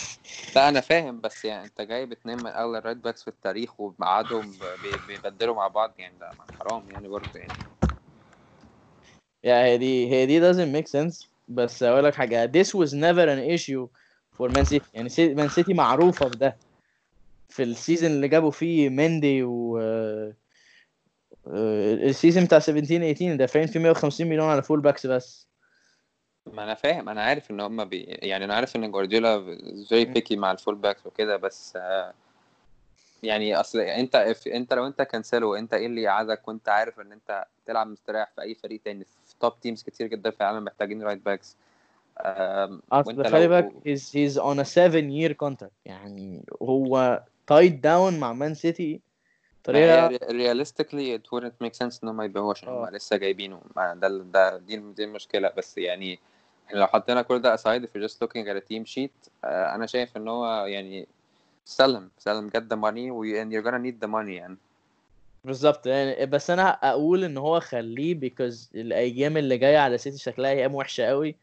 [0.57, 3.81] لا أنا فاهم بس يعني أنت جايب اتنين من اغلى ال right backs في التاريخ
[3.81, 7.53] ومقعدهم بي- بيبدلوا مع بعض يعني ده حرام يعني برضه يعني.
[9.43, 11.32] يعني هي دي هي دي doesn't make sense.
[11.55, 13.89] بس أقول لك حاجة this was never an issue
[14.37, 14.89] for Man City.
[14.95, 16.57] يعني مان سيتي معروفة بده
[17.49, 19.79] في ال season اللي جابوا فيه مندي و
[21.47, 25.49] آه، ال season بتاع 17 18 دافعين فيه 150 مليون على full backs بس.
[26.47, 28.03] ما أنا فاهم أنا عارف إن هم بي...
[28.03, 29.57] يعني أنا عارف إن جوارديولا
[29.89, 32.15] very picky مع ال full backs وكده بس آه،
[33.23, 34.15] يعني أصل أنت
[34.47, 38.43] أنت لو أنت كانسلو أنت إيه اللي يقعدك وأنت عارف إن أنت تلعب مستريح في
[38.43, 41.57] أي فريق تاني؟ في top teams كتير جدا في العالم محتاجين right backs
[42.93, 45.73] اصل خلي بالك he's he's on a 7 year contract.
[45.85, 49.01] يعني هو tied down مع مان سيتي
[49.65, 52.91] طريقه realistically it wouldn't make sense إن هم يبيعوه عشان هم آه.
[52.91, 53.61] لسه جايبينه.
[53.77, 55.53] ده ده دي دي المشكلة.
[55.57, 56.19] بس يعني
[56.67, 59.75] إحنا لو حطينا كل ده aside if you're just looking at a team sheet آه،
[59.75, 61.07] أنا شايف إن هو يعني
[61.65, 63.11] sell him sell him get the money
[63.41, 64.57] and you're gonna need the money يعني.
[65.45, 65.87] بالظبط.
[65.87, 70.75] يعني بس أنا أقول إن هو خليه because الأيام اللي جاية على سيتي شكلها أيام
[70.75, 71.37] وحشة قوي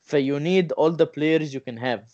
[0.00, 2.04] ف you need all the players you can have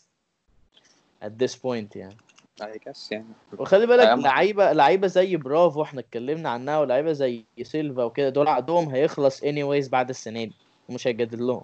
[1.22, 2.16] at this point يعني.
[2.62, 3.26] I guess يعني.
[3.58, 8.88] وخلي بالك لعيبه لعيبة زي برافو إحنا اتكلمنا عنها ولعيبة زي سيلفا وكده دول عقدهم
[8.88, 10.52] هيخلص anyways بعد السنة دي.
[10.88, 11.62] ومش هيجدد لهم.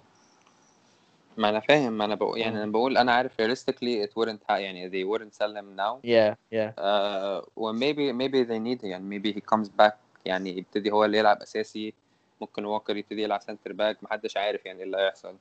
[1.36, 2.62] ما انا فاهم ما انا بقول يعني آه.
[2.62, 6.34] انا بقول انا عارف realistically it wouldn't ha- يعني they wouldn't sell him now yeah
[6.54, 9.94] yeah uh, و maybe maybe they need يعني maybe he comes back
[10.24, 11.94] يعني يبتدي هو اللي يلعب اساسي
[12.40, 15.36] ممكن ووكر يبتدي يلعب سنتر باك محدش عارف يعني ايه اللي هيحصل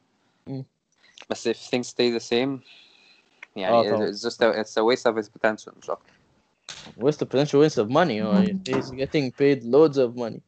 [0.48, 0.66] مم.
[1.30, 2.60] بس if things stay the same آه
[3.56, 4.12] يعني طبعا.
[4.12, 6.14] it's just a, it's a waste of his potential مش اكتر
[7.00, 10.40] waste of potential waste of money or he's getting paid loads of money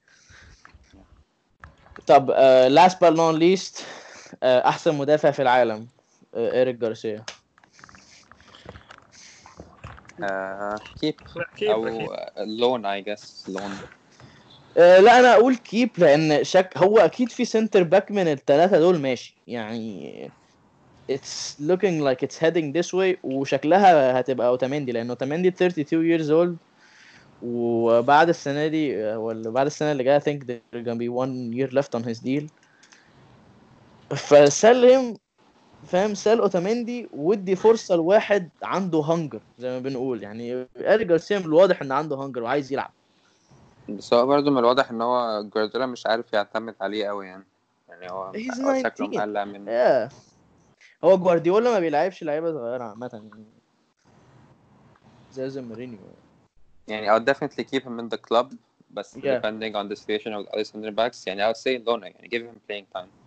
[2.08, 4.03] طب uh, last but not least uh,
[4.43, 5.89] أحسن مدافع في العالم
[6.23, 7.25] uh, إيريك جارسيا.
[10.23, 11.15] آه keep.
[11.63, 12.17] أو.
[12.47, 13.81] loan I guess loan.
[14.77, 18.99] آه، لا أنا أقول keep لأن شك هو أكيد في centre back من الثلاثه دول
[19.01, 19.37] ماشي.
[19.47, 20.33] يعني
[21.13, 26.57] it's looking like it's heading this way وشكلها هتبقى أوتاميندي لأن أوتاميندي 32 years old
[27.43, 31.53] وبعد السنة دي آه، ولا بعد السنة اللي جاية I think there gonna be one
[31.53, 32.64] year left on his deal.
[34.15, 35.17] ف sell him
[35.87, 40.23] فاهم؟ سال أوتاميندي ودي فرصة لواحد عنده هنجر زي ما بنقول.
[40.23, 42.91] يعني اريك جارسيا من الواضح إن عنده هنجر وعايز يلعب.
[43.89, 47.45] بس هو برضه من الواضح إن هو جوارديولا مش عارف يعتمد عليه قوي يعني.
[47.89, 49.07] يعني هو شكله 19.
[49.07, 50.13] مقلق من yeah.
[51.05, 53.45] هو جوارديولا ما بيلعبش لعيبة صغيرة عامة يعني.
[55.33, 55.99] زي زي مورينيو.
[56.89, 58.55] يعني I'll definitely keep him in the club
[58.91, 59.21] بس Yeah.
[59.21, 62.59] depending on the situation of other center backs يعني I'll say Lona يعني give him
[62.71, 63.24] playing time.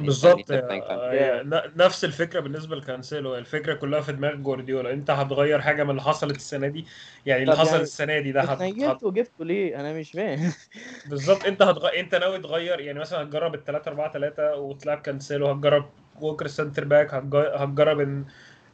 [0.00, 0.54] بالظبط time.
[0.90, 4.92] آه، ن- نفس الفكرة بالنسبة لكانسيلو الفكرة كلها في دماغ جوارديولا.
[4.92, 6.86] انت هتغير حاجة من اللي حصلت السنة دي؟
[7.26, 8.62] يعني اللي حصل يعني السنة دي ده هت...
[8.62, 9.02] هت...
[9.02, 10.52] وجبته ليه؟ أنا مش فاهم.
[11.10, 11.44] بالظبط.
[11.44, 11.88] انت هتغ...
[11.98, 15.90] انت ناوي تغير؟ يعني مثلا هتجرب ال 3 4 3 وتلعب كانسيلو هتجرب
[16.20, 17.36] ووكر centre back هتج...
[17.36, 18.24] هتجرب ان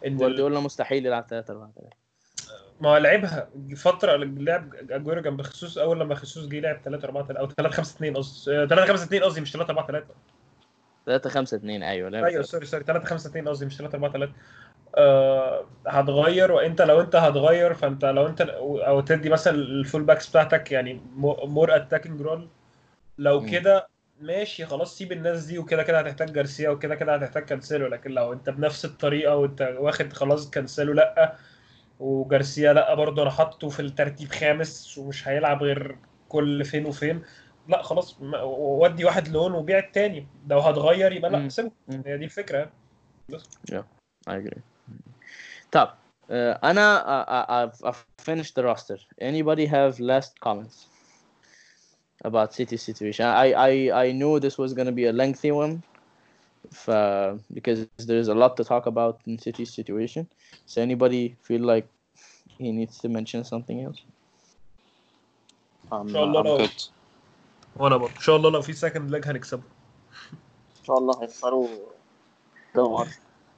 [0.07, 0.17] ان.
[0.17, 2.05] جوارديولا مستحيل يلعب 3 4 3
[2.81, 3.49] ما هو لعبها.
[3.77, 7.75] فترة لعب أجويرو جنب جيسوس أول لما جيسوس جه لعب 3 4 3 أو 3
[7.75, 8.67] 5 2 قصدي.
[8.67, 10.07] 3 5 2 قصدي مش 3 4 3
[11.07, 14.13] 3 5 2 أيوه لعب أيوه sorry sorry 3 5 2 قصدي مش 3 4
[14.13, 14.33] 3
[14.97, 20.31] آه هتغير وإنت لو إنت هتغير فإنت لو إنت أو تدي مثلا ال full backs
[20.31, 21.01] بتاعتك يعني
[21.45, 22.49] more attacking role
[23.19, 23.47] لو.
[23.47, 23.89] كده
[24.21, 27.87] ماشي خلاص سيب الناس دي وكده كده هتحتاج جارسيا وكده كده هتحتاج كانسيلو.
[27.87, 31.37] لكن لو إنت بنفس الطريقة وإنت واخد خلاص كانسيلو لأ.
[32.01, 35.97] وجارسيا لأ برضه أنا حاطه في الترتيب خامس ومش هيلعب غير
[36.29, 37.23] كل فين وفين.
[37.69, 41.49] لا خلاص ودي واحد لون وبيع التاني لو هتغير يبقى لا.
[41.49, 41.71] سيبه.
[41.89, 42.71] هي دي الفكرة
[44.31, 44.61] I agree.
[45.73, 46.33] طب uh,
[46.65, 48.99] أنا I, I've, I've finished the roster.
[49.21, 50.87] Anybody have last comments
[52.25, 53.27] about City situation?
[53.27, 55.83] I I I knew this was gonna be a lengthy one.
[56.73, 56.91] ف,
[57.53, 60.27] because there's a lot to talk about in City's situation.
[60.67, 61.87] So anybody feel like
[62.59, 64.01] he needs to mention something else?
[65.93, 66.94] I'm, شاء الله I'm good.
[67.77, 68.15] وأنا برضه.
[68.17, 69.63] إن شاء الله لو في سكند لاج هنكسبه.
[70.81, 71.69] إن شاء الله هيخسروا.
[72.75, 73.09] دمار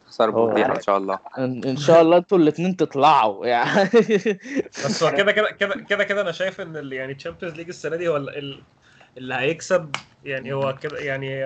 [0.07, 1.19] خسر هو بوضيح يعني- إن شاء الله.
[1.39, 3.81] ان, إن شاء الله أنتوا الاثنين تطلعوا يعني.
[4.85, 7.97] بس هو كده كده كده كده كده أنا شايف إن اللي يعني تشامبيونز ليج السنة
[7.97, 8.63] دي هو ال- ال-
[9.19, 9.91] اللي هيكسب.
[10.25, 11.45] يعني هو كده يعني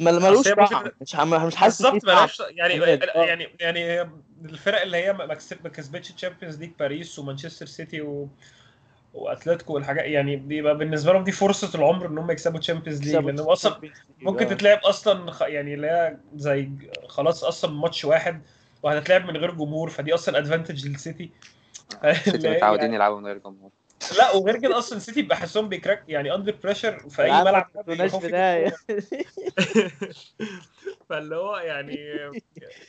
[0.00, 0.84] مل- ملوش طعم.
[1.00, 2.14] مش مش حاسس بالظبط طعم.
[2.14, 3.24] مالهاش يعني بجد، آه.
[3.24, 4.02] يعني يعني
[4.44, 5.34] الفرق اللي هي ما
[5.74, 8.28] كسبتش Champions League باريس ومانشستر سيتي و
[9.14, 13.48] وأتلتيكو والحاجات يعني بيبقى بالنسبة لهم دي فرصة العمر إن هم يكسبوا Champions League لأنهم
[13.48, 13.80] أصلا
[14.20, 16.70] ممكن تتلعب أصلا خ- يعني اللي هي زي
[17.08, 18.42] خلاص أصلا ماتش واحد
[18.82, 21.30] وهتتلعب من غير جمهور فدي أصلا advantage للسيتي.
[22.04, 23.70] اللي سيتي هي متعودين يعني- يلعبوا من غير جمهور.
[24.18, 27.70] لا وغير كده أصلا سيتي بحسهم بي crack يعني under pressure في أي ملعب.
[31.08, 31.96] فاللي هو يعني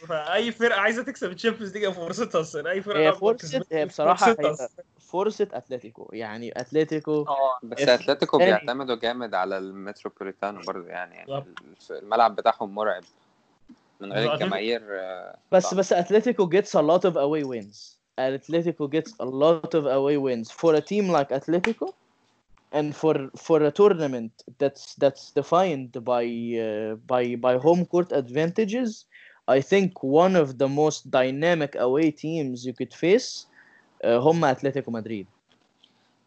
[0.07, 4.69] فأي فرقة عايزة تكسب ال Champions League فرصتها أصلا أي فرقة هي كسبتش هي أصلاً.
[4.99, 11.45] فرصة أتلتيكو يعني أتلتيكو آه بس أتلتيكو بيعتمدوا جامد على المتروبوليتانو برضه يعني يعني
[11.91, 13.03] الملعب بتاعهم مرعب
[13.99, 14.33] من غير.
[14.33, 15.73] الجماهير آه، بس.
[15.73, 20.48] بس أتلتيكو gets a lot of away wins Atletico gets a lot of away wins
[20.60, 21.86] for a team like Atletico
[22.78, 23.14] and for
[23.46, 26.24] for a tournament that's that's defined by
[26.66, 28.90] uh, by by home court advantages
[29.48, 33.30] I think one of the most dynamic away teams you could face
[34.04, 35.26] uh, هم اتلتيكو مدريد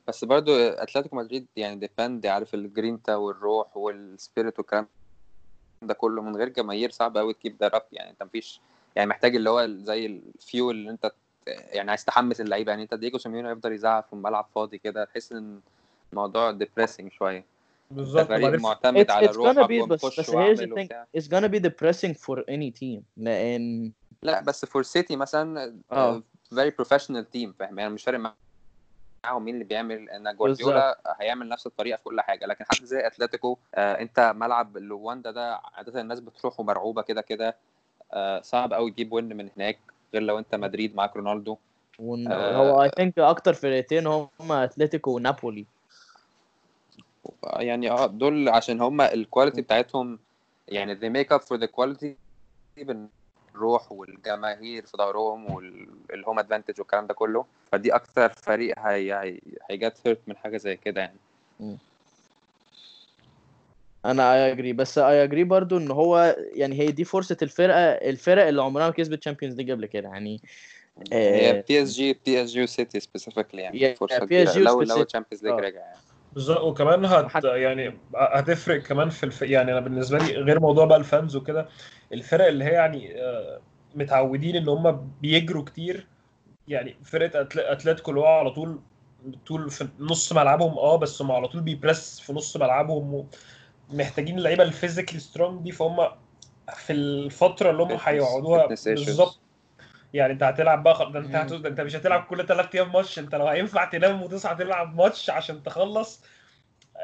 [0.07, 4.87] بس برضو اتلتيكو مدريد يعني ديبند عارف الجرينتا والروح والسبيريت والكلام
[5.81, 8.61] ده كله من غير جماهير صعب قوي تجيب ده راب يعني انت مفيش
[8.95, 11.15] يعني محتاج اللي هو زي الفيول اللي انت ت-
[11.46, 12.70] يعني عايز تحمس اللعيبة.
[12.70, 15.60] يعني انت دييجو سيميوني يفضل يزعق في الملعب فاضي كده تحس ان
[16.12, 17.44] الموضوع depressing شوية.
[17.90, 18.28] بالظبط.
[18.28, 20.30] فريق معتمد It's- على it's gonna روحك be- بس- بس.
[20.30, 21.06] وبتاع.
[21.18, 23.00] It's gonna be depressing for any team.
[23.16, 23.92] لأن
[24.22, 26.22] لا بس for سيتي مثلا آه.
[26.54, 30.10] very professional team فاهم؟ يعني مش فارق معاهم مين اللي بيعمل.
[30.10, 32.46] إن جوارديولا هيعمل نفس الطريقة في كل حاجة.
[32.46, 37.56] لكن حد زي اتلتيكو آه انت ملعب لواندا ده عادة الناس بتروح مرعوبة كده كده
[38.12, 39.78] آه صعب قوي تجيب win من هناك.
[40.14, 41.56] غير لو انت مدريد معاك رونالدو.
[41.98, 42.56] ون- آه.
[42.56, 45.64] هو I think أكتر فرقتين هم أتلتيكو ونابولي.
[47.56, 50.18] يعني آه دول عشان هم ال quality بتاعتهم
[50.68, 52.06] يعني they make up for the quality
[52.76, 53.08] بن-
[53.54, 57.44] الروح والجماهير في ظهرهم وال home advantage والكلام ده كله.
[57.72, 61.18] فدي أكتر فريق هي هي هي get hurt من حاجة زي كده يعني.
[64.04, 68.46] أنا I agree بس I agree برضو ان هو يعني هي دي فرصة الفرقة الفرق
[68.46, 70.08] اللي عمرها ما كسبت Champions League قبل كده.
[70.08, 70.40] يعني
[71.12, 74.52] هي آه، بي اس جي بي اس جي وسيتي specifically يعني فرصة كبيرة.
[74.58, 75.56] لو لو وspecific- ال Champions League آه.
[75.56, 75.98] رجع يعني.
[76.32, 76.60] بالظبط.
[76.60, 79.42] وكمان هت يعني هتفرق كمان في الف...
[79.42, 81.68] يعني أنا بالنسبة لي غير موضوع بقى ال fans وكده
[82.12, 83.60] الفرق اللي هي يعني آه،
[83.94, 86.06] متعودين إن هم بيجروا كتير.
[86.68, 88.80] يعني فرقة أتل- أتلتيكو اللي هو على طول
[89.46, 93.26] طول في نص ملعبهم آه بس هم على طول بي press في نص ملعبهم
[93.90, 96.08] محتاجين اللعيبه ال physically strong دي فهم
[96.74, 98.66] في الفترة اللي هم هيقعدوها.
[98.66, 99.40] بالظبط
[100.14, 101.42] يعني انت هتلعب بقى ده انت مم.
[101.42, 101.52] هت...
[101.52, 105.30] ده انت مش هتلعب كل ثلاث أيام ماتش انت لو هينفع تنام وتصحى تلعب ماتش
[105.30, 106.24] عشان تخلص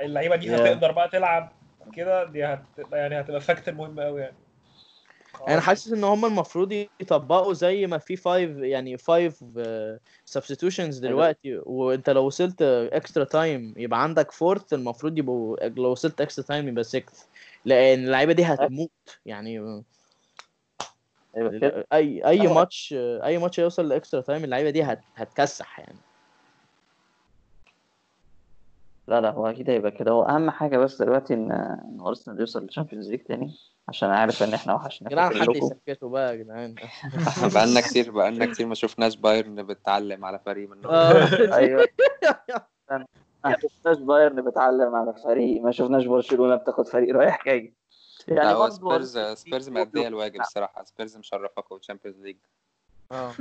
[0.03, 0.61] اللعيبة دي Yeah.
[0.61, 1.53] هتقدر بقى تلعب
[1.97, 2.63] كده دي هت...
[2.93, 4.37] يعني هتبقى factor مهم قوي يعني
[5.49, 12.11] أنا حاسس إن هم المفروض يطبقوا زي ما في 5 يعني 5 substitutions دلوقتي وأنت
[12.11, 17.05] لو وصلت extra time يبقى عندك fourth المفروض يبقوا لو وصلت extra time يبقى 6
[17.65, 18.91] لأن اللعيبة دي هتموت
[19.27, 19.83] يعني
[21.35, 21.87] كده.
[21.93, 25.01] أي أي ماتش أي ماتش هيوصل ل extra time اللعيبة دي هت...
[25.17, 25.99] هتكسح يعني.
[29.09, 30.11] لا لا هو أكيد هيبقى كده.
[30.11, 31.51] هو أهم حاجة بس دلوقتي إن
[32.01, 33.55] ارسنال يوصل لل Champions League تاني.
[33.89, 36.75] عشان عارف إن إحنا يا وحشنا جدعان حد يسكته بقى يا جدعان
[37.55, 41.13] بقالنا كتير بقالنا كتير ما شفناش بايرن بتتعلم على فريق منهم آه.
[41.59, 41.89] أيوه.
[43.45, 47.75] ما شفناش بايرن بتعلم على فريق ما شفناش برشلونة بتاخد فريق رايح جاي.
[48.29, 50.85] لا هو سبيرز سبيرز مأدية الواجب الصراحة.
[50.85, 52.37] سبيرز مشرفاكم Champions League
[53.13, 53.33] آه.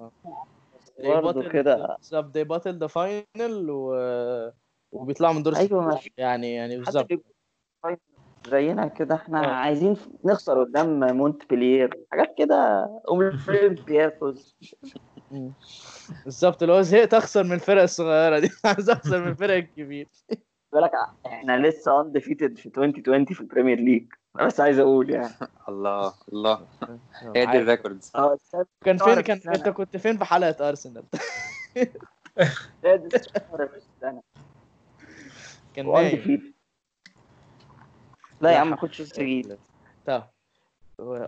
[0.00, 1.20] آه.
[1.20, 1.96] برضه كده.
[1.96, 3.96] بالظبط bottled the final و...
[4.92, 7.08] وبيطلعوا من دور أيوه ما 16 يعني يعني بالظبط.
[8.46, 9.54] زينا كده إحنا آه.
[9.54, 14.56] عايزين نخسر قدام مونتبليير حاجات كده اولمبياكوس.
[16.24, 20.08] بالظبط اللي هو زهقت أخسر من الفرق الصغيرة دي عايز أخسر من الفرق الكبير
[20.72, 20.90] بالك
[21.26, 24.06] إحنا لسه undefeated في 2020 في ال Premier League
[24.38, 25.32] أنا بس عايز أقول يعني.
[25.68, 26.66] الله الله.
[27.36, 27.58] هي دي.
[27.58, 29.40] ال records آه السادس كان فين كان.
[29.54, 31.04] أنت كنت فين في حلقة أرسنال؟
[35.74, 36.52] كان نايم
[38.41, 39.59] لا يا عم ما كنتش لسه جيت
[40.05, 40.23] طب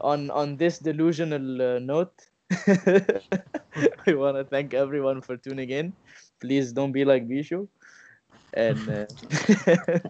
[0.02, 2.18] on on this delusional uh, note
[4.08, 5.94] I want to thank everyone for tuning in
[6.40, 7.68] please don't be like Bishu
[8.54, 9.06] and uh,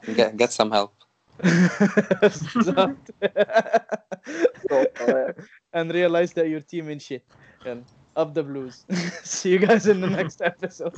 [0.15, 0.93] get, get some help
[2.21, 3.11] بالظبط.
[5.73, 7.23] and realize that your team in shit
[7.65, 7.83] and
[8.15, 8.85] up the blues
[9.23, 10.95] see you guys in the next episode